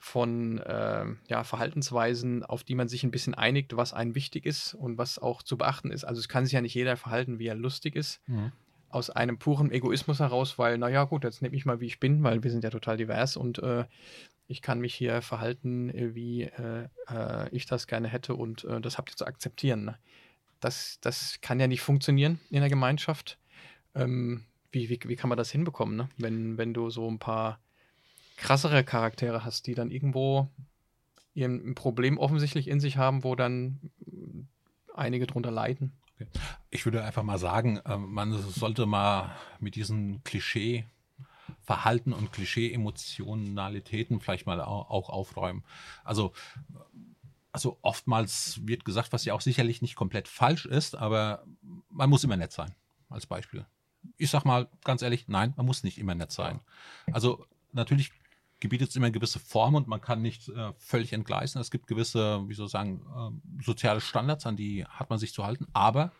von 0.07 0.59
äh, 0.59 1.05
ja, 1.29 1.43
Verhaltensweisen, 1.43 2.45
auf 2.45 2.63
die 2.63 2.77
man 2.77 2.87
sich 2.87 3.03
ein 3.03 3.11
bisschen 3.11 3.35
einigt, 3.35 3.77
was 3.77 3.93
einem 3.93 4.15
wichtig 4.15 4.47
ist 4.47 4.73
und 4.73 4.99
was 4.99 5.19
auch 5.19 5.43
zu 5.43 5.59
beachten 5.59 5.91
ist. 5.91 6.05
Also 6.05 6.21
es 6.21 6.29
kann 6.29 6.45
sich 6.45 6.53
ja 6.53 6.61
nicht 6.61 6.75
jeder 6.75 6.97
verhalten, 6.97 7.41
wie 7.41 7.49
er 7.49 7.57
lustig 7.57 7.97
ist. 7.97 8.21
Mhm. 8.29 8.53
Aus 8.89 9.11
einem 9.11 9.37
puren 9.37 9.73
Egoismus 9.73 10.21
heraus, 10.21 10.59
weil, 10.59 10.79
naja, 10.79 11.03
gut, 11.05 11.25
jetzt 11.25 11.43
nehme 11.43 11.57
ich 11.57 11.67
mal, 11.67 11.81
wie 11.81 11.87
ich 11.87 11.99
bin, 11.99 12.23
weil 12.23 12.45
wir 12.45 12.53
sind 12.53 12.63
ja 12.63 12.71
total 12.71 12.97
divers 12.97 13.37
und 13.37 13.59
äh, 13.59 13.85
ich 14.47 14.63
kann 14.63 14.79
mich 14.79 14.95
hier 14.95 15.23
verhalten, 15.23 15.91
äh, 15.91 16.15
wie 16.15 16.45
äh, 16.45 16.89
äh, 17.09 17.49
ich 17.51 17.67
das 17.67 17.89
gerne 17.89 18.07
hätte 18.07 18.37
und 18.37 18.63
äh, 18.63 18.81
das 18.81 18.99
habt 18.99 19.11
ihr 19.11 19.17
zu 19.17 19.27
akzeptieren. 19.27 19.87
Ne? 19.87 19.99
Das, 20.61 20.99
das 21.01 21.41
kann 21.41 21.59
ja 21.59 21.67
nicht 21.67 21.81
funktionieren 21.81 22.39
in 22.51 22.61
der 22.61 22.71
Gemeinschaft. 22.71 23.39
Ähm, 23.97 24.45
wie, 24.71 24.89
wie, 24.89 25.01
wie 25.05 25.17
kann 25.17 25.31
man 25.31 25.39
das 25.39 25.51
hinbekommen, 25.51 25.97
ne? 25.97 26.09
wenn, 26.17 26.59
wenn 26.59 26.75
du 26.75 26.91
so 26.91 27.11
ein 27.11 27.19
paar 27.19 27.59
krassere 28.37 28.85
Charaktere 28.85 29.45
hast, 29.45 29.67
die 29.67 29.75
dann 29.75 29.91
irgendwo 29.91 30.51
ein 31.37 31.75
Problem 31.75 32.19
offensichtlich 32.19 32.69
in 32.69 32.81
sich 32.81 32.97
haben, 32.97 33.25
wo 33.25 33.35
dann 33.35 33.81
einige 34.95 35.27
drunter 35.27 35.51
leiden. 35.51 35.93
Ich 36.71 36.85
würde 36.87 37.05
einfach 37.05 37.23
mal 37.23 37.39
sagen, 37.39 37.81
ähm, 37.85 38.11
man 38.13 38.33
sollte 38.33 38.87
mal 38.87 39.37
mit 39.61 39.75
diesen 39.75 40.25
Klischee 40.25 40.87
Verhalten 41.63 42.13
und 42.13 42.33
Klischee-Emotionalitäten 42.33 44.21
vielleicht 44.21 44.47
mal 44.47 44.61
auch 44.61 45.11
aufräumen. 45.11 45.65
Also, 46.05 46.33
also 47.53 47.79
oftmals 47.83 48.61
wird 48.67 48.85
gesagt, 48.85 49.13
was 49.13 49.25
ja 49.25 49.35
auch 49.35 49.41
sicherlich 49.41 49.83
nicht 49.83 49.97
komplett 49.97 50.29
falsch 50.29 50.67
ist, 50.67 50.95
aber 50.97 51.45
man 51.91 52.11
muss 52.11 52.25
immer 52.25 52.37
nett 52.37 52.53
sein, 52.53 52.75
als 53.09 53.27
Beispiel. 53.27 53.67
Ich 54.17 54.31
sag 54.31 54.45
mal 54.45 54.69
ganz 54.85 55.03
ehrlich, 55.03 55.27
nein, 55.29 55.55
man 55.57 55.67
muss 55.67 55.83
nicht 55.83 55.99
immer 55.99 56.15
nett 56.15 56.31
sein. 56.31 56.61
Also 57.13 57.45
natürlich 57.73 58.13
gebietet 58.61 58.91
es 58.91 58.97
immer 58.97 59.11
gewisse 59.11 59.39
Formen 59.39 59.77
und 59.77 59.89
man 59.89 60.01
kann 60.01 60.23
nicht 60.23 60.49
äh, 60.49 60.73
völlig 60.79 61.13
entgleisen. 61.13 61.61
Es 61.61 61.71
gibt 61.71 61.87
gewisse, 61.87 62.49
wie 62.49 62.55
soll 62.55 62.67
ich 62.67 62.73
sagen, 62.73 63.03
äh, 63.59 63.63
soziale 63.63 64.01
Standards, 64.01 64.47
an 64.47 64.57
die 64.57 64.85
hat 64.87 65.11
man 65.11 65.19
sich 65.19 65.33
zu 65.33 65.45
halten. 65.45 65.67
Aber 65.73 66.13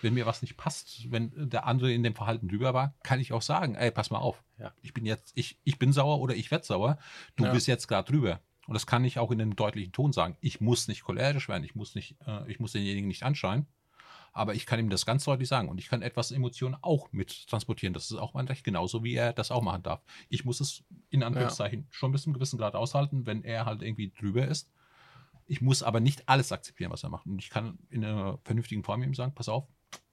wenn 0.00 0.14
mir 0.14 0.26
was 0.26 0.42
nicht 0.42 0.56
passt, 0.56 1.10
wenn 1.10 1.32
der 1.50 1.66
andere 1.66 1.92
in 1.92 2.02
dem 2.02 2.14
Verhalten 2.14 2.48
drüber 2.48 2.74
war, 2.74 2.94
kann 3.02 3.20
ich 3.20 3.32
auch 3.32 3.42
sagen, 3.42 3.74
ey, 3.74 3.90
pass 3.90 4.10
mal 4.10 4.18
auf. 4.18 4.42
Ja. 4.58 4.72
Ich 4.82 4.92
bin 4.92 5.06
jetzt, 5.06 5.32
ich, 5.34 5.58
ich 5.64 5.78
bin 5.78 5.92
sauer 5.92 6.20
oder 6.20 6.34
ich 6.34 6.50
werde 6.50 6.64
sauer. 6.64 6.98
Du 7.36 7.44
ja. 7.44 7.52
bist 7.52 7.66
jetzt 7.66 7.88
gerade 7.88 8.10
drüber. 8.10 8.40
Und 8.66 8.74
das 8.74 8.86
kann 8.86 9.04
ich 9.04 9.18
auch 9.18 9.32
in 9.32 9.40
einem 9.40 9.56
deutlichen 9.56 9.92
Ton 9.92 10.12
sagen. 10.12 10.36
Ich 10.40 10.60
muss 10.60 10.86
nicht 10.86 11.02
cholerisch 11.02 11.48
werden, 11.48 11.64
ich 11.64 11.74
muss 11.74 11.94
nicht, 11.94 12.16
äh, 12.26 12.48
ich 12.50 12.60
muss 12.60 12.72
denjenigen 12.72 13.08
nicht 13.08 13.24
anschreien 13.24 13.66
aber 14.32 14.54
ich 14.54 14.66
kann 14.66 14.80
ihm 14.80 14.88
das 14.88 15.04
ganz 15.04 15.24
deutlich 15.24 15.48
sagen 15.48 15.68
und 15.68 15.78
ich 15.78 15.88
kann 15.88 16.02
etwas 16.02 16.30
Emotionen 16.30 16.76
auch 16.80 17.12
mit 17.12 17.46
transportieren. 17.48 17.92
Das 17.92 18.10
ist 18.10 18.16
auch 18.16 18.34
mein 18.34 18.46
Recht, 18.46 18.64
genauso 18.64 19.04
wie 19.04 19.14
er 19.14 19.32
das 19.32 19.50
auch 19.50 19.62
machen 19.62 19.82
darf. 19.82 20.02
Ich 20.28 20.44
muss 20.44 20.60
es 20.60 20.84
in 21.10 21.22
Anführungszeichen 21.22 21.80
ja. 21.80 21.86
schon 21.90 22.12
bis 22.12 22.22
zu 22.22 22.28
einem 22.28 22.34
gewissen 22.34 22.58
Grad 22.58 22.74
aushalten, 22.74 23.26
wenn 23.26 23.44
er 23.44 23.66
halt 23.66 23.82
irgendwie 23.82 24.10
drüber 24.10 24.48
ist. 24.48 24.70
Ich 25.46 25.60
muss 25.60 25.82
aber 25.82 26.00
nicht 26.00 26.28
alles 26.28 26.50
akzeptieren, 26.50 26.90
was 26.90 27.02
er 27.02 27.10
macht. 27.10 27.26
Und 27.26 27.38
ich 27.38 27.50
kann 27.50 27.78
in 27.90 28.04
einer 28.04 28.38
vernünftigen 28.44 28.84
Form 28.84 29.02
ihm 29.02 29.14
sagen, 29.14 29.34
pass 29.34 29.48
auf, 29.48 29.68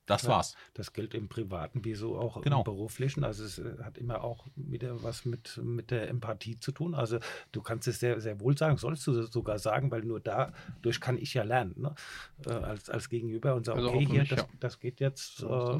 das 0.09 0.23
ja, 0.23 0.29
war's. 0.29 0.55
Das 0.73 0.91
gilt 0.91 1.13
im 1.13 1.29
Privaten 1.29 1.85
wie 1.85 1.93
so 1.93 2.17
auch 2.17 2.41
genau. 2.41 2.59
im 2.59 2.63
Beruflichen. 2.63 3.23
Also 3.23 3.43
es 3.43 3.59
äh, 3.59 3.77
hat 3.83 3.97
immer 3.97 4.23
auch 4.23 4.47
wieder 4.55 5.03
was 5.03 5.25
mit, 5.25 5.59
mit 5.63 5.91
der 5.91 6.09
Empathie 6.09 6.59
zu 6.59 6.71
tun. 6.71 6.95
Also 6.95 7.19
du 7.51 7.61
kannst 7.61 7.87
es 7.87 7.99
sehr, 7.99 8.19
sehr 8.19 8.39
wohl 8.39 8.57
sagen, 8.57 8.77
sollst 8.77 9.05
du 9.05 9.23
sogar 9.23 9.59
sagen, 9.59 9.91
weil 9.91 10.01
nur 10.01 10.19
dadurch 10.19 10.99
kann 10.99 11.17
ich 11.17 11.35
ja 11.35 11.43
lernen, 11.43 11.75
ne? 11.77 11.93
äh, 12.47 12.53
als, 12.53 12.89
als 12.89 13.09
Gegenüber 13.09 13.53
und 13.53 13.65
sagen, 13.65 13.79
also 13.79 13.91
okay, 13.91 14.05
hier, 14.05 14.23
das, 14.23 14.39
ja. 14.39 14.47
das, 14.59 14.79
geht 14.79 14.99
jetzt 14.99 15.43
äh, 15.43 15.79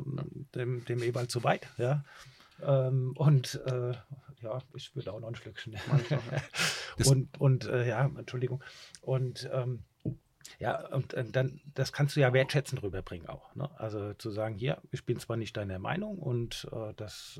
dem, 0.53 0.85
dem 0.85 1.01
Ewald 1.01 1.31
zu 1.31 1.43
weit. 1.43 1.67
Ja? 1.77 2.03
Ähm, 2.61 3.13
und 3.15 3.59
äh, 3.65 3.93
ja, 4.41 4.59
ich 4.75 4.95
würde 4.95 5.11
auch 5.11 5.19
noch 5.19 5.29
ein 5.29 5.35
Schlückchen 5.35 5.75
und 7.05 7.39
und 7.39 7.65
äh, 7.65 7.87
ja, 7.87 8.05
Entschuldigung. 8.05 8.63
Und 9.01 9.49
ähm, 9.51 9.83
ja, 10.57 10.87
und, 10.87 11.13
und, 11.13 11.35
dann, 11.35 11.61
das 11.73 11.93
kannst 11.93 12.15
du 12.15 12.19
ja 12.19 12.33
wertschätzend 12.33 12.81
rüberbringen 12.81 13.27
auch. 13.29 13.53
Ne? 13.55 13.69
Also 13.77 14.13
zu 14.13 14.31
sagen, 14.31 14.55
hier, 14.55 14.81
ich 14.91 15.05
bin 15.05 15.19
zwar 15.19 15.37
nicht 15.37 15.55
deiner 15.55 15.79
Meinung 15.79 16.17
und 16.17 16.67
äh, 16.71 16.93
das 16.95 17.39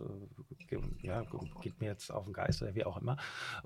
äh, 0.71 0.77
ja, 1.01 1.23
geht 1.61 1.79
mir 1.79 1.87
jetzt 1.87 2.11
auf 2.11 2.25
den 2.25 2.33
Geist 2.33 2.61
oder 2.61 2.75
wie 2.75 2.85
auch 2.85 2.97
immer, 2.97 3.17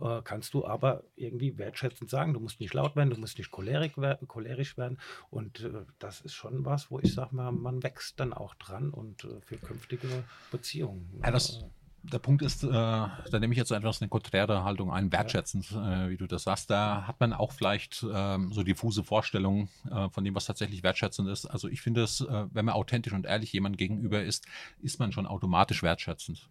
äh, 0.01 0.21
kannst 0.23 0.53
du 0.53 0.65
aber 0.65 1.03
irgendwie 1.15 1.58
wertschätzend 1.58 2.10
sagen, 2.10 2.34
du 2.34 2.39
musst 2.39 2.60
nicht 2.60 2.73
laut 2.73 2.95
werden, 2.95 3.10
du 3.10 3.17
musst 3.17 3.38
nicht 3.38 3.51
cholerisch, 3.51 3.97
werden, 3.97 4.27
cholerisch 4.27 4.77
werden. 4.77 4.99
Und 5.29 5.62
äh, 5.62 5.86
das 5.99 6.21
ist 6.21 6.34
schon 6.34 6.65
was, 6.65 6.89
wo 6.89 6.99
ich 6.99 7.13
sage 7.13 7.36
mal, 7.36 7.51
man 7.51 7.84
wächst 7.84 8.19
dann 8.19 8.34
auch 8.34 8.56
dran 8.56 8.89
und 8.91 9.25
äh, 9.25 9.41
für 9.41 9.58
künftige 9.58 10.23
Beziehungen. 10.51 11.19
Ja, 11.23 11.32
das 11.32 11.62
ne? 11.62 11.69
Der 12.04 12.20
Punkt 12.20 12.42
ist, 12.42 12.63
äh, 12.63 12.68
da 12.70 13.39
nehme 13.39 13.54
ich 13.54 13.58
jetzt 13.58 13.72
etwas 13.72 14.02
eine 14.02 14.10
konträre 14.10 14.63
Haltung 14.63 14.92
ein, 14.92 15.12
wertschätzend, 15.12 15.72
äh, 15.72 16.10
wie 16.10 16.18
du 16.18 16.28
das 16.28 16.44
sagst. 16.44 16.70
Da 16.70 17.08
hat 17.08 17.20
man 17.20 17.34
auch 17.34 17.54
vielleicht 17.54 18.06
ähm, 18.13 18.52
so 18.52 18.63
diffuse 18.63 19.04
Vorstellungen 19.04 19.70
äh, 19.89 20.10
von 20.10 20.24
dem, 20.24 20.36
was 20.36 20.46
tatsächlich 20.46 20.84
wertschätzend 20.84 21.30
ist. 21.30 21.46
Also 21.46 21.70
ich 21.70 21.82
finde 21.82 22.04
es, 22.04 22.22
äh, 22.22 22.46
wenn 22.52 22.66
man 22.66 22.76
authentisch 22.76 23.13
und 23.13 23.26
ehrlich 23.26 23.54
jemand 23.54 23.78
gegenüber 23.78 24.22
ist, 24.22 24.46
ist 24.82 25.00
man 25.00 25.12
schon 25.12 25.26
automatisch 25.26 25.82
wertschätzend. 25.82 26.50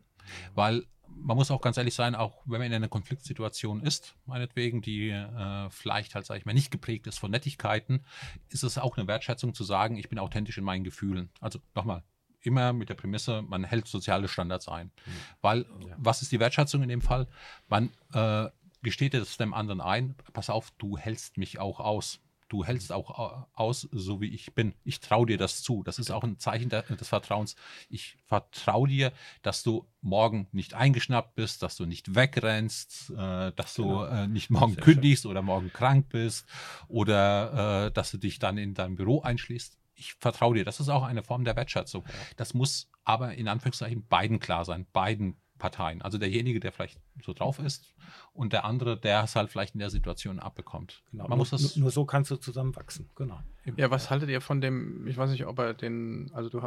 Weil 0.55 0.85
man 1.15 1.37
muss 1.37 1.51
auch 1.51 1.61
ganz 1.61 1.77
ehrlich 1.77 1.95
sein, 1.95 2.15
auch 2.15 2.43
wenn 2.47 2.59
man 2.59 2.69
in 2.69 2.75
einer 2.75 2.88
Konfliktsituation 2.88 3.83
ist, 3.83 4.17
meinetwegen, 4.25 4.81
die 4.81 5.11
äh, 5.11 5.69
vielleicht 5.71 6.15
halt, 6.15 6.25
sage 6.25 6.41
ich 6.41 6.47
mal, 6.47 6.55
nicht 6.55 6.71
geprägt 6.71 7.07
ist 7.07 7.19
von 7.19 7.31
Nettigkeiten, 7.31 8.05
ist 8.49 8.65
es 8.65 8.79
auch 8.79 8.97
eine 8.97 9.07
Wertschätzung 9.07 9.53
zu 9.53 9.65
sagen, 9.65 9.97
ich 9.97 10.09
bin 10.09 10.19
authentisch 10.19 10.57
in 10.57 10.65
meinen 10.65 10.85
Gefühlen. 10.85 11.29
Also 11.41 11.61
nochmal, 11.75 12.03
immer 12.42 12.72
mit 12.72 12.88
der 12.88 12.94
Prämisse, 12.94 13.42
man 13.42 13.64
hält 13.64 13.88
soziale 13.88 14.28
Standards 14.28 14.68
ein. 14.68 14.87
Mhm. 14.87 15.11
Weil, 15.40 15.66
ja. 15.87 15.94
was 15.98 16.22
ist 16.22 16.33
die 16.33 16.40
Wertschätzung 16.40 16.83
in 16.83 16.88
dem 16.88 17.02
Fall? 17.02 17.26
Man 17.68 17.90
äh, 18.12 18.48
gesteht 18.83 19.14
es 19.14 19.37
dem 19.37 19.55
anderen 19.55 19.81
ein, 19.81 20.14
pass 20.33 20.50
auf, 20.50 20.72
du 20.78 20.98
hältst 20.98 21.38
mich 21.38 21.59
auch 21.59 21.81
aus. 21.81 22.20
Du 22.48 22.66
hältst 22.66 22.90
mhm. 22.90 22.96
auch 22.96 23.46
aus, 23.55 23.88
so 23.92 24.20
wie 24.20 24.26
ich 24.26 24.55
bin. 24.55 24.74
Ich 24.85 25.00
traue 25.00 25.24
dir 25.24 25.38
das 25.38 25.62
zu. 25.62 25.83
Das 25.85 25.98
ist 25.98 26.11
auch 26.11 26.22
ein 26.22 26.38
Zeichen 26.38 26.68
des 26.68 27.09
Vertrauens. 27.09 27.57
Ich 27.88 28.18
vertraue 28.26 28.88
dir, 28.88 29.11
dass 29.40 29.62
du 29.62 29.87
morgen 30.02 30.48
nicht 30.52 30.74
eingeschnappt 30.74 31.35
bist, 31.35 31.62
dass 31.62 31.76
du 31.76 31.87
nicht 31.87 32.14
wegrennst, 32.14 33.09
äh, 33.16 33.52
dass 33.52 33.72
du 33.72 33.85
genau. 33.85 34.05
äh, 34.05 34.28
nicht 34.28 34.50
morgen 34.50 34.74
Sehr 34.74 34.85
kündigst 34.85 35.22
schön. 35.22 35.31
oder 35.31 35.40
morgen 35.40 35.72
krank 35.72 36.11
bist 36.11 36.46
oder 36.88 37.87
äh, 37.87 37.90
dass 37.90 38.11
du 38.11 38.18
dich 38.18 38.38
dann 38.38 38.59
in 38.59 38.74
deinem 38.74 38.96
Büro 38.96 39.22
einschließt 39.22 39.78
ich 39.94 40.14
vertraue 40.14 40.55
dir. 40.55 40.64
Das 40.64 40.81
ist 40.81 40.88
auch 40.88 41.02
eine 41.02 41.22
Form 41.22 41.44
der 41.44 41.57
Wertschätzung. 41.57 42.05
Das 42.37 42.55
muss 42.55 42.90
aber 43.05 43.35
in 43.35 43.48
Anführungszeichen 43.48 44.07
beiden 44.07 44.40
klar 44.40 44.64
sein, 44.64 44.87
beiden 44.92 45.37
Parteien. 45.59 46.02
Also 46.02 46.18
derjenige, 46.18 46.59
der 46.59 46.72
vielleicht 46.72 46.98
so 47.22 47.33
drauf 47.33 47.61
ist 47.61 47.94
und 48.33 48.52
der 48.52 48.64
andere, 48.64 48.98
der 48.98 49.22
es 49.22 49.37
halt 49.37 49.48
vielleicht 49.48 49.74
in 49.74 49.78
der 49.78 49.90
Situation 49.90 50.40
abbekommt. 50.40 51.05
Genau. 51.12 51.22
Man 51.24 51.31
nur, 51.31 51.38
muss 51.38 51.50
das 51.50 51.76
nur 51.76 51.92
so 51.92 52.05
kannst 52.05 52.33
du 52.33 52.37
zusammenwachsen. 52.37 53.09
Genau. 53.14 53.40
Ja, 53.76 53.90
was 53.90 54.11
haltet 54.11 54.28
ihr 54.28 54.40
von 54.40 54.61
dem, 54.61 55.07
ich 55.07 55.16
weiß 55.16 55.31
nicht, 55.31 55.46
ob 55.46 55.61
er 55.61 55.72
den, 55.72 56.33
also 56.35 56.48
du 56.48 56.61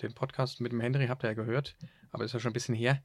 den 0.00 0.14
Podcast 0.14 0.60
mit 0.60 0.70
dem 0.70 0.80
Henry 0.80 1.08
habt 1.08 1.24
ihr 1.24 1.30
ja 1.30 1.34
gehört, 1.34 1.74
aber 2.12 2.24
ist 2.24 2.32
ja 2.32 2.38
schon 2.38 2.50
ein 2.50 2.54
bisschen 2.54 2.76
her. 2.76 3.02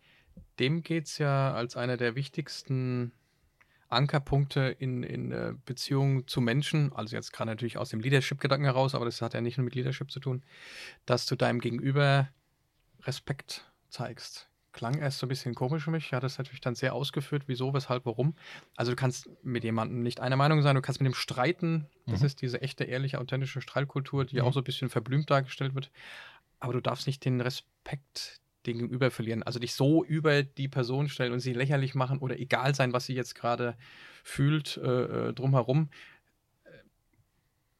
Dem 0.59 0.83
geht 0.83 1.07
es 1.07 1.17
ja 1.17 1.53
als 1.53 1.75
einer 1.75 1.97
der 1.97 2.15
wichtigsten 2.15 3.11
Ankerpunkte 3.93 4.75
in, 4.79 5.03
in 5.03 5.31
äh, 5.31 5.53
Beziehungen 5.65 6.27
zu 6.27 6.41
Menschen, 6.41 6.91
also 6.93 7.15
jetzt 7.15 7.31
gerade 7.33 7.51
natürlich 7.51 7.77
aus 7.77 7.89
dem 7.89 7.99
Leadership-Gedanken 7.99 8.65
heraus, 8.65 8.95
aber 8.95 9.05
das 9.05 9.21
hat 9.21 9.33
ja 9.33 9.41
nicht 9.41 9.57
nur 9.57 9.65
mit 9.65 9.75
Leadership 9.75 10.11
zu 10.11 10.19
tun, 10.19 10.43
dass 11.05 11.25
du 11.25 11.35
deinem 11.35 11.59
Gegenüber 11.59 12.29
Respekt 13.03 13.71
zeigst. 13.89 14.49
Klang 14.71 14.97
erst 14.97 15.19
so 15.19 15.27
ein 15.27 15.29
bisschen 15.29 15.53
komisch 15.53 15.83
für 15.83 15.91
mich. 15.91 16.05
Ich 16.07 16.13
hatte 16.13 16.25
es 16.25 16.39
natürlich 16.39 16.61
dann 16.61 16.73
sehr 16.73 16.95
ausgeführt, 16.95 17.43
wieso, 17.45 17.73
weshalb, 17.75 18.05
warum. 18.05 18.35
Also 18.75 18.91
du 18.91 18.95
kannst 18.95 19.29
mit 19.43 19.63
jemandem 19.63 20.01
nicht 20.01 20.19
einer 20.19 20.35
Meinung 20.35 20.63
sein, 20.63 20.75
du 20.75 20.81
kannst 20.81 20.99
mit 20.99 21.11
ihm 21.11 21.15
streiten. 21.15 21.87
Das 22.07 22.21
mhm. 22.21 22.25
ist 22.25 22.41
diese 22.41 22.61
echte, 22.61 22.83
ehrliche, 22.83 23.19
authentische 23.19 23.61
Streitkultur, 23.61 24.25
die 24.25 24.37
mhm. 24.37 24.47
auch 24.47 24.53
so 24.53 24.61
ein 24.61 24.63
bisschen 24.63 24.89
verblümt 24.89 25.29
dargestellt 25.29 25.75
wird. 25.75 25.91
Aber 26.59 26.73
du 26.73 26.81
darfst 26.81 27.05
nicht 27.05 27.23
den 27.23 27.39
Respekt 27.39 28.41
den 28.65 28.77
Gegenüber 28.77 29.11
verlieren. 29.11 29.43
Also 29.43 29.59
dich 29.59 29.73
so 29.73 30.03
über 30.03 30.43
die 30.43 30.67
Person 30.67 31.09
stellen 31.09 31.33
und 31.33 31.39
sie 31.39 31.53
lächerlich 31.53 31.95
machen 31.95 32.19
oder 32.19 32.39
egal 32.39 32.75
sein, 32.75 32.93
was 32.93 33.05
sie 33.05 33.15
jetzt 33.15 33.35
gerade 33.35 33.75
fühlt, 34.23 34.77
äh, 34.77 35.29
äh 35.29 35.33
drumherum, 35.33 35.89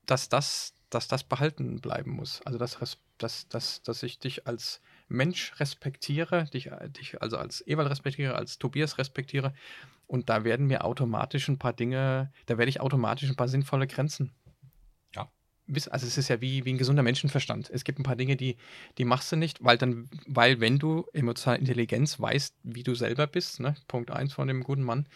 dass 0.06 0.30
das, 0.30 0.74
dass 0.90 1.08
das 1.08 1.24
behalten 1.24 1.80
bleiben 1.80 2.12
muss. 2.12 2.42
Also 2.44 2.60
dass, 2.60 2.78
dass, 3.18 3.48
dass, 3.48 3.82
dass 3.82 4.04
ich 4.04 4.20
dich 4.20 4.48
als 4.48 4.82
Mensch 5.08 5.60
respektiere, 5.60 6.46
dich, 6.46 6.70
dich 6.98 7.22
also 7.22 7.38
als 7.38 7.66
Ewald 7.66 7.90
respektiere, 7.90 8.36
als 8.36 8.60
Tobias 8.60 8.98
respektiere. 8.98 9.54
Und 10.08 10.30
da 10.30 10.44
werden 10.44 10.68
mir 10.68 10.84
automatisch 10.84 11.48
ein 11.48 11.60
paar 11.60 11.74
Dinge, 11.74 12.32
da 12.46 12.58
werde 12.58 12.70
ich 12.70 12.82
automatisch 12.82 13.30
ein 13.30 13.36
paar 13.36 13.48
sinnvolle 13.48 13.88
Grenzen 13.88 14.32
also 15.68 16.06
es 16.06 16.18
ist 16.18 16.28
ja 16.28 16.42
wie, 16.42 16.66
wie 16.66 16.74
ein 16.74 16.78
gesunder 16.78 17.04
Menschenverstand. 17.04 17.70
Es 17.70 17.84
gibt 17.84 18.00
ein 18.00 18.04
paar 18.04 18.16
Dinge, 18.16 18.36
die, 18.36 18.58
die 18.98 19.06
machst 19.06 19.32
du 19.32 19.36
nicht, 19.36 19.64
weil 19.64 19.78
dann, 19.78 20.10
weil 20.28 20.60
wenn 20.60 20.78
du 20.78 21.06
emotionale 21.14 21.60
Intelligenz 21.60 22.20
weißt, 22.20 22.56
wie 22.64 22.84
du 22.84 22.96
selber 22.96 23.28
bist, 23.28 23.60
ne, 23.60 23.76
Punkt 23.88 24.12
1 24.12 24.34
von 24.34 24.48
dem 24.48 24.64
guten 24.64 24.84
Mann, 24.84 25.08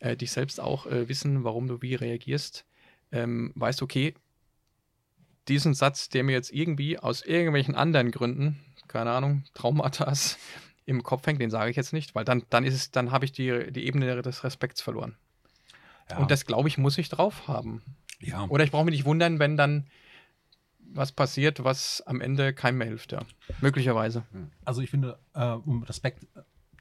äh, 0.00 0.16
dich 0.16 0.32
selbst 0.32 0.60
auch 0.60 0.86
äh, 0.86 1.08
wissen, 1.08 1.44
warum 1.44 1.68
du 1.68 1.82
wie 1.82 1.94
reagierst, 1.94 2.64
ähm, 3.12 3.52
weißt 3.54 3.82
okay, 3.82 4.14
diesen 5.48 5.74
Satz, 5.74 6.08
der 6.08 6.24
mir 6.24 6.32
jetzt 6.32 6.52
irgendwie 6.52 6.98
aus 6.98 7.22
irgendwelchen 7.22 7.76
anderen 7.76 8.10
Gründen, 8.10 8.58
keine 8.88 9.10
Ahnung, 9.10 9.44
Traumata 9.54 10.12
im 10.86 11.02
Kopf 11.02 11.26
hängt, 11.26 11.40
den 11.40 11.50
sage 11.50 11.70
ich 11.70 11.76
jetzt 11.76 11.92
nicht, 11.92 12.14
weil 12.14 12.24
dann, 12.24 12.44
dann 12.50 12.64
ist 12.64 12.74
es, 12.74 12.90
dann 12.90 13.12
habe 13.12 13.24
ich 13.24 13.32
die, 13.32 13.72
die 13.72 13.86
Ebene 13.86 14.22
des 14.22 14.42
Respekts 14.42 14.80
verloren. 14.80 15.16
Ja. 16.10 16.18
Und 16.18 16.30
das, 16.30 16.46
glaube 16.46 16.68
ich, 16.68 16.78
muss 16.78 16.98
ich 16.98 17.08
drauf 17.08 17.48
haben. 17.48 17.82
Ja. 18.20 18.46
Oder 18.48 18.64
ich 18.64 18.70
brauche 18.70 18.84
mich 18.84 18.94
nicht 18.94 19.04
wundern, 19.04 19.38
wenn 19.38 19.56
dann 19.56 19.86
was 20.78 21.12
passiert, 21.12 21.64
was 21.64 22.02
am 22.06 22.20
Ende 22.20 22.54
keinem 22.54 22.78
mehr 22.78 22.86
hilft, 22.86 23.12
ja. 23.12 23.20
Möglicherweise. 23.60 24.24
Also 24.64 24.80
ich 24.82 24.90
finde, 24.90 25.18
äh, 25.34 25.50
um 25.50 25.82
Respekt 25.82 26.26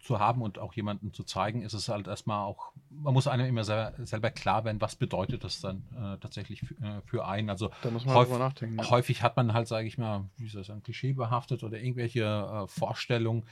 zu 0.06 0.20
haben 0.20 0.42
und 0.42 0.60
auch 0.60 0.74
jemandem 0.74 1.14
zu 1.14 1.24
zeigen, 1.24 1.64
ist 1.64 1.74
es 1.74 1.90
halt 1.90 2.08
erstmal 2.08 2.46
auch, 2.46 2.72
man 2.90 3.14
muss 3.14 3.28
einem 3.28 3.48
immer 3.48 3.64
selber, 3.64 3.94
selber 4.06 4.30
klar 4.30 4.64
werden, 4.64 4.80
was 4.80 4.96
bedeutet 4.96 5.44
das 5.44 5.60
dann 5.62 5.84
äh, 5.94 6.18
tatsächlich 6.20 6.62
äh, 6.82 7.02
für 7.06 7.26
einen. 7.26 7.50
Also 7.50 7.72
da 7.82 7.90
muss 7.90 8.06
man 8.06 8.16
häufig, 8.16 8.38
nachdenken. 8.38 8.78
Ja. 8.78 8.90
Häufig 8.90 9.24
hat 9.24 9.36
man 9.36 9.54
halt, 9.54 9.68
sage 9.68 9.88
ich 9.88 9.98
mal, 9.98 10.30
wie 10.38 10.48
soll 10.48 10.62
ich 10.62 10.68
sagen, 10.68 10.84
klischeebehaftet 10.84 11.64
oder 11.64 11.80
irgendwelche 11.80 12.24
äh, 12.24 12.68
Vorstellungen, 12.68 13.46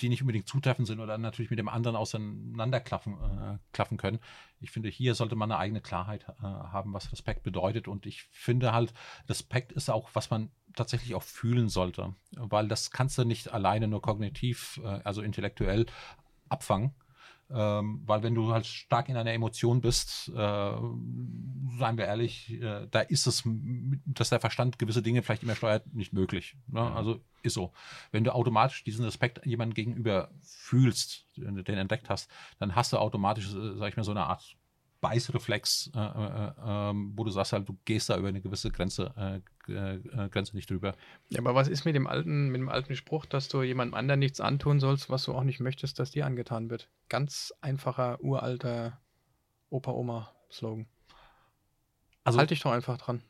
die 0.00 0.08
nicht 0.08 0.22
unbedingt 0.22 0.48
zutreffend 0.48 0.86
sind 0.86 1.00
oder 1.00 1.18
natürlich 1.18 1.50
mit 1.50 1.58
dem 1.58 1.68
anderen 1.68 1.96
auseinanderklaffen 1.96 3.14
äh, 3.14 3.58
klaffen 3.72 3.96
können. 3.96 4.18
Ich 4.60 4.70
finde, 4.70 4.88
hier 4.88 5.14
sollte 5.14 5.36
man 5.36 5.50
eine 5.50 5.58
eigene 5.58 5.80
Klarheit 5.80 6.26
äh, 6.28 6.42
haben, 6.42 6.92
was 6.92 7.12
Respekt 7.12 7.42
bedeutet. 7.42 7.88
Und 7.88 8.06
ich 8.06 8.22
finde 8.24 8.72
halt, 8.72 8.92
Respekt 9.28 9.72
ist 9.72 9.90
auch, 9.90 10.10
was 10.12 10.30
man 10.30 10.50
tatsächlich 10.74 11.14
auch 11.14 11.22
fühlen 11.22 11.68
sollte, 11.68 12.14
weil 12.32 12.68
das 12.68 12.90
kannst 12.90 13.16
du 13.18 13.24
nicht 13.24 13.52
alleine 13.52 13.88
nur 13.88 14.02
kognitiv, 14.02 14.80
äh, 14.84 15.00
also 15.04 15.22
intellektuell 15.22 15.86
abfangen. 16.48 16.94
Ähm, 17.48 18.02
weil 18.04 18.22
wenn 18.22 18.34
du 18.34 18.52
halt 18.52 18.66
stark 18.66 19.08
in 19.08 19.16
einer 19.16 19.32
Emotion 19.32 19.80
bist, 19.80 20.28
äh, 20.28 20.32
seien 20.32 21.96
wir 21.96 22.06
ehrlich, 22.06 22.60
äh, 22.60 22.88
da 22.90 23.00
ist 23.00 23.26
es, 23.26 23.44
dass 24.04 24.30
der 24.30 24.40
Verstand 24.40 24.78
gewisse 24.78 25.02
Dinge 25.02 25.22
vielleicht 25.22 25.44
immer 25.44 25.54
steuert, 25.54 25.92
nicht 25.94 26.12
möglich. 26.12 26.56
Ne? 26.66 26.80
Ja. 26.80 26.94
Also 26.94 27.20
ist 27.42 27.54
so. 27.54 27.72
Wenn 28.10 28.24
du 28.24 28.34
automatisch 28.34 28.82
diesen 28.82 29.04
Respekt 29.04 29.44
jemandem 29.46 29.74
gegenüber 29.74 30.30
fühlst, 30.42 31.26
den, 31.36 31.66
entdeckt 31.68 32.10
hast, 32.10 32.30
dann 32.58 32.74
hast 32.74 32.92
du 32.92 32.98
automatisch, 32.98 33.46
äh, 33.54 33.76
sag 33.76 33.90
ich 33.90 33.96
mal, 33.96 34.04
so 34.04 34.10
eine 34.10 34.24
Art 34.24 34.56
Beißreflex, 35.08 35.92
äh, 35.94 35.98
äh, 35.98 36.52
ähm, 36.64 37.12
wo 37.14 37.22
du 37.22 37.30
sagst 37.30 37.52
halt, 37.52 37.68
du 37.68 37.78
gehst 37.84 38.10
da 38.10 38.16
über 38.18 38.26
eine 38.26 38.40
gewisse 38.40 38.72
Grenze, 38.72 39.14
äh, 39.16 39.72
äh, 39.72 40.28
Grenze 40.30 40.56
nicht 40.56 40.68
drüber. 40.68 40.96
Ja, 41.28 41.38
aber 41.38 41.54
was 41.54 41.68
ist 41.68 41.84
mit 41.84 41.94
dem 41.94 42.08
alten, 42.08 42.48
mit 42.48 42.60
dem 42.60 42.68
alten 42.68 42.96
Spruch, 42.96 43.24
dass 43.24 43.48
du 43.48 43.62
jemandem 43.62 43.94
anderen 43.94 44.18
nichts 44.18 44.40
antun 44.40 44.80
sollst, 44.80 45.08
was 45.08 45.22
du 45.22 45.32
auch 45.32 45.44
nicht 45.44 45.60
möchtest, 45.60 46.00
dass 46.00 46.10
dir 46.10 46.26
angetan 46.26 46.70
wird? 46.70 46.88
Ganz 47.08 47.54
einfacher, 47.60 48.20
uralter 48.20 49.00
Opa-Oma-Slogan. 49.70 50.86
Also 52.24 52.40
halte 52.40 52.54
ich 52.54 52.60
doch 52.60 52.72
einfach 52.72 52.98
dran. 52.98 53.22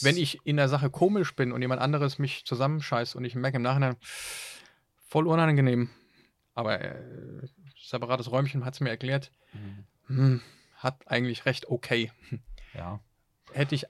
Wenn 0.00 0.16
ich 0.16 0.38
in 0.44 0.56
der 0.56 0.68
Sache 0.68 0.90
komisch 0.90 1.34
bin 1.34 1.50
und 1.50 1.60
jemand 1.60 1.80
anderes 1.82 2.20
mich 2.20 2.44
zusammenscheißt 2.44 3.16
und 3.16 3.24
ich 3.24 3.34
merke 3.34 3.56
im 3.56 3.62
Nachhinein, 3.62 3.96
voll 5.08 5.26
unangenehm, 5.26 5.90
aber 6.54 6.80
äh, 6.80 7.48
separates 7.76 8.30
Räumchen 8.30 8.64
hat 8.64 8.74
es 8.74 8.80
mir 8.80 8.90
erklärt, 8.90 9.32
mhm. 9.52 10.16
hm, 10.16 10.40
hat 10.76 11.06
eigentlich 11.06 11.46
recht 11.46 11.68
okay. 11.68 12.10
Ja. 12.76 12.98
Hätte 13.52 13.76
ich, 13.76 13.84
äh, 13.84 13.88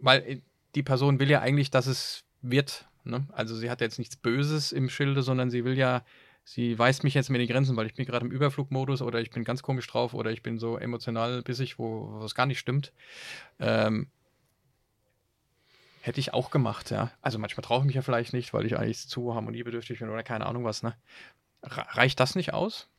weil 0.00 0.40
die 0.74 0.82
Person 0.82 1.20
will 1.20 1.30
ja 1.30 1.40
eigentlich, 1.42 1.70
dass 1.70 1.86
es 1.86 2.24
wird. 2.40 2.86
Ne? 3.04 3.26
Also 3.32 3.54
sie 3.54 3.68
hat 3.68 3.82
jetzt 3.82 3.98
nichts 3.98 4.16
Böses 4.16 4.72
im 4.72 4.88
Schilde, 4.88 5.22
sondern 5.22 5.50
sie 5.50 5.66
will 5.66 5.76
ja, 5.76 6.02
sie 6.44 6.78
weist 6.78 7.04
mich 7.04 7.12
jetzt 7.12 7.28
mir 7.28 7.36
die 7.36 7.46
Grenzen, 7.46 7.76
weil 7.76 7.84
ich 7.84 7.92
bin 7.92 8.06
gerade 8.06 8.24
im 8.24 8.32
Überflugmodus 8.32 9.02
oder 9.02 9.20
ich 9.20 9.30
bin 9.30 9.44
ganz 9.44 9.62
komisch 9.62 9.86
drauf 9.86 10.14
oder 10.14 10.30
ich 10.30 10.42
bin 10.42 10.58
so 10.58 10.78
emotional 10.78 11.42
bissig, 11.42 11.78
wo 11.78 12.08
was 12.20 12.34
gar 12.34 12.46
nicht 12.46 12.58
stimmt. 12.58 12.94
Ähm, 13.60 14.08
Hätte 16.04 16.20
ich 16.20 16.34
auch 16.34 16.50
gemacht, 16.50 16.90
ja. 16.90 17.10
Also 17.22 17.38
manchmal 17.38 17.64
traue 17.64 17.78
ich 17.78 17.86
mich 17.86 17.94
ja 17.94 18.02
vielleicht 18.02 18.34
nicht, 18.34 18.52
weil 18.52 18.66
ich 18.66 18.76
eigentlich 18.76 19.08
zu 19.08 19.34
harmoniebedürftig 19.34 20.00
bin 20.00 20.10
oder 20.10 20.22
keine 20.22 20.44
Ahnung 20.44 20.62
was, 20.62 20.82
ne? 20.82 20.94
Reicht 21.62 22.20
das 22.20 22.34
nicht 22.34 22.52
aus? 22.52 22.90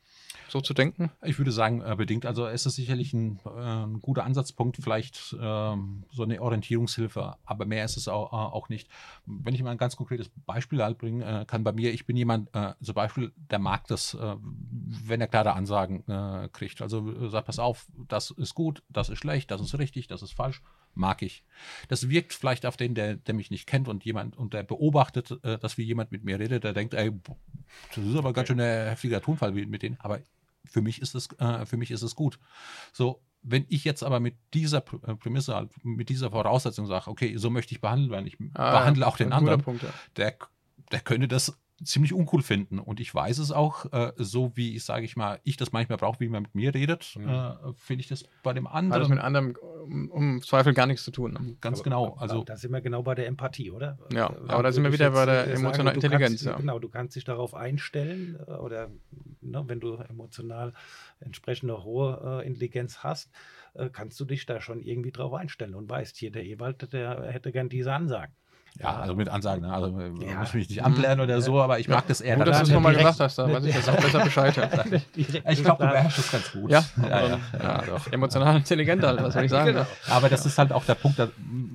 So 0.48 0.60
zu 0.60 0.74
denken? 0.74 1.10
Ich 1.22 1.38
würde 1.38 1.52
sagen, 1.52 1.82
äh, 1.82 1.94
bedingt. 1.96 2.26
Also 2.26 2.46
es 2.46 2.66
ist 2.66 2.76
sicherlich 2.76 3.12
ein, 3.12 3.40
äh, 3.44 3.84
ein 3.84 4.00
guter 4.00 4.24
Ansatzpunkt, 4.24 4.76
vielleicht 4.76 5.36
ähm, 5.40 6.04
so 6.10 6.22
eine 6.22 6.40
Orientierungshilfe, 6.40 7.36
aber 7.44 7.66
mehr 7.66 7.84
ist 7.84 7.96
es 7.96 8.08
auch, 8.08 8.32
äh, 8.32 8.36
auch 8.36 8.68
nicht. 8.68 8.88
Wenn 9.26 9.54
ich 9.54 9.62
mal 9.62 9.70
ein 9.70 9.78
ganz 9.78 9.96
konkretes 9.96 10.30
Beispiel 10.46 10.82
halt 10.82 10.98
bringen 10.98 11.22
äh, 11.22 11.44
kann, 11.46 11.64
bei 11.64 11.72
mir, 11.72 11.92
ich 11.92 12.06
bin 12.06 12.16
jemand, 12.16 12.54
äh, 12.54 12.74
zum 12.80 12.94
Beispiel, 12.94 13.32
der 13.50 13.58
mag 13.58 13.86
das, 13.88 14.14
äh, 14.14 14.36
wenn 14.40 15.20
er 15.20 15.28
klare 15.28 15.52
Ansagen 15.52 16.04
kriegt. 16.52 16.82
Also 16.82 17.28
sagt, 17.28 17.46
pass 17.46 17.58
auf, 17.58 17.86
das 18.08 18.30
ist 18.30 18.54
gut, 18.54 18.82
das 18.88 19.08
ist 19.08 19.18
schlecht, 19.18 19.50
das 19.50 19.60
ist 19.60 19.78
richtig, 19.78 20.06
das 20.06 20.22
ist 20.22 20.32
falsch 20.32 20.62
mag 20.96 21.22
ich. 21.22 21.44
Das 21.88 22.08
wirkt 22.08 22.32
vielleicht 22.32 22.66
auf 22.66 22.76
den, 22.76 22.94
der, 22.94 23.16
der 23.16 23.34
mich 23.34 23.50
nicht 23.50 23.66
kennt 23.66 23.88
und 23.88 24.04
jemand 24.04 24.36
und 24.36 24.54
der 24.54 24.62
beobachtet, 24.62 25.38
äh, 25.42 25.58
dass 25.58 25.78
wie 25.78 25.82
jemand 25.82 26.12
mit 26.12 26.24
mir 26.24 26.38
redet, 26.38 26.64
der 26.64 26.72
denkt, 26.72 26.94
ey, 26.94 27.12
das 27.94 28.04
ist 28.04 28.16
aber 28.16 28.32
ganz 28.32 28.48
schön 28.48 28.60
ein 28.60 28.88
heftiger 28.88 29.20
Tonfall 29.20 29.52
mit 29.52 29.82
denen. 29.82 29.96
Aber 30.00 30.20
für 30.64 30.82
mich 30.82 31.00
ist 31.00 31.14
es, 31.14 31.28
äh, 31.38 31.66
für 31.66 31.76
mich 31.76 31.90
ist 31.90 32.02
es 32.02 32.14
gut. 32.14 32.38
So, 32.92 33.22
wenn 33.42 33.64
ich 33.68 33.84
jetzt 33.84 34.02
aber 34.02 34.20
mit 34.20 34.36
dieser 34.54 34.78
äh, 34.78 35.14
Prämisse, 35.14 35.54
halt, 35.54 35.70
mit 35.84 36.08
dieser 36.08 36.30
Voraussetzung 36.30 36.86
sage, 36.86 37.08
okay, 37.08 37.36
so 37.36 37.50
möchte 37.50 37.74
ich 37.74 37.80
behandelt 37.80 38.10
werden, 38.10 38.26
ich 38.26 38.36
ah, 38.54 38.72
behandle 38.72 39.06
auch 39.06 39.16
den 39.16 39.32
anderen, 39.32 39.62
Punkt, 39.62 39.82
ja. 39.82 39.90
der, 40.16 40.36
der 40.90 41.00
könnte 41.00 41.28
das 41.28 41.56
ziemlich 41.84 42.12
uncool 42.12 42.42
finden. 42.42 42.78
Und 42.78 43.00
ich 43.00 43.14
weiß 43.14 43.38
es 43.38 43.52
auch, 43.52 43.92
äh, 43.92 44.12
so 44.16 44.52
wie 44.56 44.76
ich, 44.76 44.84
sage 44.84 45.04
ich 45.04 45.16
mal, 45.16 45.40
ich 45.44 45.56
das 45.56 45.72
manchmal 45.72 45.98
brauche, 45.98 46.20
wie 46.20 46.28
man 46.28 46.42
mit 46.42 46.54
mir 46.54 46.74
redet, 46.74 47.14
mhm. 47.18 47.28
äh, 47.28 47.52
finde 47.76 48.00
ich 48.00 48.08
das 48.08 48.24
bei 48.42 48.52
dem 48.52 48.66
anderen. 48.66 48.94
Hat 48.94 49.02
das 49.02 49.08
mit 49.08 49.18
anderem 49.18 49.56
um, 49.56 50.10
um, 50.10 50.42
Zweifel 50.42 50.72
gar 50.72 50.86
nichts 50.86 51.04
zu 51.04 51.10
tun. 51.10 51.34
Ne? 51.34 51.56
Ganz 51.60 51.78
aber, 51.78 51.84
genau. 51.84 52.16
Also, 52.18 52.44
da 52.44 52.56
sind 52.56 52.72
wir 52.72 52.80
genau 52.80 53.02
bei 53.02 53.14
der 53.14 53.26
Empathie, 53.26 53.70
oder? 53.70 53.98
Ja, 54.12 54.30
äh, 54.30 54.48
aber 54.48 54.62
da 54.62 54.72
sind 54.72 54.84
wir 54.84 54.92
wieder 54.92 55.10
bei 55.10 55.26
der 55.26 55.52
emotionalen 55.52 55.96
Intelligenz. 55.96 56.44
Kannst, 56.44 56.44
ja. 56.44 56.56
Genau, 56.56 56.78
du 56.78 56.88
kannst 56.88 57.16
dich 57.16 57.24
darauf 57.24 57.54
einstellen 57.54 58.38
äh, 58.46 58.52
oder 58.52 58.88
ne, 59.40 59.64
wenn 59.66 59.80
du 59.80 59.94
emotional 59.96 60.72
entsprechende 61.20 61.84
hohe 61.84 62.42
äh, 62.42 62.46
Intelligenz 62.46 62.98
hast, 62.98 63.30
äh, 63.74 63.90
kannst 63.90 64.18
du 64.18 64.24
dich 64.24 64.46
da 64.46 64.60
schon 64.60 64.82
irgendwie 64.82 65.12
drauf 65.12 65.34
einstellen 65.34 65.74
und 65.74 65.88
weißt, 65.88 66.16
hier 66.16 66.30
der 66.30 66.44
Ewald, 66.44 66.92
der 66.92 67.30
hätte 67.30 67.52
gern 67.52 67.68
diese 67.68 67.92
Ansagen. 67.92 68.34
Ja, 68.78 68.96
also 68.96 69.14
mit 69.14 69.28
Ansagen, 69.28 69.62
ne? 69.62 69.72
also 69.72 69.88
ja. 69.98 70.40
muss 70.40 70.52
mich 70.52 70.68
nicht 70.68 70.84
anblären 70.84 71.20
oder 71.20 71.40
so, 71.40 71.60
aber 71.60 71.78
ich 71.78 71.88
mag 71.88 72.06
das 72.08 72.20
eher. 72.20 72.36
Gut, 72.36 72.46
dass 72.46 72.58
du 72.58 72.64
es 72.64 72.70
nochmal 72.70 72.94
gesagt 72.94 73.20
hast, 73.20 73.38
da 73.38 73.50
weiß 73.50 73.64
ich 73.64 73.74
jetzt 73.74 73.88
auch 73.88 73.96
besser 73.96 74.20
Bescheid. 74.20 74.54
ich 75.16 75.62
glaube, 75.62 75.84
du 75.84 75.90
beherrschst 75.90 76.18
es 76.18 76.30
ganz 76.30 76.52
gut. 76.52 76.70
Ja, 76.70 76.84
ja, 77.02 77.26
ja, 77.26 77.38
ja 77.52 77.96
emotional 78.10 78.56
intelligent 78.56 79.02
halt, 79.02 79.22
was 79.22 79.32
soll 79.32 79.44
ich 79.44 79.50
sagen. 79.50 79.72
Genau. 79.72 79.86
Aber 80.10 80.28
das 80.28 80.44
ist 80.44 80.58
halt 80.58 80.72
auch 80.72 80.84
der 80.84 80.94
Punkt, 80.94 81.20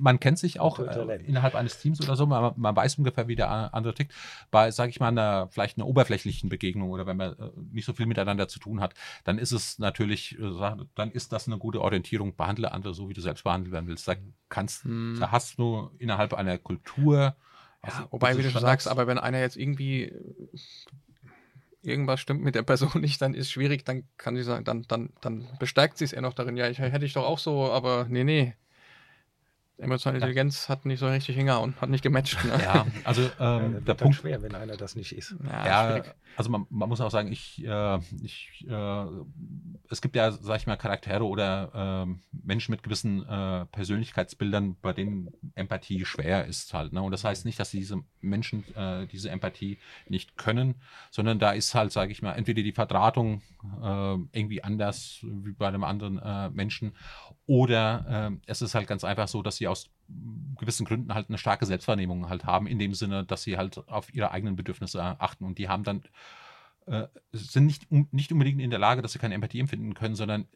man 0.00 0.20
kennt 0.20 0.38
sich 0.38 0.60
auch 0.60 0.78
äh, 0.78 1.16
innerhalb 1.26 1.54
eines 1.54 1.78
Teams 1.78 2.00
oder 2.00 2.14
so, 2.14 2.26
man, 2.26 2.52
man, 2.56 2.76
weiß 2.76 2.98
ungefähr, 2.98 3.26
wie 3.26 3.36
der 3.36 3.74
andere 3.74 3.94
tickt. 3.94 4.12
Bei, 4.50 4.70
sage 4.70 4.90
ich 4.90 5.00
mal, 5.00 5.08
einer, 5.08 5.48
vielleicht 5.50 5.78
einer 5.78 5.86
oberflächlichen 5.86 6.48
Begegnung 6.48 6.90
oder 6.90 7.06
wenn 7.06 7.16
man 7.16 7.32
äh, 7.32 7.50
nicht 7.72 7.84
so 7.84 7.92
viel 7.92 8.06
miteinander 8.06 8.46
zu 8.46 8.60
tun 8.60 8.80
hat, 8.80 8.94
dann 9.24 9.38
ist 9.38 9.52
es 9.52 9.78
natürlich, 9.78 10.38
äh, 10.38 10.76
dann 10.94 11.10
ist 11.10 11.32
das 11.32 11.48
eine 11.48 11.58
gute 11.58 11.80
Orientierung, 11.80 12.36
behandle 12.36 12.72
andere 12.72 12.94
so, 12.94 13.08
wie 13.08 13.14
du 13.14 13.20
selbst 13.20 13.42
behandelt 13.42 13.72
werden 13.72 13.88
willst. 13.88 14.06
Da 14.06 14.14
kannst, 14.48 14.84
hm. 14.84 15.16
da 15.18 15.32
hast 15.32 15.58
du 15.58 15.90
innerhalb 15.98 16.34
einer 16.34 16.58
Kultur 16.58 16.91
Struktur. 16.92 17.36
Ja, 17.84 18.06
wobei, 18.10 18.36
wie 18.36 18.42
du 18.42 18.50
schon 18.50 18.60
sagst, 18.60 18.86
aber 18.86 19.06
wenn 19.06 19.18
einer 19.18 19.40
jetzt 19.40 19.56
irgendwie 19.56 20.12
irgendwas 21.82 22.20
stimmt 22.20 22.42
mit 22.42 22.54
der 22.54 22.62
Person 22.62 23.00
nicht, 23.00 23.20
dann 23.20 23.34
ist 23.34 23.50
schwierig, 23.50 23.84
dann 23.84 24.04
kann 24.16 24.36
sie 24.36 24.42
sagen, 24.42 24.64
dann, 24.64 24.82
dann, 24.82 25.10
dann 25.20 25.48
bestärkt 25.58 25.98
sie 25.98 26.04
es 26.04 26.12
eher 26.12 26.22
noch 26.22 26.34
darin, 26.34 26.56
ja, 26.56 26.68
ich 26.68 26.78
hätte 26.78 27.04
ich 27.04 27.12
doch 27.12 27.26
auch 27.26 27.38
so, 27.38 27.70
aber 27.72 28.06
nee, 28.08 28.24
nee, 28.24 28.54
Emotionale 29.78 30.20
ja. 30.20 30.26
Intelligenz 30.26 30.68
hat 30.68 30.84
nicht 30.84 31.00
so 31.00 31.08
richtig 31.08 31.34
hingehauen, 31.36 31.74
hat 31.80 31.88
nicht 31.88 32.02
gematcht. 32.02 32.44
Ne? 32.44 32.52
Ja, 32.62 32.86
also 33.04 33.22
ähm, 33.40 33.74
ja, 33.74 33.80
der 33.80 33.94
Punkt 33.94 34.16
schwer, 34.16 34.42
wenn 34.42 34.54
einer 34.54 34.76
das 34.76 34.94
nicht 34.94 35.12
ist. 35.12 35.34
Ja, 35.44 35.96
ja 35.96 36.04
also 36.36 36.50
man, 36.50 36.66
man, 36.70 36.88
muss 36.88 37.00
auch 37.00 37.10
sagen, 37.10 37.32
ich, 37.32 37.64
äh, 37.64 37.98
ich 38.22 38.66
äh, 38.68 39.04
es 39.90 40.00
gibt 40.00 40.16
ja, 40.16 40.30
sag 40.30 40.58
ich 40.58 40.66
mal, 40.66 40.76
Charaktere 40.76 41.24
oder 41.24 42.06
äh, 42.06 42.14
Menschen 42.44 42.72
mit 42.72 42.82
gewissen 42.82 43.26
äh, 43.26 43.66
Persönlichkeitsbildern, 43.66 44.76
bei 44.80 44.92
denen 44.92 45.30
Empathie 45.54 46.04
schwer 46.04 46.46
ist 46.46 46.72
halt. 46.74 46.92
Ne? 46.92 47.02
Und 47.02 47.10
das 47.10 47.24
heißt 47.24 47.44
nicht, 47.44 47.58
dass 47.58 47.70
diese 47.70 48.02
Menschen 48.20 48.64
äh, 48.76 49.06
diese 49.06 49.30
Empathie 49.30 49.78
nicht 50.08 50.36
können, 50.36 50.76
sondern 51.10 51.38
da 51.38 51.52
ist 51.52 51.74
halt, 51.74 51.92
sage 51.92 52.12
ich 52.12 52.22
mal, 52.22 52.32
entweder 52.32 52.62
die 52.62 52.72
Verdrahtung 52.72 53.42
äh, 53.82 54.16
irgendwie 54.32 54.62
anders 54.62 55.18
wie 55.22 55.52
bei 55.52 55.68
einem 55.68 55.84
anderen 55.84 56.20
Menschen 56.54 56.92
oder 57.46 58.32
es 58.46 58.62
ist 58.62 58.74
halt 58.74 58.86
ganz 58.86 59.04
einfach 59.04 59.28
so, 59.28 59.42
dass 59.42 59.58
sie 59.62 59.68
aus 59.68 59.90
gewissen 60.58 60.84
Gründen 60.84 61.14
halt 61.14 61.28
eine 61.28 61.38
starke 61.38 61.64
Selbstwahrnehmung 61.64 62.28
halt 62.28 62.44
haben, 62.44 62.66
in 62.66 62.78
dem 62.78 62.94
Sinne, 62.94 63.24
dass 63.24 63.42
sie 63.42 63.56
halt 63.56 63.88
auf 63.88 64.12
ihre 64.12 64.30
eigenen 64.30 64.56
Bedürfnisse 64.56 65.02
achten 65.02 65.44
und 65.44 65.58
die 65.58 65.68
haben 65.68 65.84
dann, 65.84 66.02
äh, 66.86 67.06
sind 67.32 67.66
nicht, 67.66 67.90
um, 67.90 68.08
nicht 68.10 68.32
unbedingt 68.32 68.60
in 68.60 68.70
der 68.70 68.78
Lage, 68.78 69.00
dass 69.00 69.12
sie 69.12 69.18
keine 69.18 69.34
Empathie 69.34 69.60
empfinden 69.60 69.94
können, 69.94 70.14
sondern 70.14 70.46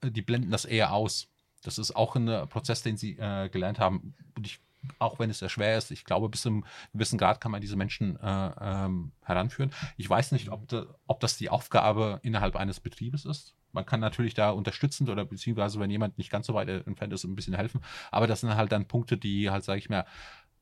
äh, 0.00 0.10
die 0.10 0.22
blenden 0.22 0.50
das 0.50 0.64
eher 0.64 0.92
aus. 0.92 1.28
Das 1.62 1.78
ist 1.78 1.94
auch 1.96 2.16
ein 2.16 2.48
Prozess, 2.48 2.82
den 2.82 2.96
sie 2.96 3.16
äh, 3.18 3.48
gelernt 3.48 3.78
haben. 3.78 4.14
Und 4.36 4.46
ich, 4.46 4.60
auch 4.98 5.18
wenn 5.18 5.30
es 5.30 5.38
sehr 5.38 5.48
schwer 5.48 5.78
ist, 5.78 5.90
ich 5.90 6.04
glaube, 6.04 6.28
bis 6.28 6.42
zu 6.42 6.50
einem 6.50 6.64
gewissen 6.92 7.18
Grad 7.18 7.40
kann 7.40 7.52
man 7.52 7.60
diese 7.60 7.76
Menschen 7.76 8.18
äh, 8.20 8.50
ähm, 8.60 9.12
heranführen. 9.22 9.72
Ich 9.96 10.08
weiß 10.08 10.32
nicht, 10.32 10.50
ob, 10.50 10.68
de, 10.68 10.86
ob 11.06 11.20
das 11.20 11.36
die 11.36 11.50
Aufgabe 11.50 12.20
innerhalb 12.22 12.56
eines 12.56 12.80
Betriebes 12.80 13.24
ist 13.24 13.54
man 13.74 13.84
kann 13.84 14.00
natürlich 14.00 14.34
da 14.34 14.50
unterstützend 14.50 15.10
oder 15.10 15.24
beziehungsweise, 15.24 15.78
wenn 15.80 15.90
jemand 15.90 16.16
nicht 16.16 16.30
ganz 16.30 16.46
so 16.46 16.54
weit 16.54 16.68
entfernt 16.68 17.12
ist, 17.12 17.24
ein 17.24 17.34
bisschen 17.36 17.54
helfen. 17.54 17.80
Aber 18.10 18.26
das 18.26 18.40
sind 18.40 18.54
halt 18.54 18.72
dann 18.72 18.86
Punkte, 18.86 19.18
die 19.18 19.50
halt, 19.50 19.64
sage 19.64 19.78
ich 19.78 19.90
mal, 19.90 20.06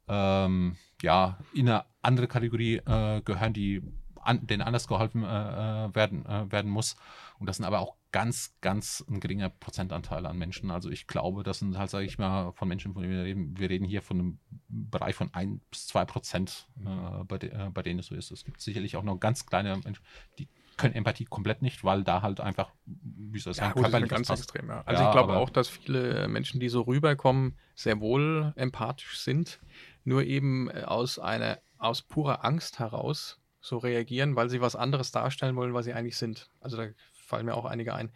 ähm, 0.09 0.77
ja, 1.01 1.39
in 1.55 1.69
eine 1.69 1.85
andere 2.01 2.27
Kategorie 2.27 2.77
äh, 2.77 3.21
gehören, 3.23 3.53
die 3.53 3.83
an, 4.23 4.47
denen 4.47 4.63
anders 4.63 4.89
geholfen 4.89 5.25
äh, 5.25 5.27
äh, 5.27 5.95
werden, 5.95 6.25
äh, 6.27 6.51
werden 6.51 6.71
muss. 6.71 6.97
Und 7.39 7.47
das 7.47 7.57
sind 7.57 7.67
aber 7.67 7.81
auch 7.81 7.97
ganz, 8.13 8.55
ganz 8.61 9.05
ein 9.09 9.21
geringer 9.21 9.49
Prozentanteil 9.49 10.27
an 10.27 10.39
Menschen. 10.39 10.71
Also 10.71 10.91
ich 10.91 11.07
glaube, 11.07 11.43
das 11.43 11.59
sind 11.59 11.77
halt, 11.77 11.91
sage 11.91 12.05
ich 12.05 12.19
mal, 12.19 12.53
von 12.53 12.69
Menschen, 12.69 12.93
von 12.93 13.03
denen 13.03 13.15
wir 13.15 13.25
reden, 13.25 13.59
wir 13.59 13.71
reden 13.71 13.85
hier 13.85 14.03
von 14.03 14.19
einem 14.19 14.39
Bereich 14.69 15.15
von 15.15 15.33
ein 15.35 15.61
bis 15.71 15.87
zwei 15.87 16.05
Prozent, 16.05 16.69
äh, 16.85 17.25
bei, 17.25 17.39
de, 17.39 17.51
äh, 17.51 17.71
bei 17.71 17.83
denen 17.83 18.01
es 18.01 18.07
so 18.07 18.15
ist. 18.15 18.31
Es 18.31 18.45
gibt 18.45 18.61
sicherlich 18.61 18.97
auch 18.97 19.03
noch 19.03 19.19
ganz 19.19 19.47
kleine 19.47 19.77
Menschen, 19.79 20.05
die 20.39 20.49
können 20.77 20.95
Empathie 20.95 21.25
komplett 21.25 21.63
nicht, 21.63 21.85
weil 21.85 22.05
da 22.05 22.23
halt 22.23 22.41
einfach, 22.41 22.71
wie 22.87 23.39
soll 23.39 23.53
ich 23.53 23.59
sagen, 23.59 23.75
ja, 23.77 23.83
körperlich 23.83 24.11
ganz 24.11 24.31
extrem. 24.31 24.69
Ja. 24.69 24.83
Also 24.87 25.03
ja, 25.03 25.09
ich 25.09 25.15
glaube 25.15 25.37
auch, 25.37 25.51
dass 25.51 25.69
viele 25.69 26.29
Menschen, 26.29 26.61
die 26.61 26.69
so 26.69 26.83
rüberkommen, 26.83 27.57
sehr 27.75 28.01
wohl 28.01 28.53
empathisch 28.57 29.19
sind, 29.19 29.61
nur 30.05 30.25
eben 30.25 30.71
äh, 30.71 30.83
aus 30.83 31.19
einer 31.19 31.59
aus 31.79 32.03
purer 32.03 32.45
Angst 32.45 32.79
heraus 32.79 33.41
so 33.61 33.79
reagieren, 33.79 34.37
weil 34.37 34.49
sie 34.49 34.61
was 34.61 34.77
anderes 34.77 35.11
darstellen 35.13 35.57
wollen, 35.57 35.75
was 35.75 35.85
sie 35.85 35.93
eigentlich 35.93 36.17
sind. 36.17 36.49
Also 36.61 36.77
da 36.77 36.89
fallen 37.13 37.47
mir 37.47 37.55
auch 37.55 37.65
einige 37.65 37.95
ein. 37.95 38.11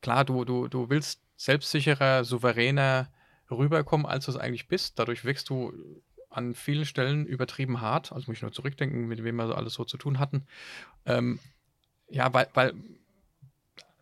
Klar, 0.00 0.24
du, 0.24 0.44
du, 0.44 0.68
du 0.68 0.90
willst 0.90 1.22
selbstsicherer, 1.36 2.24
souveräner 2.24 3.08
rüberkommen, 3.50 4.06
als 4.06 4.26
du 4.26 4.32
es 4.32 4.36
eigentlich 4.36 4.68
bist. 4.68 4.98
Dadurch 4.98 5.24
wächst 5.24 5.48
du 5.48 5.72
an 6.36 6.54
vielen 6.54 6.84
Stellen 6.84 7.26
übertrieben 7.26 7.80
hart. 7.80 8.12
Also 8.12 8.30
muss 8.30 8.36
ich 8.36 8.42
nur 8.42 8.52
zurückdenken, 8.52 9.08
mit 9.08 9.24
wem 9.24 9.36
wir 9.36 9.46
so 9.46 9.54
alles 9.54 9.74
so 9.74 9.84
zu 9.84 9.96
tun 9.96 10.18
hatten. 10.18 10.46
Ähm, 11.04 11.38
ja, 12.08 12.32
weil, 12.32 12.48
weil, 12.54 12.74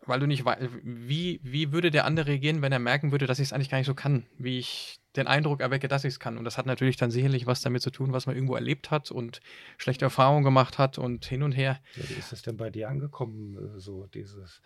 weil 0.05 0.19
du 0.19 0.27
nicht 0.27 0.45
weißt, 0.45 0.69
wie, 0.83 1.39
wie 1.43 1.71
würde 1.71 1.91
der 1.91 2.05
andere 2.05 2.27
reagieren, 2.27 2.61
wenn 2.61 2.71
er 2.71 2.79
merken 2.79 3.11
würde, 3.11 3.27
dass 3.27 3.39
ich 3.39 3.47
es 3.47 3.53
eigentlich 3.53 3.69
gar 3.69 3.77
nicht 3.77 3.87
so 3.87 3.95
kann, 3.95 4.25
wie 4.37 4.59
ich 4.59 4.99
den 5.15 5.27
Eindruck 5.27 5.61
erwecke, 5.61 5.87
dass 5.87 6.03
ich 6.03 6.13
es 6.13 6.19
kann. 6.19 6.37
Und 6.37 6.43
das 6.43 6.57
hat 6.57 6.65
natürlich 6.65 6.97
dann 6.97 7.11
sicherlich 7.11 7.47
was 7.47 7.61
damit 7.61 7.81
zu 7.81 7.89
tun, 7.89 8.11
was 8.11 8.25
man 8.25 8.35
irgendwo 8.35 8.55
erlebt 8.55 8.91
hat 8.91 9.11
und 9.11 9.39
schlechte 9.77 10.05
Erfahrungen 10.05 10.43
gemacht 10.43 10.77
hat 10.77 10.97
und 10.97 11.25
hin 11.25 11.41
und 11.41 11.53
her. 11.53 11.79
Ja, 11.95 12.09
wie 12.09 12.13
ist 12.13 12.33
es 12.33 12.41
denn 12.41 12.57
bei 12.57 12.69
dir 12.69 12.89
angekommen, 12.89 13.57
äh, 13.57 13.79
so 13.79 14.07
dieses 14.07 14.61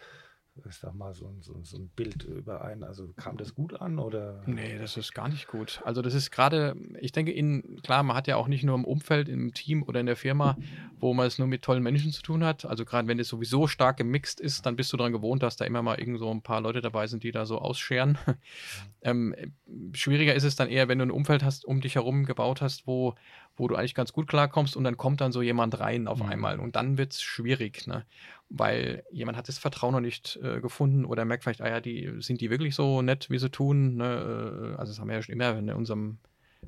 ich 0.67 0.75
sag 0.75 0.93
mal, 0.95 1.13
so, 1.13 1.33
so, 1.41 1.59
so 1.63 1.77
ein 1.77 1.89
Bild 1.95 2.23
überein. 2.23 2.83
Also 2.83 3.07
kam 3.15 3.37
das 3.37 3.53
gut 3.53 3.79
an 3.79 3.99
oder? 3.99 4.41
Nee, 4.45 4.77
das 4.77 4.97
ist 4.97 5.13
gar 5.13 5.29
nicht 5.29 5.47
gut. 5.47 5.81
Also 5.85 6.01
das 6.01 6.13
ist 6.13 6.31
gerade, 6.31 6.75
ich 6.99 7.11
denke, 7.11 7.31
in, 7.31 7.81
klar, 7.83 8.03
man 8.03 8.15
hat 8.15 8.27
ja 8.27 8.35
auch 8.35 8.47
nicht 8.47 8.63
nur 8.63 8.75
im 8.75 8.85
Umfeld, 8.85 9.29
im 9.29 9.53
Team 9.53 9.83
oder 9.83 9.99
in 9.99 10.05
der 10.05 10.15
Firma, 10.15 10.57
wo 10.99 11.13
man 11.13 11.27
es 11.27 11.37
nur 11.37 11.47
mit 11.47 11.61
tollen 11.61 11.83
Menschen 11.83 12.11
zu 12.11 12.21
tun 12.21 12.43
hat. 12.43 12.65
Also 12.65 12.85
gerade 12.85 13.07
wenn 13.07 13.19
es 13.19 13.27
sowieso 13.27 13.67
stark 13.67 13.97
gemixt 13.97 14.39
ist, 14.39 14.65
dann 14.65 14.75
bist 14.75 14.91
du 14.91 14.97
daran 14.97 15.13
gewohnt, 15.13 15.43
dass 15.43 15.55
da 15.55 15.65
immer 15.65 15.81
mal 15.81 15.99
irgend 15.99 16.19
so 16.19 16.29
ein 16.31 16.41
paar 16.41 16.61
Leute 16.61 16.81
dabei 16.81 17.07
sind, 17.07 17.23
die 17.23 17.31
da 17.31 17.45
so 17.45 17.59
ausscheren. 17.59 18.17
ähm, 19.01 19.35
schwieriger 19.93 20.33
ist 20.33 20.43
es 20.43 20.55
dann 20.55 20.69
eher, 20.69 20.87
wenn 20.87 20.99
du 20.99 21.05
ein 21.05 21.11
Umfeld 21.11 21.43
hast, 21.43 21.65
um 21.65 21.81
dich 21.81 21.95
herum 21.95 22.25
gebaut 22.25 22.61
hast, 22.61 22.87
wo, 22.87 23.15
wo 23.59 23.67
du 23.67 23.75
eigentlich 23.75 23.93
ganz 23.93 24.13
gut 24.13 24.27
klarkommst 24.27 24.75
und 24.75 24.85
dann 24.85 24.97
kommt 24.97 25.21
dann 25.21 25.31
so 25.31 25.41
jemand 25.41 25.79
rein 25.79 26.07
auf 26.07 26.23
mhm. 26.23 26.29
einmal 26.29 26.59
und 26.59 26.75
dann 26.75 26.97
wird 26.97 27.13
es 27.13 27.21
schwierig, 27.21 27.85
ne? 27.87 28.05
weil 28.49 29.03
jemand 29.11 29.37
hat 29.37 29.47
das 29.47 29.59
Vertrauen 29.59 29.93
noch 29.93 29.99
nicht 29.99 30.39
äh, 30.41 30.61
gefunden 30.61 31.05
oder 31.05 31.25
merkt 31.25 31.43
vielleicht, 31.43 31.61
ah 31.61 31.67
ja, 31.67 31.81
die, 31.81 32.09
sind 32.19 32.41
die 32.41 32.49
wirklich 32.49 32.73
so 32.73 33.01
nett, 33.01 33.29
wie 33.29 33.37
sie 33.37 33.51
tun, 33.51 33.97
ne? 33.97 34.73
Äh, 34.75 34.79
also 34.79 34.91
das 34.91 34.99
haben 34.99 35.09
wir 35.09 35.15
ja 35.15 35.21
schon 35.21 35.33
immer 35.33 35.57
in 35.57 35.69
unserem, 35.71 36.17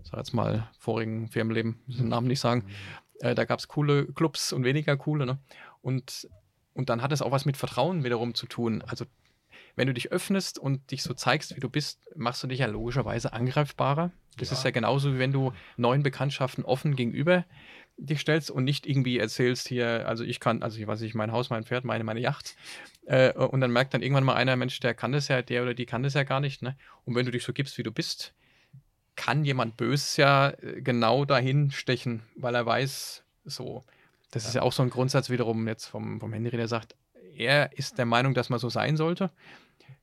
sag 0.04 0.18
jetzt 0.18 0.34
mal, 0.34 0.70
vorigen 0.78 1.30
Firmenleben, 1.30 1.80
den 1.88 2.10
Namen 2.10 2.28
nicht 2.28 2.42
sagen, 2.42 2.66
mhm. 2.66 3.28
äh, 3.28 3.36
da 3.36 3.46
gab 3.46 3.60
es 3.60 3.68
coole 3.68 4.06
Clubs 4.08 4.54
und 4.54 4.64
weniger 4.64 4.98
coole, 4.98 5.26
ne? 5.26 5.39
und, 5.82 6.28
und 6.74 6.89
dann 6.89 7.02
hat 7.02 7.12
es 7.14 7.22
auch 7.22 7.32
was 7.32 7.46
mit 7.46 7.58
Vertrauen 7.58 8.04
wiederum 8.04 8.36
zu 8.36 8.46
tun, 8.46 8.84
also 8.86 9.06
wenn 9.78 9.88
du 9.88 9.94
dich 9.94 10.12
öffnest 10.12 10.60
und 10.60 10.92
dich 10.92 11.02
so 11.02 11.14
zeigst, 11.14 11.56
wie 11.56 11.62
du 11.62 11.70
bist, 11.70 12.02
machst 12.18 12.44
du 12.44 12.48
dich 12.48 12.60
ja 12.60 12.68
logischerweise 12.68 13.32
angreifbarer 13.32 14.12
Das 14.38 14.50
ja. 14.50 14.58
ist 14.58 14.64
ja 14.64 14.72
genauso, 14.72 15.14
wie 15.14 15.20
wenn 15.20 15.32
du 15.32 15.54
neuen 15.78 16.04
Bekanntschaften 16.04 16.64
offen 16.64 16.96
gegenüber 16.96 17.46
dich 17.98 18.22
stellst 18.22 18.50
und 18.50 18.64
nicht 18.64 18.88
irgendwie 18.88 19.20
erzählst 19.20 19.68
hier, 19.68 20.08
also 20.08 20.24
ich 20.24 20.40
kann, 20.40 20.64
also 20.64 20.80
ich 20.80 20.88
weiß 20.88 21.02
nicht, 21.02 21.14
mein 21.14 21.32
Haus, 21.32 21.50
mein 21.50 21.64
Pferd, 21.64 21.86
meine, 21.86 22.04
meine 22.04 22.20
Yacht. 22.20 22.56
Äh, 23.06 23.34
und 23.34 23.62
dann 23.62 23.72
merkt 23.72 23.94
dann 23.94 24.02
irgendwann 24.02 24.24
mal 24.24 24.36
einer, 24.36 24.56
Mensch, 24.56 24.80
der 24.80 24.94
kann 24.94 25.12
das 25.12 25.28
ja, 25.28 25.42
der 25.42 25.62
oder 25.62 25.74
die 25.74 25.86
kann 25.86 26.04
das 26.04 26.16
ja 26.16 26.24
gar 26.24 26.40
nicht. 26.40 26.62
Ne? 26.62 26.76
Und 27.06 27.16
wenn 27.16 27.26
du 27.26 27.32
dich 27.32 27.44
so 27.44 27.54
gibst, 27.54 27.78
wie 27.78 27.84
du 27.84 27.92
bist, 27.92 28.34
kann 29.16 29.46
jemand 29.46 29.78
Böses 29.78 30.18
ja 30.18 30.50
äh, 30.50 30.82
genau 30.82 31.26
dahin 31.26 31.72
stechen, 31.72 32.24
weil 32.36 32.56
er 32.56 32.66
weiß, 32.66 33.24
so. 33.46 33.84
Das 34.32 34.44
ja. 34.44 34.50
ist 34.50 34.56
ja 34.56 34.62
auch 34.62 34.74
so 34.74 34.82
ein 34.82 34.90
Grundsatz 34.90 35.30
wiederum 35.30 35.68
jetzt 35.68 35.86
vom, 35.86 36.20
vom 36.20 36.34
Henry, 36.34 36.56
der 36.58 36.68
sagt, 36.68 36.96
er 37.36 37.78
ist 37.78 37.98
der 37.98 38.06
Meinung, 38.06 38.34
dass 38.34 38.50
man 38.50 38.60
so 38.60 38.70
sein 38.70 38.98
sollte. 38.98 39.30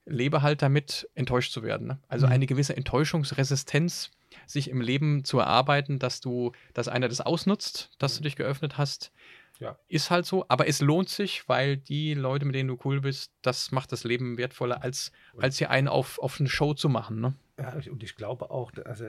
Lebe 0.04 0.42
halt 0.42 0.62
damit, 0.62 1.08
enttäuscht 1.14 1.52
zu 1.52 1.62
werden. 1.62 1.86
Ne? 1.86 1.98
Also 2.08 2.26
mhm. 2.26 2.32
eine 2.32 2.46
gewisse 2.46 2.76
Enttäuschungsresistenz 2.76 4.10
sich 4.46 4.70
im 4.70 4.80
Leben 4.80 5.24
zu 5.24 5.38
erarbeiten, 5.38 5.98
dass 5.98 6.20
du, 6.20 6.52
dass 6.74 6.88
einer 6.88 7.08
das 7.08 7.20
ausnutzt, 7.20 7.90
dass 7.98 8.14
mhm. 8.14 8.16
du 8.16 8.22
dich 8.24 8.36
geöffnet 8.36 8.78
hast. 8.78 9.12
Ja. 9.60 9.76
Ist 9.88 10.10
halt 10.10 10.24
so, 10.24 10.44
aber 10.48 10.68
es 10.68 10.80
lohnt 10.80 11.08
sich, 11.08 11.48
weil 11.48 11.76
die 11.76 12.14
Leute, 12.14 12.44
mit 12.44 12.54
denen 12.54 12.68
du 12.68 12.78
cool 12.84 13.00
bist, 13.00 13.32
das 13.42 13.72
macht 13.72 13.90
das 13.90 14.04
Leben 14.04 14.38
wertvoller, 14.38 14.82
als, 14.82 15.10
als 15.36 15.58
hier 15.58 15.70
einen 15.70 15.88
auf, 15.88 16.20
auf 16.20 16.38
eine 16.38 16.48
Show 16.48 16.74
zu 16.74 16.88
machen. 16.88 17.20
Ne? 17.20 17.34
Ja, 17.58 17.74
und 17.90 18.04
ich 18.04 18.14
glaube 18.14 18.52
auch, 18.52 18.70
also 18.84 19.06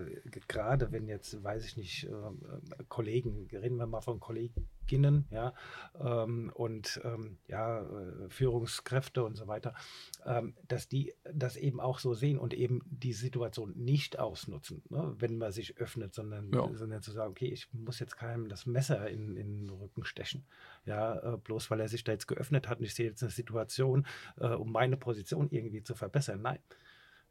gerade 0.47 0.91
wenn 0.91 1.08
jetzt, 1.08 1.43
weiß 1.43 1.64
ich 1.66 1.78
nicht, 1.78 2.06
äh, 2.06 2.84
Kollegen, 2.88 3.47
reden 3.52 3.78
wir 3.78 3.86
mal 3.86 4.02
von 4.02 4.20
Kolleginnen, 4.20 5.28
ja, 5.30 5.54
ähm, 6.00 6.52
und 6.56 7.00
ähm, 7.04 7.38
ja, 7.47 7.82
äh, 7.82 8.30
Führungskräfte 8.30 9.24
und 9.24 9.36
so 9.36 9.47
weiter, 9.47 9.76
ähm, 10.26 10.56
dass 10.68 10.88
die 10.88 11.14
das 11.32 11.58
eben 11.58 11.80
auch 11.80 12.00
so 12.00 12.16
sehen 12.16 12.39
und 12.39 12.56
eben 12.56 12.82
die 12.86 13.14
Situation 13.14 13.74
nicht 13.76 14.18
ausnutzen, 14.18 14.82
ne, 14.89 15.14
wenn 15.20 15.38
man 15.38 15.52
sich 15.52 15.78
öffnet, 15.78 16.16
sondern, 16.16 16.52
ja. 16.52 16.68
sondern 16.74 17.04
zu 17.04 17.12
sagen, 17.12 17.30
okay, 17.30 17.50
ich 17.50 17.72
muss 17.72 18.00
jetzt 18.00 18.18
keinem 18.18 18.50
das 18.50 18.66
Messer 18.66 19.08
in, 19.12 19.38
in 19.38 19.68
den 19.68 19.70
Rücken 19.70 20.06
stechen, 20.06 20.43
ja, 20.86 21.36
äh, 21.36 21.38
bloß 21.38 21.70
weil 21.70 21.82
er 21.82 21.88
sich 21.88 22.04
da 22.04 22.14
jetzt 22.14 22.28
geöffnet 22.28 22.68
hat 22.68 22.80
und 22.80 22.86
ich 22.86 22.95
sehe 22.95 23.10
jetzt 23.10 23.22
eine 23.22 23.32
Situation, 23.32 24.08
äh, 24.39 24.47
um 24.47 24.72
meine 24.72 24.97
Position 24.97 25.50
irgendwie 25.52 25.84
zu 25.84 25.93
verbessern. 25.93 26.41
Nein. 26.41 26.58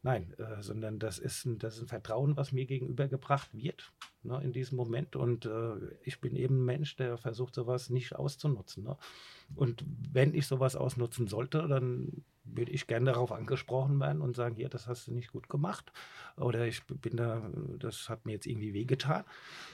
Nein, 0.02 0.32
äh, 0.38 0.62
sondern 0.62 0.98
das 0.98 1.18
ist, 1.18 1.44
ein, 1.44 1.58
das 1.58 1.76
ist 1.76 1.82
ein 1.82 1.88
Vertrauen, 1.88 2.36
was 2.36 2.52
mir 2.52 2.66
gegenübergebracht 2.66 3.52
wird 3.52 3.92
ne, 4.22 4.40
in 4.42 4.52
diesem 4.52 4.76
Moment. 4.76 5.16
Und 5.16 5.44
äh, 5.44 5.74
ich 6.02 6.20
bin 6.20 6.36
eben 6.36 6.60
ein 6.60 6.64
Mensch, 6.64 6.96
der 6.96 7.18
versucht, 7.18 7.54
sowas 7.54 7.90
nicht 7.90 8.14
auszunutzen. 8.14 8.84
Ne? 8.84 8.96
Und 9.56 9.84
wenn 10.12 10.34
ich 10.34 10.46
sowas 10.46 10.76
ausnutzen 10.76 11.26
sollte, 11.26 11.66
dann 11.66 12.24
würde 12.44 12.72
ich 12.72 12.86
gerne 12.86 13.06
darauf 13.06 13.32
angesprochen 13.32 13.98
werden 13.98 14.22
und 14.22 14.36
sagen, 14.36 14.54
hier, 14.54 14.68
das 14.68 14.86
hast 14.86 15.08
du 15.08 15.12
nicht 15.12 15.32
gut 15.32 15.48
gemacht. 15.48 15.92
Oder 16.36 16.66
ich 16.66 16.84
bin 16.84 17.16
da, 17.16 17.50
das 17.78 18.08
hat 18.08 18.24
mir 18.24 18.32
jetzt 18.32 18.46
irgendwie 18.46 18.74
wehgetan. 18.74 19.24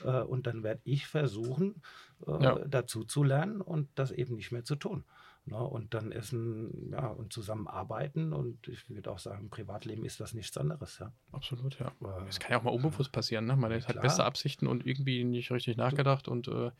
Äh, 0.03 0.21
und 0.21 0.47
dann 0.47 0.63
werde 0.63 0.81
ich 0.85 1.05
versuchen, 1.05 1.81
äh, 2.25 2.43
ja. 2.43 2.59
dazu 2.67 3.03
zu 3.03 3.23
lernen 3.23 3.61
und 3.61 3.89
das 3.95 4.11
eben 4.11 4.35
nicht 4.35 4.51
mehr 4.51 4.63
zu 4.63 4.75
tun. 4.75 5.03
Ne? 5.45 5.57
Und 5.57 5.93
dann 5.93 6.11
ist 6.11 6.31
ein, 6.31 6.91
ja, 6.91 7.07
und 7.07 7.31
zusammenarbeiten 7.31 8.33
und 8.33 8.67
ich 8.67 8.89
würde 8.89 9.11
auch 9.11 9.19
sagen, 9.19 9.43
im 9.43 9.49
Privatleben 9.49 10.03
ist 10.03 10.19
das 10.19 10.33
nichts 10.33 10.57
anderes, 10.57 10.97
ja. 10.99 11.11
Absolut, 11.31 11.77
ja. 11.79 11.91
Es 12.27 12.39
kann 12.39 12.51
ja 12.51 12.59
auch 12.59 12.63
mal 12.63 12.71
unbewusst 12.71 13.11
passieren, 13.11 13.45
ne? 13.45 13.55
Man 13.55 13.71
ja, 13.71 13.87
hat 13.87 14.01
beste 14.01 14.25
Absichten 14.25 14.65
und 14.65 14.85
irgendwie 14.85 15.23
nicht 15.23 15.51
richtig 15.51 15.77
nachgedacht 15.77 16.27
und 16.27 16.47
äh, 16.47 16.71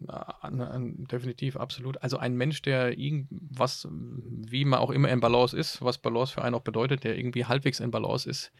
definitiv, 0.00 1.56
absolut. 1.56 2.02
Also 2.02 2.18
ein 2.18 2.34
Mensch, 2.34 2.62
der 2.62 2.98
irgendwas, 2.98 3.86
wie 3.90 4.64
man 4.64 4.80
auch 4.80 4.90
immer 4.90 5.08
in 5.10 5.20
Balance 5.20 5.56
ist, 5.56 5.80
was 5.80 5.98
Balance 5.98 6.34
für 6.34 6.42
einen 6.42 6.56
auch 6.56 6.62
bedeutet, 6.62 7.04
der 7.04 7.16
irgendwie 7.16 7.44
halbwegs 7.44 7.78
in 7.78 7.92
Balance 7.92 8.28
ist, 8.28 8.52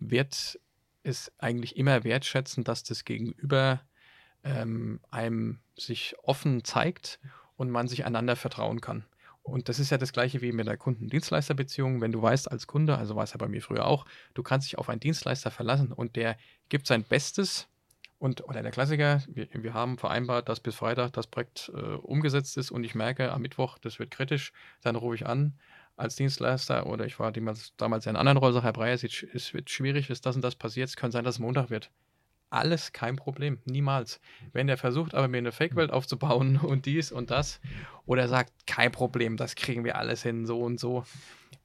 wird 0.00 0.58
es 1.04 1.32
eigentlich 1.38 1.76
immer 1.76 2.02
wertschätzen, 2.02 2.64
dass 2.64 2.82
das 2.82 3.04
Gegenüber 3.04 3.80
ähm, 4.42 5.00
einem 5.10 5.60
sich 5.76 6.16
offen 6.22 6.64
zeigt 6.64 7.20
und 7.56 7.70
man 7.70 7.88
sich 7.88 8.04
einander 8.04 8.36
vertrauen 8.36 8.80
kann. 8.80 9.04
Und 9.42 9.68
das 9.68 9.80
ist 9.80 9.90
ja 9.90 9.98
das 9.98 10.12
gleiche 10.12 10.40
wie 10.40 10.52
mit 10.52 10.68
der 10.68 10.76
Kunden-Dienstleister-Beziehung. 10.76 12.00
Wenn 12.00 12.12
du 12.12 12.22
weißt 12.22 12.50
als 12.50 12.66
Kunde, 12.66 12.96
also 12.96 13.16
war 13.16 13.24
es 13.24 13.32
ja 13.32 13.38
bei 13.38 13.48
mir 13.48 13.60
früher 13.60 13.86
auch, 13.86 14.04
du 14.34 14.42
kannst 14.42 14.68
dich 14.68 14.78
auf 14.78 14.88
einen 14.88 15.00
Dienstleister 15.00 15.50
verlassen 15.50 15.92
und 15.92 16.14
der 16.14 16.36
gibt 16.68 16.86
sein 16.86 17.02
Bestes. 17.02 17.68
Und, 18.18 18.44
oder 18.48 18.62
der 18.62 18.70
Klassiker, 18.70 19.20
wir, 19.26 19.48
wir 19.52 19.74
haben 19.74 19.98
vereinbart, 19.98 20.48
dass 20.48 20.60
bis 20.60 20.76
Freitag 20.76 21.12
das 21.12 21.26
Projekt 21.26 21.72
äh, 21.74 21.80
umgesetzt 21.80 22.56
ist 22.56 22.70
und 22.70 22.84
ich 22.84 22.94
merke 22.94 23.32
am 23.32 23.42
Mittwoch, 23.42 23.78
das 23.78 23.98
wird 23.98 24.12
kritisch, 24.12 24.52
dann 24.80 24.94
rufe 24.94 25.16
ich 25.16 25.26
an 25.26 25.54
als 25.96 26.14
Dienstleister 26.14 26.86
oder 26.86 27.04
ich 27.04 27.18
war 27.18 27.32
damals, 27.32 27.74
damals 27.76 28.06
in 28.06 28.10
einer 28.10 28.20
anderen 28.20 28.38
Rolle, 28.38 28.62
Herr 28.62 28.72
Breyer, 28.72 28.94
es 28.94 29.54
wird 29.54 29.70
schwierig, 29.70 30.08
ist 30.08 30.24
das 30.24 30.36
und 30.36 30.42
das 30.42 30.54
passiert, 30.54 30.88
es 30.88 30.96
könnte 30.96 31.14
sein, 31.14 31.24
dass 31.24 31.34
es 31.34 31.40
Montag 31.40 31.68
wird 31.68 31.90
alles 32.52 32.92
kein 32.92 33.16
Problem, 33.16 33.58
niemals. 33.64 34.20
Wenn 34.52 34.66
der 34.66 34.76
versucht, 34.76 35.14
aber 35.14 35.28
mir 35.28 35.38
eine 35.38 35.52
Fake-Welt 35.52 35.90
aufzubauen 35.90 36.56
und 36.62 36.86
dies 36.86 37.12
und 37.12 37.30
das, 37.30 37.60
oder 38.06 38.28
sagt, 38.28 38.52
kein 38.66 38.92
Problem, 38.92 39.36
das 39.36 39.54
kriegen 39.54 39.84
wir 39.84 39.96
alles 39.96 40.22
hin, 40.22 40.46
so 40.46 40.60
und 40.60 40.78
so. 40.78 41.04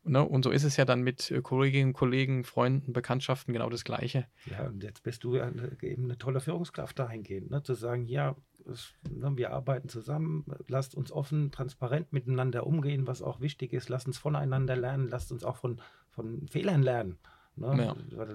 Ne? 0.03 0.23
Und 0.23 0.43
so 0.43 0.51
ist 0.51 0.63
es 0.63 0.77
ja 0.77 0.85
dann 0.85 1.01
mit 1.01 1.31
äh, 1.31 1.41
Kolleginnen, 1.41 1.93
Kollegen, 1.93 2.43
Freunden, 2.43 2.93
Bekanntschaften 2.93 3.53
genau 3.53 3.69
das 3.69 3.83
Gleiche. 3.83 4.25
Ja, 4.45 4.67
und 4.67 4.81
jetzt 4.83 5.03
bist 5.03 5.23
du 5.23 5.35
eben 5.35 6.05
eine 6.05 6.17
tolle 6.17 6.39
Führungskraft 6.39 6.97
dahingehend, 6.97 7.51
ne? 7.51 7.61
zu 7.63 7.73
sagen, 7.73 8.05
ja, 8.05 8.35
es, 8.65 8.93
ne, 9.09 9.35
wir 9.35 9.51
arbeiten 9.51 9.89
zusammen, 9.89 10.45
lasst 10.67 10.95
uns 10.95 11.11
offen, 11.11 11.51
transparent 11.51 12.13
miteinander 12.13 12.65
umgehen, 12.65 13.07
was 13.07 13.21
auch 13.21 13.41
wichtig 13.41 13.73
ist, 13.73 13.89
lasst 13.89 14.07
uns 14.07 14.17
voneinander 14.17 14.75
lernen, 14.75 15.07
lasst 15.09 15.31
uns 15.31 15.43
auch 15.43 15.57
von, 15.57 15.81
von 16.09 16.47
Fehlern 16.47 16.83
lernen. 16.83 17.17
Ne? 17.57 17.95
Ja. 18.15 18.25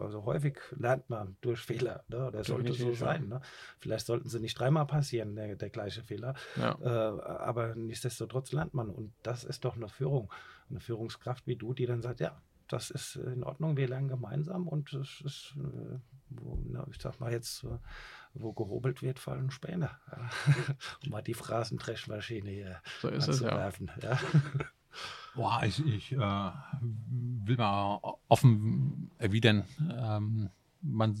Also 0.00 0.24
häufig 0.24 0.58
lernt 0.76 1.08
man 1.08 1.36
durch 1.40 1.60
Fehler. 1.60 2.04
Ne? 2.08 2.30
Das 2.32 2.46
sollte 2.46 2.72
so 2.72 2.92
sein. 2.94 3.28
Ne? 3.28 3.40
Vielleicht 3.80 4.06
sollten 4.06 4.28
sie 4.28 4.40
nicht 4.40 4.58
dreimal 4.58 4.86
passieren, 4.86 5.34
der, 5.34 5.56
der 5.56 5.70
gleiche 5.70 6.02
Fehler. 6.02 6.34
Ja. 6.56 6.78
Äh, 6.80 7.20
aber 7.20 7.74
nichtsdestotrotz 7.74 8.52
lernt 8.52 8.74
man. 8.74 8.90
Und 8.90 9.12
das 9.22 9.44
ist 9.44 9.64
doch 9.64 9.76
eine 9.76 9.88
Führung, 9.88 10.32
eine 10.70 10.80
Führungskraft 10.80 11.46
wie 11.46 11.56
du, 11.56 11.72
die 11.72 11.86
dann 11.86 12.02
sagt, 12.02 12.20
ja, 12.20 12.40
das 12.68 12.90
ist 12.90 13.16
in 13.16 13.44
Ordnung, 13.44 13.76
wir 13.76 13.88
lernen 13.88 14.08
gemeinsam 14.08 14.66
und 14.66 14.92
es 14.92 15.20
ist, 15.24 15.54
äh, 15.56 15.98
wo, 16.30 16.58
na, 16.68 16.84
ich 16.90 17.00
sag 17.00 17.20
mal 17.20 17.32
jetzt, 17.32 17.64
äh, 17.64 17.78
wo 18.34 18.52
gehobelt 18.52 19.02
wird, 19.02 19.18
fallen 19.18 19.50
Späne. 19.50 19.90
Um 21.04 21.10
mal 21.10 21.22
die 21.22 21.34
Phrasendreschmaschine 21.34 22.50
hier 22.50 22.82
so 23.00 23.08
anzuwerfen. 23.08 23.90
Es, 23.96 24.02
ja. 24.02 24.10
ja. 24.10 24.18
Boah, 25.34 25.62
ich, 25.64 25.84
ich 25.86 26.12
äh, 26.12 26.50
will 26.80 27.56
mal 27.56 28.00
offen 28.28 29.10
erwidern. 29.18 29.64
Ähm, 29.90 30.50
man, 30.80 31.18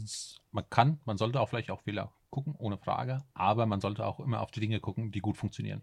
man 0.52 0.64
kann, 0.70 1.00
man 1.04 1.18
sollte 1.18 1.40
auch 1.40 1.48
vielleicht 1.48 1.70
auch 1.70 1.82
Fehler 1.82 2.12
gucken, 2.30 2.54
ohne 2.58 2.78
Frage, 2.78 3.24
aber 3.34 3.66
man 3.66 3.80
sollte 3.80 4.06
auch 4.06 4.20
immer 4.20 4.40
auf 4.40 4.50
die 4.50 4.60
Dinge 4.60 4.80
gucken, 4.80 5.12
die 5.12 5.20
gut 5.20 5.36
funktionieren. 5.36 5.82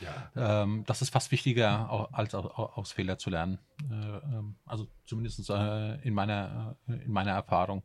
Ja. 0.00 0.62
Ähm, 0.62 0.84
das 0.86 1.02
ist 1.02 1.10
fast 1.10 1.30
wichtiger, 1.30 2.12
als 2.12 2.34
aus 2.34 2.92
Fehler 2.92 3.18
zu 3.18 3.30
lernen. 3.30 3.58
Äh, 3.90 3.94
ähm, 3.94 4.56
also 4.66 4.86
zumindest 5.06 5.48
äh, 5.50 5.96
in, 6.02 6.14
meiner, 6.14 6.76
äh, 6.88 7.04
in 7.04 7.12
meiner 7.12 7.32
Erfahrung. 7.32 7.82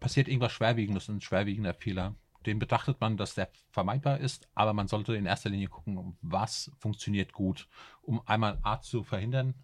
Passiert 0.00 0.28
irgendwas 0.28 0.52
Schwerwiegendes, 0.52 1.08
ein 1.08 1.20
schwerwiegender 1.20 1.74
Fehler 1.74 2.14
den 2.46 2.58
betrachtet 2.58 3.00
man, 3.00 3.16
dass 3.16 3.34
der 3.34 3.50
vermeidbar 3.70 4.18
ist, 4.18 4.48
aber 4.54 4.72
man 4.72 4.88
sollte 4.88 5.14
in 5.14 5.26
erster 5.26 5.50
Linie 5.50 5.68
gucken, 5.68 6.16
was 6.22 6.70
funktioniert 6.78 7.32
gut, 7.32 7.68
um 8.02 8.20
einmal 8.26 8.58
A 8.62 8.80
zu 8.80 9.02
verhindern, 9.02 9.54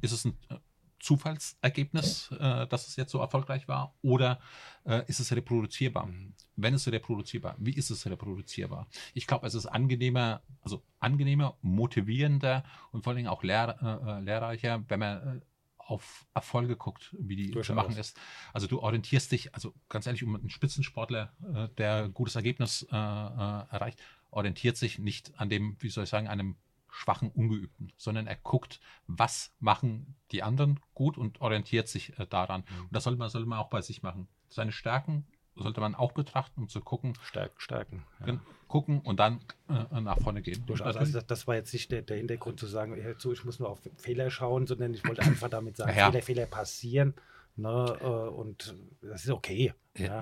ist 0.00 0.12
es 0.12 0.24
ein 0.24 0.36
äh, 0.48 0.56
Zufallsergebnis, 1.00 2.30
äh, 2.32 2.66
dass 2.66 2.88
es 2.88 2.96
jetzt 2.96 3.12
so 3.12 3.20
erfolgreich 3.20 3.68
war, 3.68 3.94
oder 4.02 4.40
äh, 4.84 5.02
ist 5.06 5.20
es 5.20 5.34
reproduzierbar? 5.34 6.06
Mhm. 6.06 6.34
Wenn 6.56 6.74
es 6.74 6.90
reproduzierbar, 6.90 7.54
wie 7.58 7.72
ist 7.74 7.90
es 7.90 8.06
reproduzierbar? 8.06 8.88
Ich 9.14 9.26
glaube, 9.26 9.46
es 9.46 9.54
ist 9.54 9.66
angenehmer, 9.66 10.42
also 10.60 10.82
angenehmer, 10.98 11.56
motivierender 11.62 12.64
und 12.90 13.04
vor 13.04 13.10
allen 13.10 13.18
Dingen 13.18 13.28
auch 13.28 13.42
lehr, 13.42 13.76
äh, 13.80 14.20
lehrreicher, 14.20 14.84
wenn 14.88 15.00
man 15.00 15.38
äh, 15.38 15.40
auf 15.88 16.26
Erfolge 16.34 16.76
guckt, 16.76 17.16
wie 17.18 17.36
die 17.36 17.50
Durchaus. 17.50 17.68
zu 17.68 17.74
machen 17.74 17.96
ist. 17.96 18.18
Also 18.52 18.66
du 18.66 18.80
orientierst 18.80 19.32
dich, 19.32 19.54
also 19.54 19.74
ganz 19.88 20.06
ehrlich, 20.06 20.22
um 20.22 20.36
einen 20.36 20.50
Spitzensportler, 20.50 21.32
äh, 21.54 21.68
der 21.76 22.04
ein 22.04 22.14
gutes 22.14 22.36
Ergebnis 22.36 22.86
äh, 22.90 22.94
äh, 22.94 22.98
erreicht, 22.98 24.00
orientiert 24.30 24.76
sich 24.76 24.98
nicht 24.98 25.38
an 25.40 25.48
dem, 25.48 25.76
wie 25.80 25.88
soll 25.88 26.04
ich 26.04 26.10
sagen, 26.10 26.28
einem 26.28 26.56
schwachen 26.90 27.30
Ungeübten, 27.30 27.92
sondern 27.96 28.26
er 28.26 28.36
guckt, 28.36 28.80
was 29.06 29.54
machen 29.60 30.16
die 30.30 30.42
anderen 30.42 30.80
gut 30.94 31.16
und 31.16 31.40
orientiert 31.40 31.88
sich 31.88 32.18
äh, 32.18 32.26
daran. 32.26 32.64
Mhm. 32.68 32.84
Und 32.84 32.94
das 32.94 33.04
sollte 33.04 33.18
man, 33.18 33.30
sollte 33.30 33.48
man 33.48 33.58
auch 33.58 33.70
bei 33.70 33.80
sich 33.80 34.02
machen. 34.02 34.28
Seine 34.50 34.72
Stärken 34.72 35.26
sollte 35.62 35.80
man 35.80 35.94
auch 35.94 36.12
betrachten, 36.12 36.62
um 36.62 36.68
zu 36.68 36.80
gucken. 36.80 37.14
Stärken, 37.22 37.58
stärken. 37.58 38.04
Ja. 38.26 38.38
Gucken 38.68 39.00
und 39.00 39.18
dann 39.18 39.40
äh, 39.68 40.00
nach 40.00 40.18
vorne 40.20 40.42
gehen. 40.42 40.64
Durchaus. 40.66 40.96
Also 40.96 41.20
das, 41.20 41.46
war 41.46 41.54
jetzt 41.54 41.72
nicht 41.72 41.90
der, 41.90 42.02
der 42.02 42.18
Hintergrund 42.18 42.60
zu 42.60 42.66
sagen, 42.66 42.96
so, 43.18 43.32
ich 43.32 43.44
muss 43.44 43.58
nur 43.58 43.70
auf 43.70 43.80
Fehler 43.96 44.30
schauen, 44.30 44.66
sondern 44.66 44.92
ich 44.92 45.04
wollte 45.04 45.22
einfach 45.22 45.48
damit 45.48 45.76
sagen, 45.76 45.92
ja. 45.96 46.10
Fehler, 46.10 46.22
Fehler 46.22 46.46
passieren. 46.46 47.14
Ne, 47.56 47.98
äh, 48.00 48.04
und 48.04 48.76
das 49.00 49.24
ist 49.24 49.30
okay. 49.30 49.74
Ja. 49.96 50.20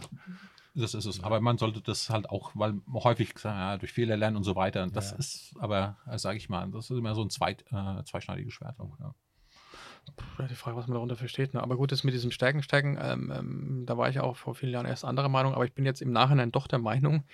Das 0.74 0.94
ist 0.94 1.06
es. 1.06 1.24
Aber 1.24 1.40
man 1.40 1.56
sollte 1.56 1.80
das 1.80 2.10
halt 2.10 2.28
auch, 2.28 2.52
weil 2.54 2.74
häufig 2.92 3.38
sagen, 3.38 3.58
ja, 3.58 3.76
durch 3.78 3.92
Fehler 3.92 4.16
lernen 4.16 4.36
und 4.36 4.44
so 4.44 4.56
weiter. 4.56 4.86
Das 4.86 5.12
ist 5.12 5.54
aber, 5.58 5.96
äh, 6.06 6.18
sage 6.18 6.36
ich 6.36 6.48
mal, 6.48 6.70
das 6.70 6.90
ist 6.90 6.96
immer 6.96 7.14
so 7.14 7.22
ein 7.22 7.30
zweit, 7.30 7.64
äh, 7.72 8.04
zweischneidiges 8.04 8.52
Schwert. 8.52 8.76
Ja. 8.78 8.84
Ja, 9.00 9.14
die 10.48 10.54
Frage, 10.54 10.76
was 10.76 10.86
man 10.86 10.94
darunter 10.94 11.16
versteht. 11.16 11.54
Ne? 11.54 11.62
Aber 11.62 11.76
gut, 11.76 11.92
das 11.92 12.04
mit 12.04 12.14
diesem 12.14 12.30
Stärken, 12.30 12.62
Stärken, 12.62 12.98
ähm, 13.00 13.32
ähm, 13.34 13.82
da 13.86 13.96
war 13.96 14.08
ich 14.08 14.20
auch 14.20 14.36
vor 14.36 14.54
vielen 14.54 14.72
Jahren 14.72 14.86
erst 14.86 15.04
anderer 15.04 15.28
Meinung, 15.28 15.54
aber 15.54 15.64
ich 15.64 15.72
bin 15.72 15.84
jetzt 15.84 16.02
im 16.02 16.12
Nachhinein 16.12 16.52
doch 16.52 16.66
der 16.66 16.78
Meinung, 16.78 17.24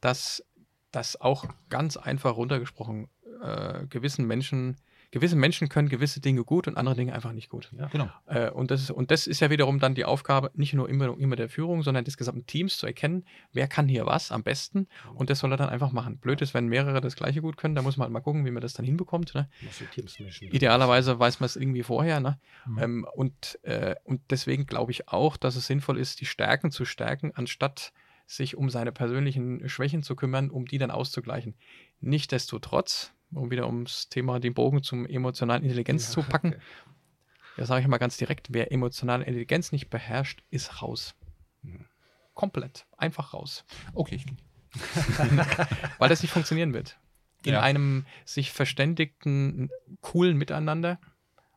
dass 0.00 0.44
das 0.90 1.20
auch 1.20 1.46
ganz 1.68 1.96
einfach 1.96 2.36
runtergesprochen 2.36 3.08
äh, 3.42 3.86
gewissen 3.86 4.26
Menschen 4.26 4.76
gewisse 5.10 5.36
Menschen 5.36 5.68
können 5.68 5.88
gewisse 5.88 6.20
Dinge 6.20 6.44
gut 6.44 6.68
und 6.68 6.76
andere 6.76 6.94
Dinge 6.94 7.12
einfach 7.14 7.32
nicht 7.32 7.48
gut. 7.48 7.70
Ja, 7.76 7.88
genau. 7.88 8.08
Äh, 8.26 8.50
und, 8.50 8.70
das 8.70 8.82
ist, 8.82 8.90
und 8.90 9.10
das 9.10 9.26
ist 9.26 9.40
ja 9.40 9.50
wiederum 9.50 9.80
dann 9.80 9.94
die 9.94 10.04
Aufgabe, 10.04 10.50
nicht 10.54 10.72
nur 10.72 10.88
immer, 10.88 11.18
immer 11.18 11.36
der 11.36 11.48
Führung, 11.48 11.82
sondern 11.82 12.04
des 12.04 12.16
gesamten 12.16 12.46
Teams 12.46 12.78
zu 12.78 12.86
erkennen, 12.86 13.24
wer 13.52 13.66
kann 13.66 13.88
hier 13.88 14.06
was 14.06 14.30
am 14.30 14.42
besten 14.42 14.86
und 15.14 15.30
das 15.30 15.40
soll 15.40 15.52
er 15.52 15.56
dann 15.56 15.68
einfach 15.68 15.92
machen. 15.92 16.18
Blöd 16.18 16.40
ist, 16.42 16.54
wenn 16.54 16.66
mehrere 16.66 17.00
das 17.00 17.16
gleiche 17.16 17.40
gut 17.40 17.56
können, 17.56 17.74
da 17.74 17.82
muss 17.82 17.96
man 17.96 18.04
halt 18.04 18.12
mal 18.12 18.20
gucken, 18.20 18.44
wie 18.46 18.50
man 18.50 18.62
das 18.62 18.74
dann 18.74 18.86
hinbekommt. 18.86 19.34
Ne? 19.34 19.48
Idealerweise 20.54 21.18
weiß 21.18 21.40
man 21.40 21.46
es 21.46 21.56
irgendwie 21.56 21.82
vorher. 21.82 22.20
Ne? 22.20 22.38
Mhm. 22.66 22.78
Ähm, 22.78 23.06
und, 23.14 23.58
äh, 23.62 23.96
und 24.04 24.22
deswegen 24.30 24.66
glaube 24.66 24.92
ich 24.92 25.08
auch, 25.08 25.36
dass 25.36 25.56
es 25.56 25.66
sinnvoll 25.66 25.98
ist, 25.98 26.20
die 26.20 26.26
Stärken 26.26 26.70
zu 26.70 26.84
stärken, 26.84 27.32
anstatt 27.34 27.92
sich 28.26 28.56
um 28.56 28.70
seine 28.70 28.92
persönlichen 28.92 29.68
Schwächen 29.68 30.04
zu 30.04 30.14
kümmern, 30.14 30.50
um 30.50 30.66
die 30.66 30.78
dann 30.78 30.92
auszugleichen. 30.92 31.56
Nichtsdestotrotz, 31.98 33.12
um 33.32 33.50
wieder 33.50 33.66
ums 33.66 34.08
Thema 34.08 34.40
den 34.40 34.54
Bogen 34.54 34.82
zum 34.82 35.06
emotionalen 35.06 35.62
Intelligenz 35.62 36.08
ja, 36.08 36.14
zu 36.14 36.22
packen. 36.22 36.48
Okay. 36.48 36.60
Ja, 37.56 37.66
sage 37.66 37.82
ich 37.82 37.88
mal 37.88 37.98
ganz 37.98 38.16
direkt, 38.16 38.52
wer 38.52 38.72
emotionale 38.72 39.24
Intelligenz 39.24 39.72
nicht 39.72 39.90
beherrscht, 39.90 40.42
ist 40.50 40.82
raus. 40.82 41.14
Hm. 41.62 41.84
Komplett. 42.34 42.86
Einfach 42.96 43.34
raus. 43.34 43.64
Okay, 43.92 44.20
Weil 45.98 46.08
das 46.08 46.22
nicht 46.22 46.30
funktionieren 46.30 46.72
wird. 46.74 46.98
In 47.44 47.54
ja. 47.54 47.60
einem 47.60 48.06
sich 48.24 48.52
verständigten, 48.52 49.70
coolen 50.00 50.36
Miteinander, 50.36 51.00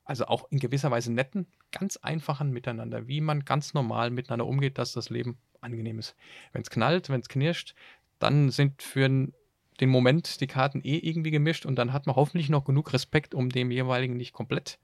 also 0.05 0.25
auch 0.25 0.49
in 0.49 0.59
gewisser 0.59 0.91
Weise 0.91 1.11
netten, 1.11 1.47
ganz 1.71 1.97
einfachen 1.97 2.51
Miteinander, 2.51 3.07
wie 3.07 3.21
man 3.21 3.45
ganz 3.45 3.73
normal 3.73 4.09
miteinander 4.09 4.45
umgeht, 4.45 4.77
dass 4.77 4.93
das 4.93 5.09
Leben 5.09 5.37
angenehm 5.61 5.99
ist. 5.99 6.15
Wenn 6.51 6.61
es 6.61 6.69
knallt, 6.69 7.09
wenn 7.09 7.21
es 7.21 7.29
knirscht, 7.29 7.75
dann 8.19 8.49
sind 8.49 8.81
für 8.81 9.05
ein 9.05 9.33
den 9.79 9.89
Moment 9.89 10.41
die 10.41 10.47
Karten 10.47 10.81
eh 10.83 10.97
irgendwie 10.97 11.31
gemischt 11.31 11.65
und 11.65 11.75
dann 11.75 11.93
hat 11.93 12.07
man 12.07 12.15
hoffentlich 12.15 12.49
noch 12.49 12.65
genug 12.65 12.93
Respekt, 12.93 13.33
um 13.33 13.49
dem 13.49 13.71
jeweiligen 13.71 14.17
nicht 14.17 14.33
komplett 14.33 14.79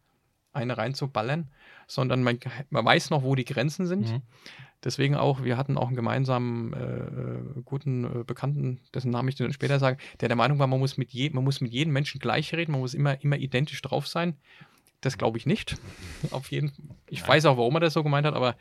eine 0.52 0.78
reinzuballern, 0.78 1.50
sondern 1.88 2.24
man, 2.24 2.40
man 2.70 2.86
weiß 2.86 3.10
noch, 3.10 3.24
wo 3.24 3.36
die 3.36 3.46
Grenzen 3.46 3.86
sind. 3.86 4.12
Mhm. 4.12 4.22
Deswegen 4.84 5.16
auch, 5.16 5.44
wir 5.44 5.58
hatten 5.58 5.78
auch 5.78 5.88
einen 5.88 5.96
gemeinsamen 5.96 6.74
äh, 6.74 7.62
guten 7.66 8.06
äh, 8.06 8.24
Bekannten, 8.24 8.80
dessen 8.94 9.12
Namen 9.12 9.28
ich 9.28 9.36
dann 9.36 9.52
später 9.52 9.78
sage, 9.78 9.98
der 10.22 10.30
der 10.30 10.38
Meinung 10.38 10.58
war, 10.58 10.68
man 10.68 10.80
muss 10.80 10.98
mit, 10.98 11.12
je, 11.12 11.30
man 11.32 11.44
muss 11.44 11.60
mit 11.60 11.74
jedem 11.74 11.92
Menschen 11.92 12.20
gleich 12.20 12.54
reden, 12.54 12.72
man 12.72 12.82
muss 12.82 12.94
immer, 12.94 13.22
immer 13.22 13.38
identisch 13.38 13.82
drauf 13.82 14.08
sein. 14.08 14.38
Das 15.02 15.18
glaube 15.18 15.38
ich 15.38 15.46
nicht. 15.46 15.78
Auf 16.32 16.52
jeden 16.52 16.72
Ich 17.08 17.26
weiß 17.26 17.46
auch, 17.46 17.58
warum 17.58 17.76
er 17.76 17.82
das 17.82 17.94
so 17.94 18.04
gemeint 18.04 18.28
hat, 18.28 18.36
aber 18.36 18.56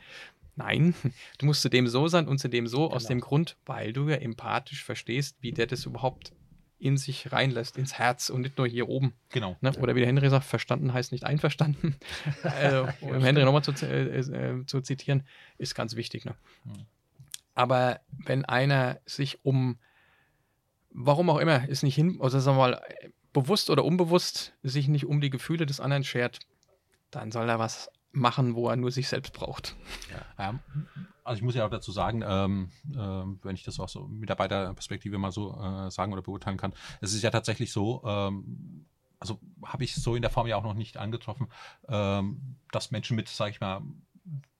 Nein, 0.59 0.93
du 1.37 1.45
musst 1.45 1.61
zu 1.61 1.69
dem 1.69 1.87
so 1.87 2.07
sein 2.09 2.27
und 2.27 2.37
zu 2.37 2.49
dem 2.49 2.67
so, 2.67 2.83
genau. 2.83 2.95
aus 2.95 3.05
dem 3.05 3.21
Grund, 3.21 3.55
weil 3.65 3.93
du 3.93 4.09
ja 4.09 4.17
empathisch 4.17 4.83
verstehst, 4.83 5.37
wie 5.39 5.53
der 5.53 5.67
das 5.67 5.85
überhaupt 5.85 6.33
in 6.79 6.97
sich 6.97 7.31
reinlässt, 7.31 7.77
ins 7.77 7.93
Herz 7.93 8.29
und 8.29 8.41
nicht 8.41 8.57
nur 8.57 8.67
hier 8.67 8.87
oben. 8.87 9.13
Genau. 9.29 9.57
Ne? 9.61 9.71
Oder 9.79 9.95
wie 9.95 9.99
der 9.99 10.07
Henry 10.07 10.29
sagt, 10.29 10.45
verstanden 10.45 10.93
heißt 10.93 11.11
nicht 11.11 11.25
einverstanden. 11.25 11.95
äh, 12.43 12.83
um 13.01 13.21
Henry 13.21 13.43
nochmal 13.43 13.63
zu, 13.63 13.71
äh, 13.85 14.19
äh, 14.19 14.65
zu, 14.65 14.81
zitieren, 14.81 15.23
ist 15.57 15.75
ganz 15.75 15.95
wichtig. 15.95 16.25
Ne? 16.25 16.35
Mhm. 16.65 16.85
Aber 17.55 17.99
wenn 18.25 18.45
einer 18.45 18.99
sich 19.05 19.43
um, 19.43 19.77
warum 20.91 21.29
auch 21.29 21.39
immer, 21.39 21.67
ist 21.67 21.83
nicht 21.83 21.95
hin, 21.95 22.17
also 22.21 22.39
sagen 22.39 22.57
wir 22.57 22.69
mal, 22.69 22.81
bewusst 23.43 23.69
oder 23.69 23.85
unbewusst, 23.85 24.53
sich 24.63 24.87
nicht 24.87 25.05
um 25.05 25.21
die 25.21 25.29
Gefühle 25.29 25.65
des 25.65 25.79
anderen 25.79 26.03
schert, 26.03 26.39
dann 27.11 27.31
soll 27.31 27.49
er 27.49 27.59
was 27.59 27.89
machen, 28.11 28.55
wo 28.55 28.69
er 28.69 28.75
nur 28.75 28.91
sich 28.91 29.07
selbst 29.07 29.33
braucht. 29.33 29.75
Ja. 30.37 30.59
also 31.23 31.37
ich 31.37 31.43
muss 31.43 31.55
ja 31.55 31.65
auch 31.65 31.69
dazu 31.69 31.91
sagen, 31.91 32.23
ähm, 32.25 32.71
äh, 32.91 33.45
wenn 33.45 33.55
ich 33.55 33.63
das 33.63 33.79
auch 33.79 33.89
so 33.89 34.07
Mitarbeiterperspektive 34.07 35.17
mal 35.17 35.31
so 35.31 35.53
äh, 35.61 35.91
sagen 35.91 36.11
oder 36.11 36.21
beurteilen 36.21 36.57
kann, 36.57 36.73
es 37.01 37.13
ist 37.13 37.21
ja 37.21 37.29
tatsächlich 37.29 37.71
so, 37.71 38.01
ähm, 38.05 38.85
also 39.19 39.39
habe 39.63 39.83
ich 39.83 39.95
so 39.95 40.15
in 40.15 40.21
der 40.21 40.31
Form 40.31 40.47
ja 40.47 40.55
auch 40.57 40.63
noch 40.63 40.73
nicht 40.73 40.97
angetroffen, 40.97 41.47
ähm, 41.87 42.57
dass 42.71 42.91
Menschen 42.91 43.15
mit, 43.15 43.29
sage 43.29 43.51
ich 43.51 43.61
mal, 43.61 43.81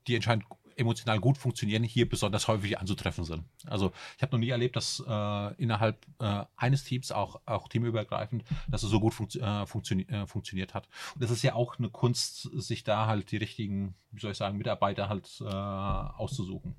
die 0.08 0.16
entscheidend 0.16 0.46
emotional 0.80 1.20
gut 1.20 1.38
funktionieren, 1.38 1.84
hier 1.84 2.08
besonders 2.08 2.48
häufig 2.48 2.80
anzutreffen 2.80 3.24
sind. 3.24 3.44
Also 3.68 3.92
ich 4.18 4.24
habe 4.24 4.36
noch 4.36 4.40
nie 4.40 4.50
erlebt, 4.50 4.76
dass 4.76 5.04
äh, 5.08 5.54
innerhalb 5.56 6.06
äh, 6.20 6.46
eines 6.56 6.84
Teams, 6.84 7.12
auch, 7.12 7.42
auch 7.46 7.68
teamübergreifend, 7.68 8.44
dass 8.70 8.84
es 8.84 8.90
so 8.90 9.00
gut 9.00 9.14
funktio 9.14 9.42
äh, 9.42 9.66
funktio 9.66 10.00
äh, 10.00 10.26
funktioniert 10.26 10.74
hat. 10.74 10.88
Und 11.14 11.24
das 11.24 11.32
ist 11.32 11.44
ja 11.44 11.54
auch 11.54 11.78
eine 11.78 11.90
Kunst, 11.90 12.50
sich 12.54 12.84
da 12.84 13.08
halt 13.08 13.32
die 13.32 13.38
richtigen, 13.38 13.96
wie 14.12 14.20
soll 14.20 14.32
ich 14.32 14.38
sagen, 14.38 14.58
Mitarbeiter 14.58 15.10
halt 15.10 15.30
äh, 15.42 15.46
auszusuchen. 15.46 16.76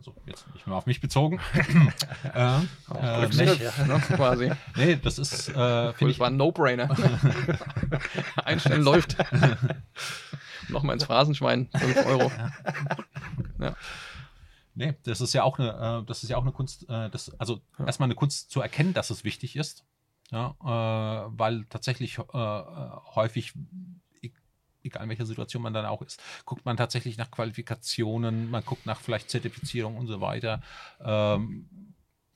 Also 0.00 0.14
jetzt 0.24 0.46
nicht 0.54 0.66
mehr 0.66 0.76
auf 0.76 0.86
mich 0.86 1.02
bezogen. 1.02 1.40
äh, 2.34 2.56
äh, 2.94 3.28
nicht, 3.28 3.60
ja, 3.60 3.84
ne, 3.86 4.00
quasi. 4.16 4.50
Nee, 4.76 4.96
das 4.96 5.18
ist, 5.18 5.50
äh, 5.50 5.92
finde 5.92 6.12
ich. 6.12 6.18
war 6.18 6.28
ein 6.28 6.38
No-Brainer. 6.38 6.88
Einstellen 8.36 8.82
läuft. 8.82 9.18
Nochmal 10.68 10.94
ins 10.94 11.04
Phrasenschwein, 11.04 11.68
5 11.76 12.06
Euro. 12.06 12.30
ja. 13.58 13.76
Nee, 14.74 14.94
das 15.02 15.20
ist 15.20 15.32
ja 15.32 15.42
auch 15.42 15.58
eine, 15.58 16.02
äh, 16.02 16.06
das 16.06 16.22
ist 16.22 16.30
ja 16.30 16.36
auch 16.36 16.42
eine 16.42 16.52
Kunst, 16.52 16.88
äh, 16.88 17.10
das, 17.10 17.30
also 17.40 17.60
ja. 17.78 17.86
erstmal 17.86 18.06
eine 18.06 18.14
Kunst 18.14 18.50
zu 18.50 18.60
erkennen, 18.60 18.94
dass 18.94 19.10
es 19.10 19.24
wichtig 19.24 19.56
ist. 19.56 19.84
Ja, 20.30 20.54
äh, 20.62 21.30
weil 21.36 21.64
tatsächlich 21.64 22.18
äh, 22.18 22.22
häufig, 22.32 23.52
e-, 24.22 24.30
egal 24.84 25.02
in 25.02 25.08
welcher 25.08 25.26
Situation 25.26 25.60
man 25.60 25.74
dann 25.74 25.86
auch 25.86 26.02
ist, 26.02 26.22
guckt 26.44 26.64
man 26.64 26.76
tatsächlich 26.76 27.18
nach 27.18 27.32
Qualifikationen, 27.32 28.48
man 28.48 28.64
guckt 28.64 28.86
nach 28.86 29.00
vielleicht 29.00 29.28
Zertifizierung 29.28 29.96
und 29.96 30.06
so 30.06 30.20
weiter. 30.20 30.62
Ähm, 31.00 31.68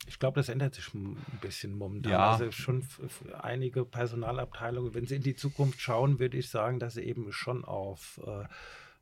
ich 0.07 0.19
glaube, 0.19 0.41
das 0.41 0.49
ändert 0.49 0.75
sich 0.75 0.93
ein 0.95 1.17
bisschen 1.41 1.77
momentan. 1.77 2.13
Ja. 2.13 2.33
Also 2.33 2.51
schon 2.53 2.87
einige 3.41 3.85
Personalabteilungen, 3.85 4.95
wenn 4.95 5.07
sie 5.07 5.17
in 5.17 5.23
die 5.23 5.37
Zukunft 5.37 5.81
schauen, 5.81 6.19
würde 6.19 6.37
ich 6.37 6.49
sagen, 6.49 6.79
dass 6.79 6.95
sie 6.95 7.03
eben 7.03 7.33
schon 7.33 7.65
auf 7.65 8.21
äh, 8.27 8.45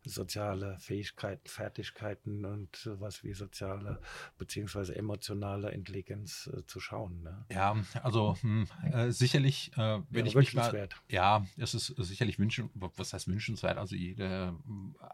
soziale 0.04 0.78
Fähigkeiten, 0.78 1.48
Fertigkeiten 1.48 2.44
und 2.44 2.74
sowas 2.74 3.22
wie 3.22 3.34
soziale 3.34 4.00
beziehungsweise 4.36 4.96
emotionale 4.96 5.70
Intelligenz 5.70 6.50
äh, 6.52 6.66
zu 6.66 6.80
schauen. 6.80 7.22
Ne? 7.22 7.44
Ja, 7.50 7.76
also 8.02 8.36
hm, 8.40 8.66
äh, 8.92 9.10
sicherlich, 9.10 9.70
äh, 9.76 10.00
wenn 10.10 10.24
ja, 10.24 10.30
ich 10.30 10.34
mich 10.34 10.54
mal, 10.54 10.88
ja, 11.08 11.46
es 11.56 11.74
ist 11.74 11.86
sicherlich 11.98 12.38
wünschen, 12.38 12.70
was 12.74 13.12
heißt 13.12 13.28
wünschenswert? 13.28 13.78
Also 13.78 13.94
jeder, 13.94 14.56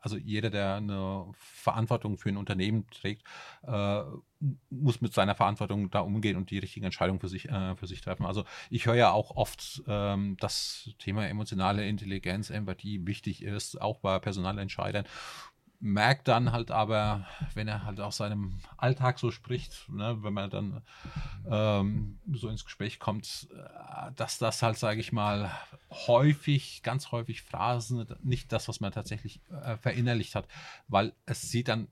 also 0.00 0.16
jeder, 0.16 0.50
der 0.50 0.76
eine 0.76 1.26
Verantwortung 1.36 2.16
für 2.16 2.30
ein 2.30 2.36
Unternehmen 2.36 2.86
trägt, 2.90 3.24
äh, 3.62 4.02
muss 4.70 5.00
mit 5.00 5.12
seiner 5.12 5.34
Verantwortung 5.34 5.90
da 5.90 6.00
umgehen 6.00 6.36
und 6.36 6.50
die 6.50 6.58
richtigen 6.58 6.86
Entscheidungen 6.86 7.20
für 7.20 7.28
sich, 7.28 7.48
äh, 7.48 7.74
für 7.74 7.86
sich 7.86 8.00
treffen. 8.00 8.24
Also 8.24 8.44
ich 8.70 8.86
höre 8.86 8.94
ja 8.94 9.10
auch 9.10 9.36
oft, 9.36 9.82
ähm, 9.88 10.36
dass 10.38 10.90
Thema 10.98 11.26
emotionale 11.26 11.86
Intelligenz, 11.88 12.50
Empathie 12.50 13.04
wichtig 13.06 13.42
ist, 13.42 13.80
auch 13.80 13.98
bei 13.98 14.18
Personalentscheidern. 14.18 15.04
Merkt 15.80 16.26
dann 16.26 16.50
halt 16.50 16.72
aber, 16.72 17.26
wenn 17.54 17.68
er 17.68 17.84
halt 17.84 18.00
aus 18.00 18.16
seinem 18.16 18.60
Alltag 18.76 19.20
so 19.20 19.30
spricht, 19.30 19.88
ne, 19.88 20.18
wenn 20.22 20.32
man 20.32 20.50
dann 20.50 20.82
ähm, 21.48 22.18
so 22.32 22.48
ins 22.48 22.64
Gespräch 22.64 22.98
kommt, 22.98 23.48
äh, 23.52 24.12
dass 24.16 24.38
das 24.38 24.62
halt, 24.62 24.76
sage 24.76 25.00
ich 25.00 25.12
mal, 25.12 25.52
häufig, 25.90 26.82
ganz 26.82 27.12
häufig 27.12 27.42
Phrasen, 27.42 28.06
nicht 28.22 28.52
das, 28.52 28.68
was 28.68 28.80
man 28.80 28.92
tatsächlich 28.92 29.40
äh, 29.50 29.76
verinnerlicht 29.76 30.34
hat, 30.34 30.48
weil 30.88 31.12
es 31.26 31.42
sieht 31.42 31.68
dann 31.68 31.88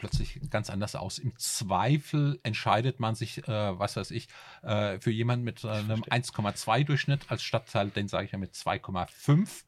plötzlich 0.00 0.40
ganz 0.50 0.70
anders 0.70 0.96
aus. 0.96 1.18
Im 1.18 1.36
Zweifel 1.38 2.40
entscheidet 2.42 2.98
man 2.98 3.14
sich, 3.14 3.46
äh, 3.46 3.78
was 3.78 3.96
weiß 3.96 4.10
ich, 4.10 4.28
äh, 4.62 4.98
für 4.98 5.10
jemanden 5.10 5.44
mit 5.44 5.62
äh, 5.62 5.68
einem 5.68 6.02
1,2 6.02 6.84
Durchschnitt 6.84 7.30
als 7.30 7.42
Stadtteil, 7.42 7.90
den 7.90 8.08
sage 8.08 8.24
ich 8.24 8.32
ja 8.32 8.38
mit 8.38 8.54
2,5 8.54 9.64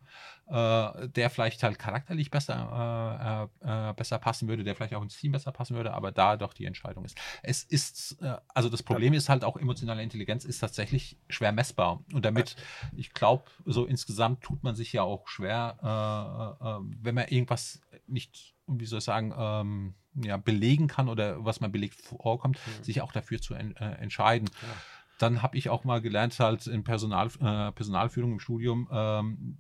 äh, 0.49 1.09
der 1.09 1.31
vielleicht 1.31 1.63
halt 1.63 1.79
charakterlich 1.79 2.31
besser, 2.31 3.49
äh, 3.63 3.91
äh, 3.91 3.95
besser 3.95 4.19
passen 4.19 4.49
würde, 4.49 4.65
der 4.65 4.75
vielleicht 4.75 4.95
auch 4.95 5.03
ins 5.03 5.17
Team 5.17 5.33
besser 5.33 5.53
passen 5.53 5.77
würde, 5.77 5.95
aber 5.95 6.13
da 6.13 6.37
doch 6.37 6.53
die 6.53 6.67
Entscheidung 6.67 7.05
ist. 7.05 7.17
Es 7.43 7.63
ist, 7.63 8.21
äh, 8.21 8.37
also 8.49 8.69
das 8.69 8.83
Problem 8.83 9.13
ist 9.15 9.29
halt 9.29 9.45
auch, 9.45 9.57
emotionale 9.57 10.03
Intelligenz 10.03 10.45
ist 10.45 10.59
tatsächlich 10.59 11.17
schwer 11.29 11.53
messbar. 11.53 12.05
Und 12.13 12.25
damit, 12.25 12.57
ich 12.97 13.13
glaube, 13.15 13.45
so 13.65 13.87
insgesamt 13.87 14.43
tut 14.43 14.63
man 14.63 14.75
sich 14.75 14.93
ja 14.93 15.03
auch 15.03 15.29
schwer, 15.29 15.79
äh, 15.83 16.67
äh, 16.67 16.81
wenn 17.01 17.15
man 17.15 17.29
irgendwas 17.29 17.81
nicht, 18.07 18.55
wie 18.67 18.87
soll 18.87 18.99
ich 18.99 19.05
sagen, 19.05 19.33
ähm, 19.37 19.95
ja, 20.15 20.37
belegen 20.37 20.89
kann 20.89 21.09
oder 21.09 21.45
was 21.45 21.61
man 21.61 21.73
belegt 21.73 22.01
vorkommt, 22.01 22.59
mhm. 22.59 22.85
sich 22.85 23.01
auch 23.01 23.13
dafür 23.13 23.41
zu 23.41 23.55
en 23.55 23.77
entscheiden. 23.77 24.51
Ja 24.63 24.69
dann 25.23 25.41
habe 25.41 25.57
ich 25.57 25.69
auch 25.69 25.85
mal 25.85 26.01
gelernt, 26.01 26.39
halt 26.41 26.67
in 26.67 26.83
Personal, 26.83 27.29
äh, 27.41 27.71
Personalführung 27.73 28.33
im 28.33 28.41
Studium, 28.41 28.89
ähm, 28.91 29.57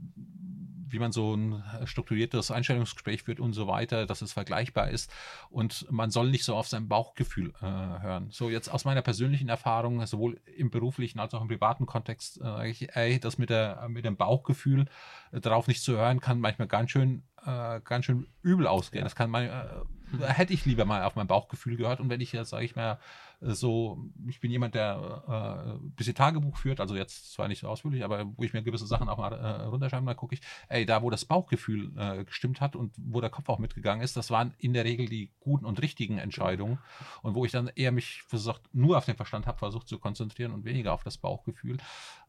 wie 0.88 0.98
man 0.98 1.12
so 1.12 1.34
ein 1.34 1.62
strukturiertes 1.84 2.50
Einstellungsgespräch 2.50 3.22
führt 3.22 3.40
und 3.40 3.54
so 3.54 3.66
weiter, 3.66 4.04
dass 4.04 4.20
es 4.20 4.32
vergleichbar 4.32 4.90
ist. 4.90 5.10
Und 5.48 5.86
man 5.90 6.10
soll 6.10 6.30
nicht 6.30 6.44
so 6.44 6.54
auf 6.54 6.68
sein 6.68 6.88
Bauchgefühl 6.88 7.54
äh, 7.60 7.64
hören. 7.64 8.28
So 8.30 8.50
jetzt 8.50 8.68
aus 8.68 8.84
meiner 8.84 9.02
persönlichen 9.02 9.48
Erfahrung, 9.48 10.04
sowohl 10.04 10.38
im 10.56 10.70
beruflichen 10.70 11.18
als 11.18 11.32
auch 11.32 11.40
im 11.40 11.48
privaten 11.48 11.86
Kontext, 11.86 12.40
äh, 12.42 12.68
ich, 12.68 12.94
ey, 12.94 13.18
das 13.20 13.38
mit, 13.38 13.48
der, 13.48 13.88
mit 13.88 14.04
dem 14.04 14.16
Bauchgefühl 14.16 14.86
äh, 15.30 15.40
darauf 15.40 15.66
nicht 15.66 15.82
zu 15.82 15.96
hören, 15.96 16.20
kann 16.20 16.40
manchmal 16.40 16.68
ganz 16.68 16.90
schön, 16.90 17.22
äh, 17.46 17.80
ganz 17.84 18.04
schön 18.04 18.26
übel 18.42 18.66
ausgehen. 18.66 19.00
Ja. 19.00 19.04
Das 19.04 19.16
kann 19.16 19.30
man, 19.30 19.44
äh, 19.44 19.66
hätte 20.20 20.52
ich 20.52 20.64
lieber 20.64 20.84
mal 20.84 21.02
auf 21.04 21.16
mein 21.16 21.26
Bauchgefühl 21.26 21.76
gehört. 21.76 22.00
Und 22.00 22.08
wenn 22.08 22.20
ich 22.20 22.32
jetzt, 22.32 22.50
sage 22.50 22.64
ich 22.64 22.76
mal, 22.76 22.98
so, 23.40 23.98
ich 24.28 24.40
bin 24.40 24.52
jemand, 24.52 24.74
der 24.76 25.24
äh, 25.26 25.72
ein 25.72 25.92
bisschen 25.96 26.14
Tagebuch 26.14 26.56
führt, 26.56 26.80
also 26.80 26.94
jetzt 26.94 27.32
zwar 27.32 27.48
nicht 27.48 27.60
so 27.60 27.68
ausführlich, 27.68 28.04
aber 28.04 28.24
wo 28.36 28.44
ich 28.44 28.52
mir 28.52 28.62
gewisse 28.62 28.86
Sachen 28.86 29.08
auch 29.08 29.18
mal 29.18 29.32
äh, 29.32 29.64
runterschreibe, 29.64 30.06
da 30.06 30.14
gucke 30.14 30.36
ich, 30.36 30.40
ey, 30.68 30.86
da 30.86 31.02
wo 31.02 31.10
das 31.10 31.24
Bauchgefühl 31.24 31.92
äh, 31.96 32.24
gestimmt 32.24 32.60
hat 32.60 32.76
und 32.76 32.94
wo 32.96 33.20
der 33.20 33.30
Kopf 33.30 33.48
auch 33.48 33.58
mitgegangen 33.58 34.02
ist, 34.02 34.16
das 34.16 34.30
waren 34.30 34.54
in 34.58 34.74
der 34.74 34.84
Regel 34.84 35.06
die 35.06 35.30
guten 35.40 35.64
und 35.64 35.82
richtigen 35.82 36.18
Entscheidungen. 36.18 36.78
Und 37.22 37.34
wo 37.34 37.44
ich 37.44 37.50
dann 37.50 37.68
eher 37.74 37.90
mich 37.90 38.22
versucht, 38.22 38.62
nur 38.72 38.96
auf 38.96 39.06
den 39.06 39.16
Verstand 39.16 39.46
habe, 39.46 39.58
versucht 39.58 39.88
zu 39.88 39.98
konzentrieren 39.98 40.52
und 40.52 40.64
weniger 40.64 40.92
auf 40.92 41.02
das 41.02 41.18
Bauchgefühl. 41.18 41.78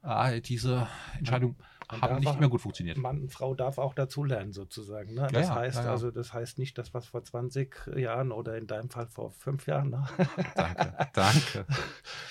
Äh, 0.01 0.41
diese 0.41 0.88
Entscheidung 1.17 1.55
man 1.72 1.72
haben 1.89 2.19
nicht 2.19 2.39
mehr 2.39 2.49
gut 2.49 2.61
funktioniert. 2.61 2.97
Mann 2.97 3.21
und 3.21 3.31
Frau 3.31 3.53
darf 3.53 3.77
auch 3.77 3.93
dazulernen, 3.93 4.53
sozusagen. 4.53 5.13
Ne? 5.13 5.27
Das 5.31 5.47
ja, 5.47 5.55
heißt 5.55 5.84
ja, 5.84 5.91
also, 5.91 6.11
das 6.11 6.34
heißt 6.34 6.57
nicht, 6.59 6.77
dass 6.77 6.93
was 6.93 7.07
vor 7.07 7.23
20 7.23 7.95
Jahren 7.95 8.31
oder 8.31 8.57
in 8.57 8.67
deinem 8.67 8.89
Fall 8.89 9.07
vor 9.07 9.31
fünf 9.31 9.67
Jahren, 9.67 9.89
ne? 9.89 10.05
Danke, 10.55 10.95
danke. 11.13 11.65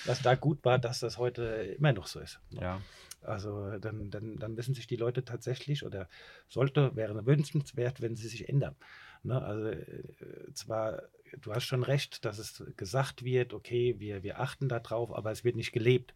Was 0.07 0.23
da 0.23 0.35
gut 0.35 0.65
war, 0.65 0.79
dass 0.79 1.01
das 1.01 1.19
heute 1.19 1.43
immer 1.79 1.93
noch 1.93 2.07
so 2.07 2.21
ist. 2.21 2.41
Ne? 2.51 2.63
Ja. 2.63 2.81
Also 3.23 3.79
dann, 3.79 4.11
dann, 4.11 4.37
dann 4.39 4.57
wissen 4.57 4.75
sich 4.75 4.87
die 4.87 4.97
Leute 4.97 5.25
tatsächlich 5.25 5.85
oder 5.85 6.09
sollte, 6.49 6.97
wäre 6.97 7.25
wünschenswert, 7.27 8.01
wenn 8.01 8.17
sie 8.17 8.29
sich 8.29 8.49
ändern. 8.49 8.75
Ne? 9.23 9.41
Also 9.41 9.69
äh, 9.69 10.53
zwar, 10.55 11.03
du 11.41 11.55
hast 11.55 11.65
schon 11.65 11.83
recht, 11.83 12.25
dass 12.25 12.39
es 12.39 12.65
gesagt 12.77 13.25
wird, 13.25 13.55
okay, 13.55 13.97
wir, 13.99 14.23
wir 14.23 14.41
achten 14.41 14.69
darauf, 14.69 15.15
aber 15.15 15.31
es 15.31 15.45
wird 15.45 15.57
nicht 15.57 15.73
gelebt. 15.73 16.15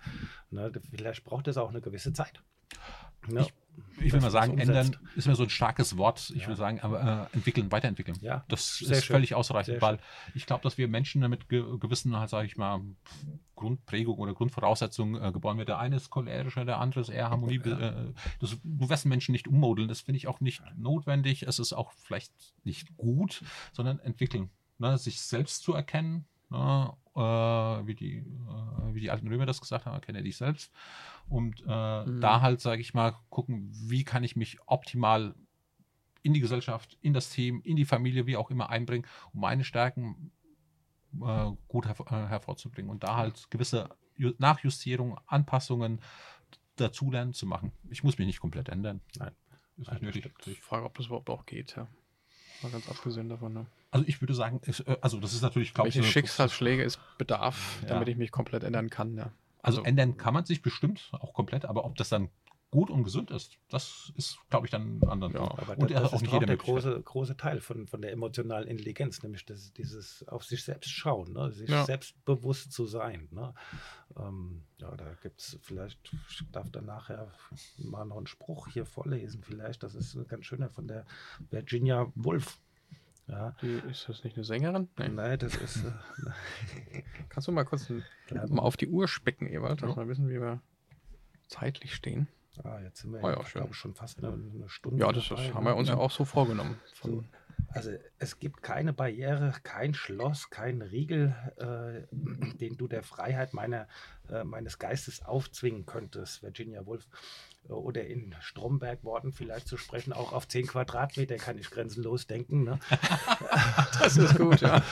Ne? 0.51 0.72
Vielleicht 0.91 1.24
braucht 1.24 1.49
es 1.49 1.57
auch 1.57 1.70
eine 1.70 1.80
gewisse 1.80 2.12
Zeit. 2.12 2.43
Ja. 3.31 3.41
Ich, 3.41 3.53
ich 4.07 4.12
will 4.12 4.20
mal 4.20 4.31
sagen, 4.31 4.59
ändern 4.59 4.97
ist 5.16 5.27
mir 5.27 5.35
so 5.35 5.43
ein 5.43 5.51
starkes 5.51 5.97
Wort. 5.97 6.33
Ich 6.35 6.43
ja. 6.43 6.49
will 6.49 6.57
sagen, 6.57 6.81
aber 6.81 7.29
äh, 7.33 7.37
entwickeln, 7.37 7.70
weiterentwickeln. 7.72 8.16
Ja. 8.20 8.45
Das 8.49 8.81
ist 8.81 9.05
schön. 9.05 9.14
völlig 9.14 9.35
ausreichend, 9.35 9.81
Sehr 9.81 9.83
weil 9.83 9.97
schön. 9.97 10.33
ich 10.35 10.47
glaube, 10.47 10.62
dass 10.62 10.79
wir 10.79 10.89
Menschen 10.89 11.29
mit 11.29 11.49
ge 11.49 11.64
gewissen, 11.79 12.16
halt, 12.16 12.31
sage 12.31 12.47
ich 12.47 12.57
mal, 12.57 12.81
Grundprägung 13.55 14.18
oder 14.18 14.35
Grundvoraussetzungen 14.35 15.22
äh, 15.22 15.33
geboren 15.33 15.59
werden. 15.59 15.66
Der 15.66 15.79
eine 15.79 15.97
ist 15.97 16.11
cholerischer, 16.11 16.64
der 16.64 16.79
andere 16.79 17.01
ist 17.01 17.09
eher 17.09 17.31
Harmonie. 17.31 17.57
Äh, 17.66 18.12
das, 18.39 18.57
du 18.62 18.89
wirst 18.89 19.07
Menschen 19.07 19.33
nicht 19.33 19.49
ummodeln. 19.49 19.89
Das 19.89 20.01
finde 20.01 20.18
ich 20.18 20.29
auch 20.29 20.41
nicht 20.41 20.62
notwendig. 20.77 21.43
Es 21.43 21.59
ist 21.59 21.72
auch 21.72 21.93
vielleicht 21.93 22.33
nicht 22.64 22.97
gut, 22.97 23.43
sondern 23.72 23.99
entwickeln. 23.99 24.51
Ne? 24.79 24.97
Sich 24.99 25.20
selbst 25.20 25.62
zu 25.62 25.74
erkennen, 25.74 26.27
ne? 26.51 26.92
äh, 27.14 27.86
wie, 27.86 27.94
die, 27.94 28.16
äh, 28.18 28.94
wie 28.94 29.01
die 29.01 29.11
alten 29.11 29.28
Römer 29.28 29.47
das 29.47 29.61
gesagt 29.61 29.86
haben, 29.86 29.94
erkenne 29.94 30.22
dich 30.22 30.36
selbst 30.36 30.72
und 31.28 31.62
äh, 31.66 32.05
mhm. 32.05 32.20
da 32.20 32.40
halt, 32.40 32.61
sage 32.61 32.80
ich 32.80 32.94
mal, 32.94 33.14
gucken, 33.30 33.70
wie 33.72 34.05
kann 34.05 34.24
ich 34.24 34.36
mich 34.36 34.59
optimal 34.66 35.34
in 36.22 36.34
die 36.34 36.40
Gesellschaft, 36.40 36.99
in 37.01 37.12
das 37.12 37.30
Team, 37.30 37.61
in 37.62 37.76
die 37.76 37.84
Familie, 37.84 38.26
wie 38.26 38.36
auch 38.36 38.51
immer 38.51 38.70
einbringen, 38.70 39.07
um 39.32 39.40
meine 39.40 39.64
Stärken 39.64 40.32
äh, 41.22 41.51
gut 41.68 41.86
hervor, 41.86 42.07
äh, 42.11 42.26
hervorzubringen 42.26 42.90
und 42.90 43.05
da 43.05 43.16
halt 43.16 43.51
gewisse 43.51 43.90
Nachjustierungen, 44.38 45.18
Anpassungen 45.26 46.01
dazulernen 46.76 47.32
zu 47.32 47.47
machen. 47.47 47.72
Ich 47.90 48.03
muss 48.03 48.18
mich 48.18 48.26
nicht 48.26 48.40
komplett 48.40 48.68
ändern. 48.68 49.01
Nein. 49.18 49.32
Ist 49.76 49.92
nicht 49.92 50.03
nötig. 50.03 50.32
Ich 50.47 50.61
frage, 50.61 50.84
ob 50.84 50.97
das 50.97 51.07
überhaupt 51.07 51.28
auch 51.30 51.44
geht, 51.47 51.76
ja. 51.76 51.86
Mal 52.62 52.72
ganz 52.72 52.88
abgesehen 52.88 53.28
davon. 53.28 53.53
Ne? 53.53 53.66
Also 53.97 54.09
ich 54.09 54.20
würde 54.20 54.34
sagen, 54.34 54.61
äh, 54.64 54.97
also 55.01 55.20
das 55.20 55.32
ist 55.32 55.42
natürlich, 55.42 55.74
glaube 55.74 55.88
ich. 55.88 55.97
Welche 55.97 56.09
Schicksalsschläge 56.09 56.82
es 56.84 56.99
bedarf, 57.18 57.78
ja. 57.82 57.88
damit 57.88 58.09
ich 58.09 58.16
mich 58.16 58.30
komplett 58.30 58.64
ändern 58.64 58.90
kann, 58.90 59.16
ja. 59.16 59.32
Also, 59.62 59.78
also 59.78 59.82
ändern 59.82 60.16
kann 60.16 60.32
man 60.32 60.44
sich 60.44 60.62
bestimmt 60.62 61.11
auch 61.12 61.34
komplett, 61.34 61.64
aber 61.64 61.84
ob 61.84 61.97
das 61.97 62.09
dann 62.09 62.30
gut 62.70 62.90
und 62.90 63.05
gesund 63.05 63.30
ist, 63.30 63.59
das 63.68 64.12
ist, 64.16 64.38
glaube 64.51 64.66
ich, 64.66 64.70
dann 64.70 64.99
ein 64.99 65.09
anderer. 65.09 65.32
Ja, 65.32 65.51
aber 65.59 65.78
und 65.78 65.90
das, 65.90 66.03
das 66.03 66.12
auch 66.12 66.22
ist 66.22 66.32
auch 66.32 66.44
der 66.44 66.57
große, 66.57 67.03
große 67.03 67.36
Teil 67.36 67.61
von, 67.61 67.86
von 67.86 68.03
der 68.03 68.12
emotionalen 68.12 68.68
Intelligenz, 68.68 69.22
nämlich 69.22 69.44
das, 69.44 69.72
dieses 69.72 70.26
auf 70.28 70.44
sich 70.44 70.64
selbst 70.64 70.90
schauen, 70.90 71.32
ne? 71.32 71.53
sich 71.53 71.70
ja. 71.70 71.84
selbstbewusst 71.84 72.72
zu 72.72 72.86
sein. 72.86 73.28
Ne? 73.30 73.55
Ähm, 74.18 74.64
ja, 74.78 74.94
da 74.97 75.14
gibt 75.22 75.40
es 75.40 75.59
vielleicht, 75.62 75.99
ich 76.28 76.42
darf 76.53 76.70
dann 76.70 76.86
nachher 76.86 77.32
mal 77.78 78.05
noch 78.05 78.18
einen 78.18 78.26
Spruch 78.26 78.68
hier 78.68 78.84
vorlesen, 78.84 79.42
vielleicht, 79.42 79.82
das 79.82 79.94
ist 79.94 80.16
ganz 80.28 80.44
schöner 80.44 80.68
von 80.68 80.88
der 80.88 81.07
Virginia 81.51 82.11
Woolf. 82.14 82.59
Ja. 83.29 83.57
Die, 83.61 83.81
ist 83.91 84.09
das 84.09 84.22
nicht 84.22 84.37
eine 84.37 84.45
Sängerin? 84.45 84.89
Nein, 84.97 85.14
Nein 85.16 85.39
das 85.39 85.57
ist. 85.57 85.85
Äh, 85.85 87.03
Kannst 87.29 87.49
du 87.49 87.53
mal 87.53 87.64
kurz 87.64 87.91
ein, 87.91 88.05
mal 88.49 88.62
auf 88.62 88.77
die 88.77 88.89
Uhr 88.89 89.09
specken, 89.09 89.47
Ewald, 89.47 89.83
dass 89.83 89.91
ja. 89.91 89.97
wir 89.97 90.09
wissen, 90.09 90.29
wie 90.29 90.41
wir 90.41 90.61
zeitlich 91.49 91.95
stehen? 91.95 92.29
Ah, 92.62 92.81
jetzt 92.81 93.03
sind 93.03 93.12
wir 93.12 93.22
oh, 93.22 93.29
ja, 93.29 93.43
glaube 93.43 93.74
schon 93.74 93.95
fast 93.95 94.18
eine, 94.18 94.33
eine, 94.33 94.68
Stunde. 94.68 95.05
Ja, 95.05 95.12
das, 95.12 95.29
dabei, 95.29 95.53
haben 95.53 95.64
wir 95.64 95.77
uns 95.77 95.89
ja, 95.89 95.97
auch 95.97 96.11
so 96.11 96.24
vorgenommen. 96.24 96.79
So. 97.03 97.24
Also 97.68 97.91
es 98.18 98.39
gibt 98.39 98.62
keine 98.62 98.93
Barriere, 98.93 99.53
kein 99.62 99.93
Schloss, 99.93 100.51
kein 100.51 100.81
Riegel, 100.81 101.35
äh, 101.57 102.07
den 102.57 102.77
du 102.77 102.89
der 102.89 103.03
Freiheit 103.03 103.53
meiner, 103.53 103.89
äh, 104.31 104.45
meines 104.45 104.79
Geistes 104.79 105.22
aufzwingen 105.22 105.85
könntest, 105.85 106.43
Virginia 106.43 106.87
Woolf 106.87 107.07
oder 107.69 108.05
in 108.07 108.35
Stromberg-Worten 108.41 109.33
vielleicht 109.33 109.69
zu 109.69 109.77
sprechen, 109.77 110.12
auch 110.12 110.33
auf 110.33 110.49
10 110.49 110.67
Quadratmeter 110.67 111.37
kann 111.37 111.59
ich 111.59 111.71
grenzenlos 111.71 112.27
denken. 112.27 112.64
Ne? 112.64 112.79
das 114.01 114.17
ist 114.17 114.37
gut, 114.37 114.61
ja. 114.61 114.83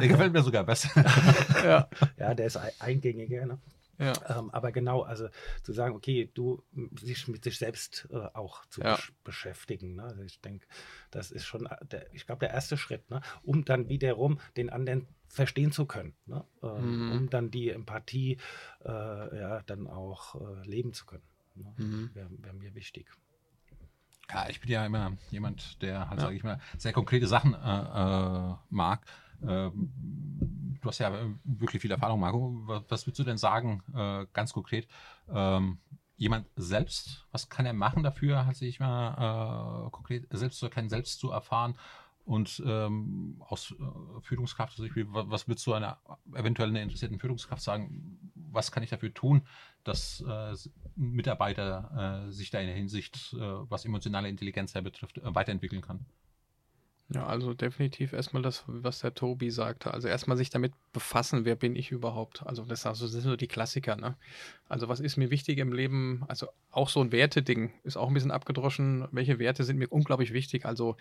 Der 0.00 0.08
gefällt 0.08 0.32
mir 0.32 0.42
sogar 0.42 0.64
besser. 0.64 0.90
ja. 1.64 1.88
ja, 2.18 2.34
der 2.34 2.46
ist 2.46 2.58
eingängiger. 2.80 3.46
Ne? 3.46 3.58
Ja. 3.98 4.12
Ähm, 4.28 4.50
aber 4.50 4.72
genau, 4.72 5.02
also 5.02 5.28
zu 5.62 5.72
sagen, 5.72 5.94
okay, 5.94 6.30
du 6.34 6.62
sich 7.00 7.28
mit 7.28 7.44
sich 7.44 7.58
selbst 7.58 8.08
äh, 8.10 8.16
auch 8.34 8.64
zu 8.66 8.80
ja. 8.80 8.98
beschäftigen. 9.22 9.96
Ne? 9.96 10.04
Also 10.04 10.22
ich 10.22 10.40
denke, 10.40 10.66
das 11.10 11.30
ist 11.30 11.44
schon, 11.44 11.66
äh, 11.66 11.76
der, 11.86 12.12
ich 12.12 12.26
glaube, 12.26 12.40
der 12.40 12.50
erste 12.50 12.76
Schritt, 12.76 13.08
ne? 13.10 13.20
um 13.42 13.64
dann 13.64 13.88
wiederum 13.88 14.40
den 14.56 14.70
anderen 14.70 15.06
verstehen 15.28 15.72
zu 15.72 15.86
können, 15.86 16.14
ne? 16.26 16.44
ähm, 16.62 17.06
mhm. 17.06 17.12
um 17.12 17.30
dann 17.30 17.50
die 17.50 17.70
Empathie 17.70 18.38
äh, 18.84 18.88
ja 18.88 19.62
dann 19.66 19.86
auch 19.86 20.40
äh, 20.40 20.66
leben 20.66 20.92
zu 20.92 21.06
können. 21.06 21.24
Ne? 21.54 21.74
Mhm. 21.76 22.10
Wäre 22.14 22.30
wär 22.42 22.52
mir 22.52 22.74
wichtig. 22.74 23.10
Ja, 24.30 24.48
ich 24.48 24.60
bin 24.60 24.70
ja 24.70 24.84
immer 24.86 25.16
jemand, 25.30 25.82
der 25.82 26.08
halt, 26.08 26.18
ja. 26.18 26.26
sage 26.26 26.36
ich 26.36 26.44
mal, 26.44 26.60
sehr 26.78 26.92
konkrete 26.92 27.26
Sachen 27.26 27.54
äh, 27.54 28.52
äh, 28.52 28.54
mag. 28.70 29.04
Ähm, 29.42 29.92
du 30.80 30.88
hast 30.88 30.98
ja 30.98 31.12
wirklich 31.44 31.82
viel 31.82 31.90
Erfahrung, 31.90 32.20
Marco. 32.20 32.62
Was, 32.66 32.84
was 32.88 33.06
würdest 33.06 33.18
du 33.18 33.24
denn 33.24 33.36
sagen, 33.36 33.82
äh, 33.94 34.26
ganz 34.32 34.52
konkret? 34.52 34.88
Ähm, 35.28 35.78
jemand 36.16 36.46
selbst, 36.56 37.26
was 37.32 37.48
kann 37.48 37.66
er 37.66 37.72
machen 37.72 38.02
dafür, 38.02 38.46
hat 38.46 38.56
sich 38.56 38.80
mal 38.80 39.86
äh, 39.86 39.90
konkret 39.90 40.26
selbst 40.30 40.58
zu 40.58 40.66
erkennen, 40.66 40.88
selbst 40.88 41.18
zu 41.18 41.30
erfahren 41.30 41.76
und 42.24 42.62
ähm, 42.64 43.36
aus 43.40 43.72
äh, 43.72 44.20
Führungskraft, 44.22 44.72
also 44.78 44.84
ich, 44.84 44.92
was 45.08 45.46
würdest 45.46 45.66
du 45.66 45.74
einer 45.74 45.98
eventuell 46.34 46.70
einer 46.70 46.80
interessierten 46.80 47.18
Führungskraft 47.18 47.62
sagen? 47.62 48.32
Was 48.34 48.72
kann 48.72 48.82
ich 48.82 48.90
dafür 48.90 49.12
tun, 49.12 49.46
dass 49.82 50.22
äh, 50.22 50.54
Mitarbeiter 50.96 52.26
äh, 52.26 52.32
sich 52.32 52.50
da 52.50 52.60
in 52.60 52.66
der 52.66 52.76
Hinsicht, 52.76 53.34
äh, 53.34 53.38
was 53.40 53.84
emotionale 53.84 54.28
Intelligenz 54.28 54.72
betrifft, 54.72 55.18
äh, 55.18 55.34
weiterentwickeln 55.34 55.82
kann? 55.82 56.06
Ja, 57.10 57.26
also 57.26 57.52
definitiv 57.52 58.14
erstmal 58.14 58.42
das, 58.42 58.64
was 58.66 59.00
der 59.00 59.14
Tobi 59.14 59.50
sagte. 59.50 59.92
Also 59.92 60.08
erstmal 60.08 60.38
sich 60.38 60.48
damit 60.48 60.72
befassen, 60.92 61.44
wer 61.44 61.54
bin 61.54 61.76
ich 61.76 61.90
überhaupt? 61.90 62.46
Also 62.46 62.64
das, 62.64 62.86
also 62.86 63.04
das 63.04 63.12
sind 63.12 63.22
so 63.22 63.36
die 63.36 63.46
Klassiker, 63.46 63.96
ne? 63.96 64.16
Also 64.68 64.88
was 64.88 65.00
ist 65.00 65.18
mir 65.18 65.30
wichtig 65.30 65.58
im 65.58 65.72
Leben? 65.72 66.24
Also 66.28 66.48
auch 66.70 66.88
so 66.88 67.00
ein 67.02 67.12
Werteding 67.12 67.72
ist 67.82 67.98
auch 67.98 68.08
ein 68.08 68.14
bisschen 68.14 68.30
abgedroschen. 68.30 69.06
Welche 69.12 69.38
Werte 69.38 69.64
sind 69.64 69.76
mir 69.76 69.88
unglaublich 69.88 70.32
wichtig? 70.32 70.64
Also 70.64 70.96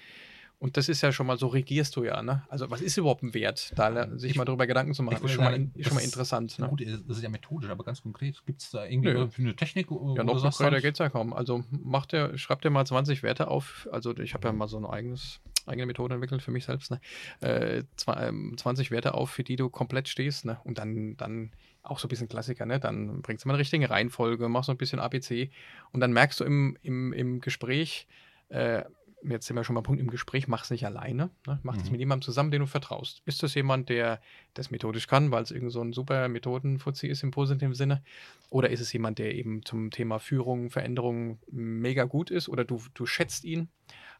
und 0.59 0.77
das 0.77 0.87
ist 0.87 1.01
ja 1.01 1.11
schon 1.11 1.27
mal, 1.27 1.37
so 1.37 1.47
regierst 1.47 1.95
du 1.95 2.03
ja, 2.03 2.21
ne? 2.21 2.43
Also 2.47 2.69
was 2.71 2.81
ist 2.81 2.97
überhaupt 2.97 3.23
ein 3.23 3.33
Wert? 3.33 3.73
Da 3.75 4.17
sich 4.17 4.31
ich, 4.31 4.37
mal 4.37 4.45
darüber 4.45 4.65
Gedanken 4.65 4.93
zu 4.93 5.03
machen, 5.03 5.23
ist 5.25 5.31
schon, 5.31 5.43
sagen, 5.43 5.71
mal, 5.73 5.79
ist 5.79 5.87
schon 5.87 5.95
mal 5.95 6.03
interessant. 6.03 6.57
Ne? 6.57 6.67
Gut, 6.69 6.81
das 6.81 7.17
ist 7.17 7.23
ja 7.23 7.29
methodisch, 7.29 7.69
aber 7.69 7.83
ganz 7.83 8.01
konkret, 8.01 8.41
gibt 8.45 8.61
es 8.61 8.71
da 8.71 8.85
irgendwie 8.85 9.13
Nö. 9.13 9.29
eine 9.37 9.55
Technik? 9.55 9.87
Ja, 9.91 10.23
noch 10.23 10.41
konkreter 10.41 10.81
geht 10.81 10.93
es 10.93 10.99
ja 10.99 11.09
kaum. 11.09 11.33
Also 11.33 11.63
macht 11.69 12.13
der, 12.13 12.37
schreibt 12.37 12.63
dir 12.63 12.69
mal 12.69 12.85
20 12.85 13.23
Werte 13.23 13.49
auf. 13.49 13.87
Also 13.91 14.17
ich 14.17 14.33
habe 14.33 14.47
ja 14.47 14.53
mal 14.53 14.67
so 14.67 14.77
ein 14.77 14.85
eigenes, 14.85 15.41
eigene 15.65 15.85
Methode 15.85 16.15
entwickelt 16.15 16.41
für 16.41 16.51
mich 16.51 16.65
selbst. 16.65 16.91
Ne? 16.91 17.01
Äh, 17.41 17.83
20 17.97 18.87
ähm, 18.87 18.91
Werte 18.91 19.13
auf, 19.15 19.31
für 19.31 19.43
die 19.43 19.57
du 19.57 19.69
komplett 19.69 20.07
stehst. 20.07 20.45
Ne? 20.45 20.59
Und 20.63 20.77
dann, 20.77 21.17
dann 21.17 21.51
auch 21.83 21.99
so 21.99 22.07
ein 22.07 22.09
bisschen 22.09 22.29
Klassiker, 22.29 22.65
ne? 22.65 22.79
Dann 22.79 23.21
bringst 23.21 23.43
du 23.43 23.49
mal 23.49 23.55
eine 23.55 23.59
richtige 23.59 23.89
Reihenfolge, 23.89 24.47
machst 24.47 24.67
so 24.67 24.71
ein 24.71 24.77
bisschen 24.77 24.99
ABC 24.99 25.51
und 25.91 25.99
dann 25.99 26.13
merkst 26.13 26.39
du 26.39 26.45
im, 26.45 26.77
im, 26.81 27.11
im 27.11 27.41
Gespräch, 27.41 28.07
äh, 28.47 28.83
jetzt 29.29 29.47
sind 29.47 29.55
wir 29.55 29.63
schon 29.63 29.73
mal 29.75 29.81
Punkt 29.81 30.01
im 30.01 30.09
Gespräch, 30.09 30.47
mach 30.47 30.63
es 30.63 30.69
nicht 30.71 30.85
alleine, 30.85 31.29
ne? 31.47 31.59
mach 31.63 31.77
es 31.77 31.85
Mhm. 31.85 31.91
mit 31.91 31.99
jemandem 31.99 32.23
zusammen, 32.25 32.51
den 32.51 32.61
du 32.61 32.67
vertraust. 32.67 33.21
Ist 33.25 33.43
das 33.43 33.53
jemand, 33.55 33.89
der 33.89 34.21
das 34.53 34.71
methodisch 34.71 35.07
kann, 35.07 35.31
weil 35.31 35.43
es 35.43 35.51
irgend 35.51 35.71
so 35.71 35.81
ein 35.81 35.93
super 35.93 36.27
Methodenfuzzi 36.27 37.07
ist 37.07 37.23
im 37.23 37.31
positiven 37.31 37.73
Sinne? 37.73 38.03
Oder 38.49 38.69
ist 38.69 38.81
es 38.81 38.91
jemand, 38.93 39.19
der 39.19 39.33
eben 39.35 39.63
zum 39.65 39.91
Thema 39.91 40.19
Führung, 40.19 40.69
Veränderung 40.69 41.39
mega 41.51 42.03
gut 42.03 42.31
ist 42.31 42.49
oder 42.49 42.63
du, 42.65 42.81
du 42.93 43.05
schätzt 43.05 43.43
ihn? 43.45 43.69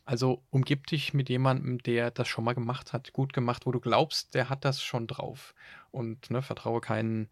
Also 0.05 0.43
umgib 0.49 0.87
dich 0.87 1.13
mit 1.13 1.29
jemandem, 1.29 1.77
der 1.77 2.11
das 2.11 2.27
schon 2.27 2.43
mal 2.43 2.53
gemacht 2.53 2.91
hat, 2.91 3.13
gut 3.13 3.31
gemacht, 3.31 3.65
wo 3.65 3.71
du 3.71 3.79
glaubst, 3.79 4.33
der 4.35 4.49
hat 4.49 4.65
das 4.65 4.83
schon 4.83 5.07
drauf. 5.07 5.53
Und 5.91 6.29
ne, 6.29 6.41
vertraue 6.41 6.81
keinen 6.81 7.29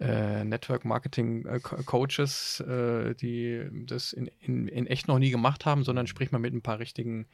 äh, 0.00 0.44
Network 0.44 0.84
Marketing 0.84 1.46
äh, 1.46 1.60
Co- 1.60 1.82
Coaches, 1.84 2.60
äh, 2.60 3.14
die 3.14 3.66
das 3.86 4.12
in, 4.12 4.26
in, 4.40 4.68
in 4.68 4.86
echt 4.86 5.08
noch 5.08 5.18
nie 5.18 5.30
gemacht 5.30 5.64
haben, 5.64 5.84
sondern 5.84 6.06
sprich 6.06 6.30
mal 6.30 6.38
mit 6.38 6.54
ein 6.54 6.62
paar 6.62 6.78
richtigen 6.78 7.26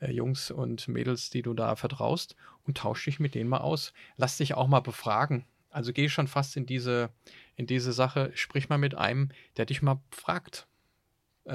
äh, 0.00 0.10
Jungs 0.10 0.50
und 0.50 0.88
Mädels, 0.88 1.30
die 1.30 1.42
du 1.42 1.54
da 1.54 1.76
vertraust 1.76 2.36
und 2.66 2.78
tausch 2.78 3.04
dich 3.04 3.20
mit 3.20 3.34
denen 3.34 3.50
mal 3.50 3.58
aus. 3.58 3.92
Lass 4.16 4.36
dich 4.38 4.54
auch 4.54 4.68
mal 4.68 4.80
befragen. 4.80 5.44
Also 5.70 5.92
geh 5.92 6.08
schon 6.08 6.28
fast 6.28 6.56
in 6.56 6.64
diese, 6.64 7.10
in 7.56 7.66
diese 7.66 7.92
Sache, 7.92 8.30
sprich 8.34 8.68
mal 8.68 8.78
mit 8.78 8.94
einem, 8.94 9.30
der 9.56 9.66
dich 9.66 9.82
mal 9.82 10.00
fragt 10.10 10.67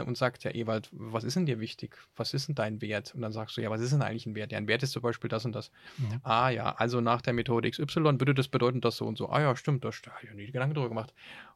und 0.01 0.17
sagt, 0.17 0.43
ja, 0.43 0.51
Ewald, 0.51 0.89
was 0.91 1.23
ist 1.23 1.35
denn 1.35 1.45
dir 1.45 1.59
wichtig? 1.59 1.97
Was 2.15 2.33
ist 2.33 2.47
denn 2.47 2.55
dein 2.55 2.81
Wert? 2.81 3.13
Und 3.13 3.21
dann 3.21 3.31
sagst 3.31 3.57
du, 3.57 3.61
ja, 3.61 3.69
was 3.69 3.81
ist 3.81 3.93
denn 3.93 4.01
eigentlich 4.01 4.25
ein 4.25 4.35
Wert? 4.35 4.51
Ja, 4.51 4.57
ein 4.57 4.67
Wert 4.67 4.83
ist 4.83 4.91
zum 4.91 5.01
Beispiel 5.01 5.29
das 5.29 5.45
und 5.45 5.53
das. 5.53 5.71
Mhm. 5.97 6.19
Ah 6.23 6.49
ja, 6.49 6.75
also 6.75 7.01
nach 7.01 7.21
der 7.21 7.33
Methode 7.33 7.69
XY 7.69 8.19
würde 8.19 8.33
das 8.33 8.47
bedeuten, 8.47 8.81
dass 8.81 8.97
so 8.97 9.05
und 9.05 9.17
so. 9.17 9.29
Ah 9.29 9.41
ja, 9.41 9.55
stimmt, 9.55 9.83
da 9.83 9.89
habe 9.89 10.17
ich 10.23 10.29
ja 10.29 10.35
nie 10.35 10.47
Gedanken 10.47 10.75
drüber 10.75 10.89
gemacht. 10.89 11.13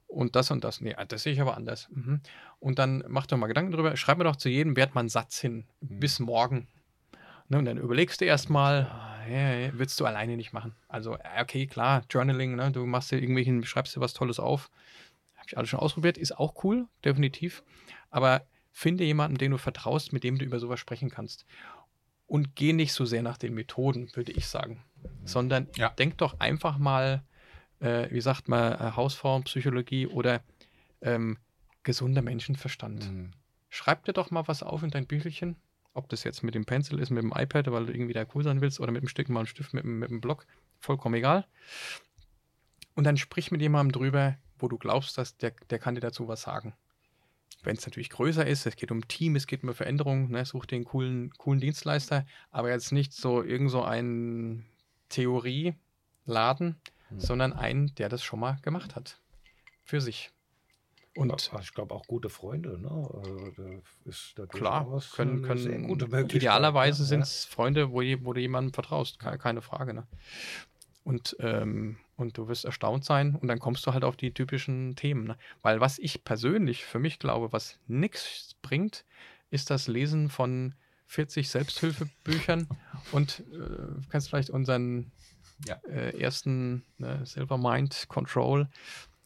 Und 0.07 0.35
das 0.35 0.51
und 0.51 0.63
das. 0.63 0.79
Nee, 0.79 0.95
das 1.07 1.23
sehe 1.23 1.33
ich 1.33 1.41
aber 1.41 1.57
anders. 1.57 1.89
Mhm. 1.91 2.21
Und 2.59 2.79
dann 2.79 3.03
mach 3.07 3.27
doch 3.27 3.37
mal 3.37 3.47
Gedanken 3.47 3.71
drüber. 3.71 3.95
Schreib 3.97 4.17
mir 4.17 4.23
doch 4.23 4.37
zu 4.37 4.49
jedem 4.49 4.75
Wert 4.77 4.95
mal 4.95 5.01
einen 5.01 5.09
Satz 5.09 5.39
hin. 5.39 5.65
Mhm. 5.81 5.99
Bis 5.99 6.19
morgen. 6.19 6.67
Ne, 7.49 7.59
und 7.59 7.65
dann 7.65 7.77
überlegst 7.77 8.19
du 8.19 8.25
erstmal, 8.25 8.87
ah, 8.91 9.25
ja, 9.29 9.53
ja, 9.53 9.73
würdest 9.73 9.99
du 9.99 10.05
alleine 10.05 10.35
nicht 10.35 10.51
machen. 10.51 10.75
Also, 10.89 11.15
äh, 11.15 11.41
okay, 11.41 11.65
klar, 11.65 12.03
Journaling, 12.09 12.55
ne, 12.55 12.71
du 12.71 12.85
machst 12.85 13.11
dir 13.11 13.19
irgendwelchen, 13.19 13.63
schreibst 13.63 13.95
dir 13.95 14.01
was 14.01 14.13
Tolles 14.13 14.39
auf. 14.39 14.69
Habe 15.35 15.45
ich 15.47 15.57
alles 15.57 15.69
schon 15.69 15.79
ausprobiert, 15.79 16.17
ist 16.17 16.37
auch 16.37 16.63
cool, 16.63 16.87
definitiv. 17.05 17.63
Aber 18.09 18.45
finde 18.71 19.03
jemanden, 19.03 19.37
den 19.37 19.51
du 19.51 19.57
vertraust, 19.57 20.13
mit 20.13 20.23
dem 20.23 20.37
du 20.37 20.45
über 20.45 20.59
sowas 20.59 20.79
sprechen 20.79 21.09
kannst. 21.09 21.45
Und 22.27 22.55
geh 22.55 22.73
nicht 22.73 22.93
so 22.93 23.05
sehr 23.05 23.21
nach 23.21 23.37
den 23.37 23.53
Methoden, 23.53 24.09
würde 24.13 24.33
ich 24.33 24.47
sagen. 24.47 24.83
Sondern 25.23 25.67
Ja. 25.75 25.89
denk 25.89 26.17
doch 26.17 26.39
einfach 26.39 26.77
mal, 26.77 27.23
äh, 27.79 28.09
wie 28.11 28.21
sagt 28.21 28.49
man, 28.49 28.73
äh, 28.73 28.91
Hausform, 28.95 29.43
Psychologie 29.43 30.07
oder 30.07 30.41
ähm, 31.01 31.37
gesunder 31.83 32.21
Menschenverstand. 32.21 33.09
Mhm. 33.11 33.31
Schreib 33.69 34.05
dir 34.05 34.13
doch 34.13 34.31
mal 34.31 34.47
was 34.47 34.63
auf 34.63 34.83
in 34.83 34.89
dein 34.89 35.07
Büchelchen. 35.07 35.55
Ob 35.93 36.09
das 36.09 36.23
jetzt 36.23 36.43
mit 36.43 36.53
dem 36.53 36.65
Pencil 36.65 36.99
ist, 36.99 37.09
mit 37.09 37.23
dem 37.23 37.33
iPad, 37.35 37.71
weil 37.71 37.87
du 37.87 37.93
irgendwie 37.93 38.13
da 38.13 38.25
cool 38.35 38.43
sein 38.43 38.61
willst, 38.61 38.79
oder 38.79 38.91
mit 38.91 39.01
dem 39.01 39.07
Stück 39.07 39.29
mal 39.29 39.39
einen 39.39 39.47
Stift, 39.47 39.73
mit, 39.73 39.83
mit 39.83 40.09
dem 40.09 40.21
Block. 40.21 40.45
Vollkommen 40.79 41.15
egal. 41.15 41.47
Und 42.93 43.03
dann 43.03 43.17
sprich 43.17 43.51
mit 43.51 43.61
jemandem 43.61 43.93
drüber, 43.93 44.37
wo 44.59 44.67
du 44.67 44.77
glaubst, 44.77 45.17
dass 45.17 45.37
der, 45.37 45.53
der 45.69 45.79
kann 45.79 45.95
dir 45.95 46.01
dazu 46.01 46.27
was 46.27 46.41
sagen. 46.41 46.75
Wenn 47.63 47.75
es 47.75 47.85
natürlich 47.85 48.09
größer 48.09 48.45
ist, 48.45 48.65
es 48.65 48.75
geht 48.75 48.91
um 48.91 49.07
Team, 49.07 49.35
es 49.35 49.47
geht 49.47 49.63
um 49.63 49.73
Veränderung, 49.73 50.29
ne, 50.29 50.45
such 50.45 50.65
den 50.65 50.85
coolen, 50.85 51.31
coolen 51.37 51.59
Dienstleister, 51.59 52.25
aber 52.51 52.69
jetzt 52.69 52.91
nicht 52.91 53.13
so 53.13 53.43
irgend 53.43 53.71
so 53.71 53.83
ein 53.83 54.65
Theorieladen, 55.09 56.77
Mhm. 57.09 57.19
sondern 57.19 57.53
einen, 57.53 57.95
der 57.95 58.09
das 58.09 58.23
schon 58.23 58.39
mal 58.39 58.57
gemacht 58.61 58.95
hat. 58.95 59.19
Für 59.83 60.01
sich. 60.01 60.31
Und 61.15 61.49
ich 61.61 61.73
glaube 61.73 61.95
auch 61.95 62.05
gute 62.05 62.29
Freunde, 62.29 62.77
ne? 62.79 62.89
Also, 62.89 63.81
da 64.35 64.45
Klar, 64.45 64.83
durchaus 64.83 65.11
können, 65.13 65.41
können 65.41 66.29
idealerweise 66.29 67.01
ne? 67.01 67.07
sind 67.07 67.21
es 67.21 67.45
Freunde, 67.45 67.89
wo, 67.91 68.01
wo 68.23 68.33
du 68.33 68.41
jemandem 68.41 68.71
vertraust, 68.71 69.17
keine, 69.17 69.39
keine 69.39 69.61
Frage. 69.63 69.95
Ne? 69.95 70.05
Und, 71.07 71.37
ähm, 71.39 71.95
und 72.17 72.37
du 72.37 72.49
wirst 72.49 72.65
erstaunt 72.65 73.05
sein 73.05 73.35
und 73.35 73.47
dann 73.47 73.59
kommst 73.59 73.87
du 73.87 73.93
halt 73.93 74.03
auf 74.03 74.17
die 74.17 74.33
typischen 74.33 74.97
Themen. 74.97 75.23
Ne? 75.25 75.37
Weil 75.61 75.79
was 75.79 75.99
ich 75.99 76.25
persönlich 76.25 76.83
für 76.83 76.99
mich 76.99 77.17
glaube, 77.17 77.53
was 77.53 77.79
nichts 77.87 78.55
bringt, 78.61 79.05
ist 79.49 79.69
das 79.69 79.87
Lesen 79.87 80.27
von 80.29 80.75
40 81.05 81.47
Selbsthilfebüchern 81.49 82.67
und 83.13 83.39
äh, 83.53 84.01
kannst 84.09 84.27
vielleicht 84.29 84.49
unseren 84.49 85.11
Ja. 85.65 85.75
äh, 85.89 86.19
ersten 86.19 86.83
ne, 86.97 87.25
Silver 87.25 87.57
Mind 87.57 88.07
Control, 88.09 88.67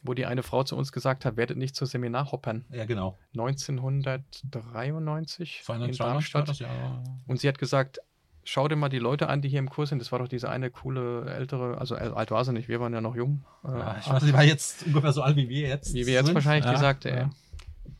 wo 0.02 0.14
die 0.14 0.26
eine 0.26 0.44
Frau 0.44 0.62
zu 0.62 0.76
uns 0.76 0.92
gesagt 0.92 1.24
hat, 1.24 1.36
werdet 1.36 1.58
nicht 1.58 1.74
zu 1.74 1.84
Seminarhoppern. 1.84 2.64
Ja, 2.70 2.84
genau. 2.84 3.18
1993 3.34 5.58
in 5.58 5.64
292 5.64 6.00
war 6.00 6.06
Darmstadt. 6.08 6.48
das, 6.48 6.58
ja. 6.60 7.02
Und 7.26 7.40
sie 7.40 7.48
hat 7.48 7.58
gesagt, 7.58 7.98
schau 8.44 8.66
dir 8.68 8.76
mal 8.76 8.88
die 8.88 8.98
Leute 8.98 9.28
an, 9.28 9.40
die 9.42 9.48
hier 9.48 9.58
im 9.58 9.68
Kurs 9.70 9.88
sind. 9.90 9.98
Das 10.00 10.10
war 10.12 10.18
doch 10.18 10.28
diese 10.28 10.48
eine 10.50 10.70
coole 10.70 11.26
ältere, 11.32 11.78
also 11.78 11.94
äh, 11.94 11.98
alt 12.14 12.30
war 12.30 12.44
sie 12.44 12.52
nicht, 12.52 12.68
wir 12.68 12.80
waren 12.80 12.92
ja 12.92 13.00
noch 13.00 13.14
jung. 13.16 13.44
Äh, 13.64 13.68
ja 13.68 13.96
ich 14.00 14.08
weiß, 14.10 14.24
die 14.24 14.32
war 14.32 14.44
jetzt 14.44 14.86
ungefähr 14.86 15.12
so 15.12 15.22
alt 15.22 15.36
wie 15.36 15.48
wir 15.48 15.68
jetzt. 15.68 15.94
wie 15.94 16.06
wir 16.06 16.14
jetzt 16.14 16.26
sind. 16.26 16.34
wahrscheinlich 16.34 16.64
ja, 16.64 16.72
gesagt, 16.72 17.04
ja. 17.04 17.10
äh, 17.12 17.28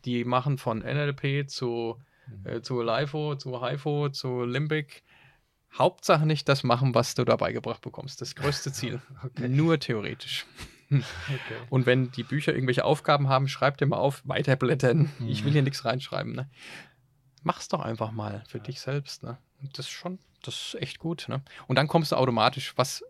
die 0.05 0.24
machen 0.24 0.59
von 0.59 0.78
NLP 0.80 1.49
zu, 1.49 1.99
Mhm. 2.28 2.47
äh, 2.47 2.62
zu 2.62 2.80
LIFO, 2.82 3.34
zu 3.34 3.64
HIFO, 3.64 4.09
zu 4.11 4.45
Limbic. 4.45 5.03
Hauptsache 5.76 6.24
nicht 6.26 6.49
das 6.49 6.62
machen, 6.62 6.95
was 6.95 7.14
du 7.14 7.24
dabei 7.24 7.53
gebracht 7.53 7.80
bekommst. 7.80 8.20
Das 8.20 8.34
größte 8.36 8.72
Ziel. 8.72 9.01
Okay. 9.24 9.49
Nur 9.49 9.78
theoretisch. 9.80 10.47
Okay. 10.90 11.01
Und 11.70 11.86
wenn 11.86 12.12
die 12.12 12.22
Bücher 12.22 12.53
irgendwelche 12.53 12.84
Aufgaben 12.84 13.28
haben, 13.28 13.49
schreib 13.49 13.78
dir 13.78 13.86
mal 13.86 13.97
auf, 13.97 14.22
weiterblättern. 14.24 15.11
Ich 15.26 15.43
will 15.43 15.51
Mhm. 15.51 15.53
hier 15.55 15.62
nichts 15.62 15.84
reinschreiben. 15.84 16.32
Ne? 16.34 16.49
Mach's 17.43 17.68
doch 17.68 17.80
einfach 17.80 18.12
mal 18.12 18.45
für 18.47 18.61
dich 18.61 18.80
selbst. 18.80 19.22
Ne? 19.24 19.38
Das 19.72 19.86
ist 19.86 19.92
schon, 19.92 20.18
das 20.42 20.54
ist 20.54 20.82
echt 20.82 20.98
gut. 20.98 21.26
Ne? 21.28 21.42
Und 21.66 21.76
dann 21.76 21.88
kommst 21.88 22.12
du 22.12 22.16
automatisch, 22.16 22.72
was 22.76 23.04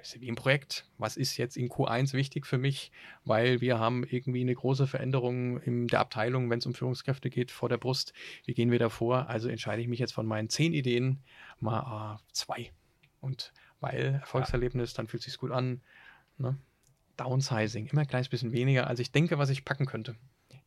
ist 0.00 0.20
wie 0.20 0.28
im 0.28 0.36
Projekt, 0.36 0.86
was 0.96 1.16
ist 1.16 1.36
jetzt 1.36 1.56
in 1.56 1.68
Q1 1.68 2.12
wichtig 2.12 2.46
für 2.46 2.58
mich, 2.58 2.92
weil 3.24 3.60
wir 3.60 3.78
haben 3.78 4.04
irgendwie 4.04 4.40
eine 4.40 4.54
große 4.54 4.86
Veränderung 4.86 5.60
in 5.60 5.88
der 5.88 6.00
Abteilung, 6.00 6.50
wenn 6.50 6.58
es 6.58 6.66
um 6.66 6.74
Führungskräfte 6.74 7.30
geht, 7.30 7.50
vor 7.50 7.68
der 7.68 7.78
Brust. 7.78 8.12
Wie 8.44 8.54
gehen 8.54 8.70
wir 8.70 8.78
da 8.78 8.88
vor? 8.88 9.28
Also 9.28 9.48
entscheide 9.48 9.82
ich 9.82 9.88
mich 9.88 9.98
jetzt 9.98 10.12
von 10.12 10.26
meinen 10.26 10.48
zehn 10.48 10.72
Ideen 10.72 11.22
mal 11.60 11.80
ah, 11.80 12.20
zwei. 12.32 12.70
Und 13.20 13.52
weil 13.80 14.18
Erfolgserlebnis, 14.20 14.94
dann 14.94 15.08
fühlt 15.08 15.22
sich 15.22 15.36
gut 15.38 15.50
an. 15.50 15.80
Ne? 16.36 16.56
Downsizing, 17.16 17.86
immer 17.86 18.02
ein 18.02 18.06
kleines 18.06 18.28
bisschen 18.28 18.52
weniger, 18.52 18.86
als 18.86 19.00
ich 19.00 19.10
denke, 19.10 19.38
was 19.38 19.50
ich 19.50 19.64
packen 19.64 19.86
könnte 19.86 20.14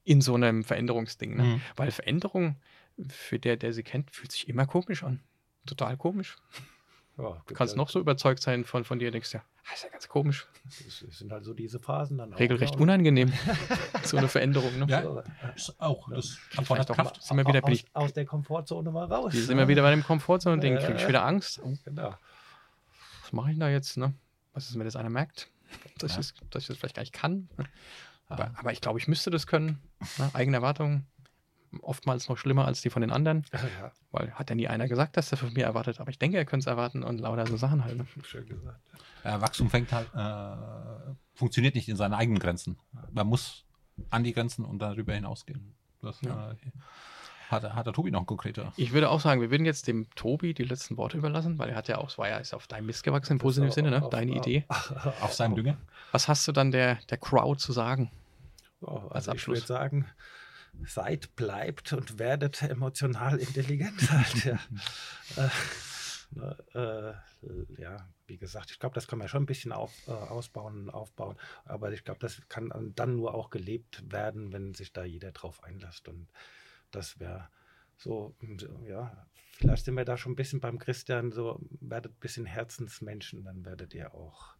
in 0.04 0.22
so 0.22 0.36
einem 0.36 0.64
Veränderungsding. 0.64 1.36
Ne? 1.36 1.44
Mhm. 1.44 1.62
Weil 1.76 1.92
Veränderung, 1.92 2.58
für 3.08 3.40
der, 3.40 3.56
der 3.56 3.72
sie 3.72 3.84
kennt, 3.84 4.12
fühlt 4.12 4.32
sich 4.32 4.50
immer 4.50 4.66
komisch 4.66 5.04
an. 5.04 5.22
Total 5.66 5.98
komisch. 5.98 6.38
Ja, 7.18 7.42
Du 7.46 7.54
kannst 7.54 7.76
noch 7.76 7.90
so 7.90 8.00
überzeugt 8.00 8.42
sein 8.42 8.64
von, 8.66 8.84
von 8.84 8.98
dir, 8.98 9.12
denkst 9.12 9.34
ja, 9.34 9.42
ah, 9.70 9.74
ist 9.74 9.84
ja 9.84 9.90
ganz 9.90 10.08
komisch. 10.08 10.48
Es 10.68 11.02
es 11.04 11.20
sind 11.20 11.32
halt 11.32 11.44
so 11.44 11.54
diese 11.54 11.78
Phasen 11.80 12.18
dann 12.18 12.34
auch. 12.34 12.40
Regelrecht 12.40 12.74
ne? 12.74 12.78
Und- 12.78 12.84
unangenehm. 12.84 13.32
so 14.04 14.18
eine 14.18 14.28
Veränderung. 14.28 14.80
Ne? 14.80 14.86
Ja, 14.90 15.24
Ist 15.56 15.80
auch, 15.80 16.10
das 16.10 16.30
Vielleicht 16.30 16.58
erfordert 16.60 16.92
auch 16.92 16.96
Kraft. 16.96 17.22
sind 17.22 17.38
wir 17.38 17.46
wieder, 17.46 17.62
bin 17.62 17.74
aus, 17.74 17.80
ich, 17.80 17.86
aus 17.94 18.14
der 18.14 18.26
Komfortzone 18.26 18.92
mal 18.92 19.06
raus. 19.06 19.34
sind 19.34 19.58
wir 19.58 19.68
wieder 19.68 19.82
bei 19.84 19.92
dem 19.92 20.04
Komfortzone-Ding. 20.04 20.78
Äh. 20.78 20.86
Krieg 20.86 20.96
ich 20.96 21.08
wieder 21.08 21.24
Angst. 21.26 21.62
Genau. 21.86 22.16
was 23.24 23.34
mache 23.34 23.52
ich 23.52 23.60
da 23.60 23.70
jetzt? 23.70 23.98
Ne? 23.98 24.14
Was 24.54 24.70
ist, 24.70 24.78
wenn 24.80 24.86
das 24.86 24.96
einer 24.96 25.10
merkt? 25.10 25.50
Dass, 26.00 26.16
Ja. 26.16 26.22
ich, 26.22 26.34
das, 26.34 26.50
dass 26.50 26.62
ich 26.64 26.68
das 26.70 26.78
vielleicht 26.78 26.96
gar 26.96 27.04
nicht 27.04 27.14
kann. 27.14 27.50
Ne? 27.58 27.66
Aber, 28.30 28.46
Ja. 28.46 28.54
aber 28.58 28.72
ich 28.72 28.82
glaube, 28.82 29.00
ich 29.00 29.08
müsste 29.08 29.30
das 29.30 29.46
können. 29.48 29.82
Ne? 30.18 30.30
Eigene 30.34 30.58
Erwartungen. 30.58 31.06
Oftmals 31.82 32.28
noch 32.28 32.38
schlimmer 32.38 32.66
als 32.66 32.82
die 32.82 32.90
von 32.90 33.02
den 33.02 33.12
anderen. 33.12 33.46
Ja, 33.54 33.92
Weil 34.12 34.32
hat 34.34 34.50
ja 34.50 34.56
nie 34.56 34.68
einer 34.68 34.88
gesagt, 34.90 35.16
dass 35.16 35.32
er 35.32 35.38
von 35.38 35.54
mir 35.54 35.64
erwartet. 35.64 36.00
Aber 36.02 36.10
ich 36.10 36.20
denke, 36.20 36.38
er 36.38 36.44
könnte 36.46 36.64
es 36.66 36.68
erwarten 36.68 37.02
und 37.04 37.20
lauter 37.20 37.48
so 37.48 37.56
Sachen 37.58 37.84
halt. 37.86 37.98
Ne? 37.98 38.06
schön 38.26 38.46
gesagt. 38.46 38.80
Äh, 39.24 39.40
Wachstum 39.40 39.70
fängt 39.70 39.92
halt, 39.94 40.10
äh, 40.14 41.14
funktioniert 41.34 41.76
nicht 41.76 41.88
in 41.88 41.96
seinen 41.96 42.14
eigenen 42.14 42.40
Grenzen. 42.40 42.78
Man 43.12 43.28
muss 43.28 43.64
an 44.10 44.24
die 44.24 44.34
Grenzen 44.34 44.66
und 44.66 44.80
darüber 44.80 45.14
hinausgehen. 45.14 45.74
Das 46.02 46.20
Ja. 46.22 46.52
äh, 46.52 46.56
hat, 47.50 47.64
hat 47.76 47.86
der 47.86 47.94
Tobi 47.94 48.12
noch 48.12 48.26
konkreter. 48.26 48.74
Ich 48.78 48.92
würde 48.94 49.10
auch 49.10 49.20
sagen, 49.20 49.40
wir 49.42 49.52
würden 49.52 49.66
jetzt 49.66 49.88
dem 49.88 50.10
Tobi 50.16 50.54
die 50.54 50.64
letzten 50.64 50.98
Worte 50.98 51.18
überlassen, 51.18 51.60
weil 51.60 51.70
er 51.70 51.76
hat 51.76 51.88
ja 51.90 51.98
auch, 52.00 52.10
es 52.10 52.18
war 52.18 52.28
ja 52.30 52.38
ist 52.38 52.54
auf 52.54 52.66
deinem 52.68 52.86
Mist 52.88 53.04
gewachsen 53.04 53.34
im 53.34 53.40
positiven 53.40 53.72
Sinne, 53.72 53.92
ne? 53.92 54.02
Auf- 54.04 54.10
Deine 54.10 54.32
auf- 54.40 54.46
Idee. 54.48 54.66
Auf 55.22 55.34
seinem 55.34 55.56
Dünger. 55.56 55.78
Was 56.12 56.28
hast 56.28 56.48
du 56.48 56.52
dann 56.52 56.72
der, 56.72 56.96
der 57.10 57.18
Crowd 57.18 57.60
zu 57.62 57.72
sagen? 57.74 58.10
Als 58.82 59.12
also 59.12 59.32
ich 59.32 59.36
Abschluss. 59.38 59.58
würde 59.60 59.68
sagen, 59.68 60.06
seid, 60.86 61.36
bleibt 61.36 61.94
und 61.94 62.20
werdet 62.20 62.62
emotional 62.62 63.40
intelligent. 63.40 64.12
Halt, 64.12 64.46
ja. 64.46 64.60
äh, 65.38 65.50
äh, 66.74 67.14
ja, 67.78 68.10
wie 68.28 68.38
gesagt, 68.38 68.72
ich 68.72 68.80
glaube, 68.80 68.96
das 68.96 69.08
kann 69.08 69.20
man 69.20 69.28
schon 69.28 69.44
ein 69.44 69.48
bisschen 69.48 69.72
auf, 69.72 69.92
äh, 70.08 70.12
ausbauen, 70.12 70.90
aufbauen. 70.90 71.38
Aber 71.66 71.92
ich 71.92 72.04
glaube, 72.04 72.20
das 72.20 72.42
kann 72.48 72.94
dann 72.96 73.16
nur 73.16 73.34
auch 73.34 73.50
gelebt 73.50 74.04
werden, 74.12 74.54
wenn 74.54 74.74
sich 74.74 74.94
da 74.94 75.04
jeder 75.04 75.32
drauf 75.32 75.64
einlässt. 75.64 76.08
Und 76.08 76.30
das 76.92 77.20
wäre 77.20 77.50
so, 77.98 78.36
ja, 78.88 79.28
vielleicht 79.58 79.86
sind 79.86 79.96
wir 79.96 80.06
da 80.06 80.18
schon 80.18 80.34
ein 80.34 80.38
bisschen 80.38 80.60
beim 80.60 80.80
Christian, 80.80 81.32
so 81.32 81.60
werdet 81.82 82.14
ein 82.14 82.20
bisschen 82.20 82.46
Herzensmenschen, 82.46 83.44
dann 83.44 83.66
werdet 83.66 83.94
ihr 83.94 84.14
auch 84.14 84.56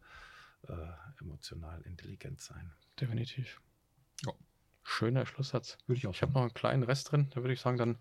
äh, 0.68 0.92
emotional 1.20 1.80
intelligent 1.82 2.40
sein. 2.40 2.72
Definitiv. 3.00 3.60
Ja. 4.84 4.90
Schöner 4.90 5.26
Schlusssatz. 5.26 5.78
Würde 5.86 5.98
ich 5.98 6.06
auch 6.06 6.14
Ich 6.14 6.22
habe 6.22 6.32
noch 6.32 6.42
einen 6.42 6.54
kleinen 6.54 6.82
Rest 6.82 7.12
drin, 7.12 7.28
da 7.34 7.42
würde 7.42 7.52
ich 7.54 7.60
sagen, 7.60 7.76
dann 7.78 7.98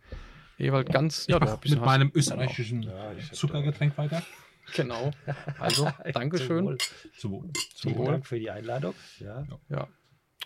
Ewald, 0.58 0.92
ganz. 0.92 1.28
Mach 1.30 1.58
bist- 1.58 1.74
mit 1.76 1.84
meinem 1.84 2.12
österreichischen 2.14 2.84
Ja, 2.84 3.14
ich 3.14 3.28
hab 3.30 3.36
Zuckergetränk 3.36 3.98
weiter. 3.98 4.22
Genau. 4.76 5.12
Also, 5.60 5.86
Zum 6.04 6.12
Dankeschön. 6.14 6.66
Wohl. 6.66 6.78
Zum 7.18 7.32
Wohl. 7.32 7.50
Zum 7.74 7.92
Vielen 7.92 7.98
Wohl. 7.98 8.06
Dank 8.12 8.28
für 8.28 8.40
die 8.40 8.52
Einladung. 8.52 8.94
Ja. 9.20 9.44
Ja. 9.70 9.88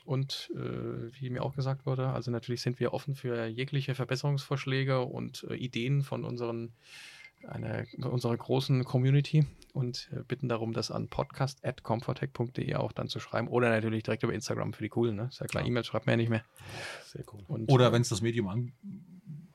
Und 0.06 0.50
äh, 0.56 1.12
wie 1.20 1.30
mir 1.30 1.44
auch 1.44 1.54
gesagt 1.54 1.86
wurde, 1.86 2.08
also 2.08 2.32
natürlich 2.32 2.62
sind 2.62 2.80
wir 2.80 2.94
offen 2.94 3.14
für 3.16 3.46
jegliche 3.46 3.94
Verbesserungsvorschläge 3.94 5.02
und 5.02 5.46
äh, 5.50 5.56
Ideen 5.56 6.02
von 6.02 6.24
unseren 6.24 6.74
einer, 7.48 7.86
unserer 8.04 8.36
großen 8.38 8.84
Community 8.84 9.46
und 9.74 10.10
äh, 10.14 10.24
bitten 10.24 10.48
darum, 10.50 10.74
das 10.74 10.92
an 10.92 11.08
podcast.comfortech.de 11.10 12.76
auch 12.76 12.92
dann 12.92 13.08
zu 13.08 13.20
schreiben 13.20 13.48
oder 13.48 13.70
natürlich 13.70 14.04
direkt 14.04 14.24
über 14.24 14.34
Instagram 14.34 14.74
für 14.74 14.84
die 14.84 14.90
coolen. 14.90 15.16
Ne? 15.16 15.28
Ist 15.30 15.40
ja 15.40 15.48
klar, 15.48 15.64
Ja. 15.64 15.68
E-Mail 15.70 15.84
schreibt 15.84 16.06
man 16.06 16.14
ja 16.14 16.18
nicht 16.18 16.30
mehr. 16.30 16.44
Sehr 17.06 17.24
cool. 17.34 17.44
Und, 17.48 17.70
Oder 17.72 17.92
wenn 17.92 18.02
es 18.02 18.10
das 18.10 18.22
Medium 18.22 18.48
an, 18.48 18.72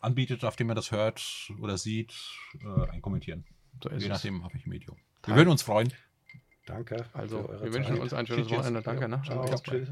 anbietet, 0.01 0.45
auf 0.45 0.57
dem 0.57 0.67
man 0.69 0.77
das 0.77 0.91
hört 0.93 1.51
oder 1.61 1.77
sieht, 1.79 2.15
äh, 2.63 2.91
ein 2.91 3.03
Kommentieren. 3.03 3.45
so 3.83 3.89
ist 3.89 4.03
Je 4.03 4.09
es. 4.09 4.13
nachdem 4.15 4.45
habe 4.45 4.57
ich 4.57 4.67
ein 4.67 4.71
Medium. 4.71 4.97
Wir 4.97 5.23
Teil- 5.23 5.37
würden 5.37 5.49
uns 5.51 5.63
freuen. 5.63 5.93
Danke. 6.67 7.07
Also, 7.15 7.49
wir 7.49 7.73
wünschen 7.73 7.95
Zeit. 7.95 8.01
uns 8.03 8.13
ein 8.15 8.27
schönes. 8.27 8.51
Wochenende. 8.51 8.83
Danke. 8.83 9.09
Ne? 9.09 9.21
Ciao. 9.25 9.41
Also, 9.41 9.57
Tschüss. 9.63 9.89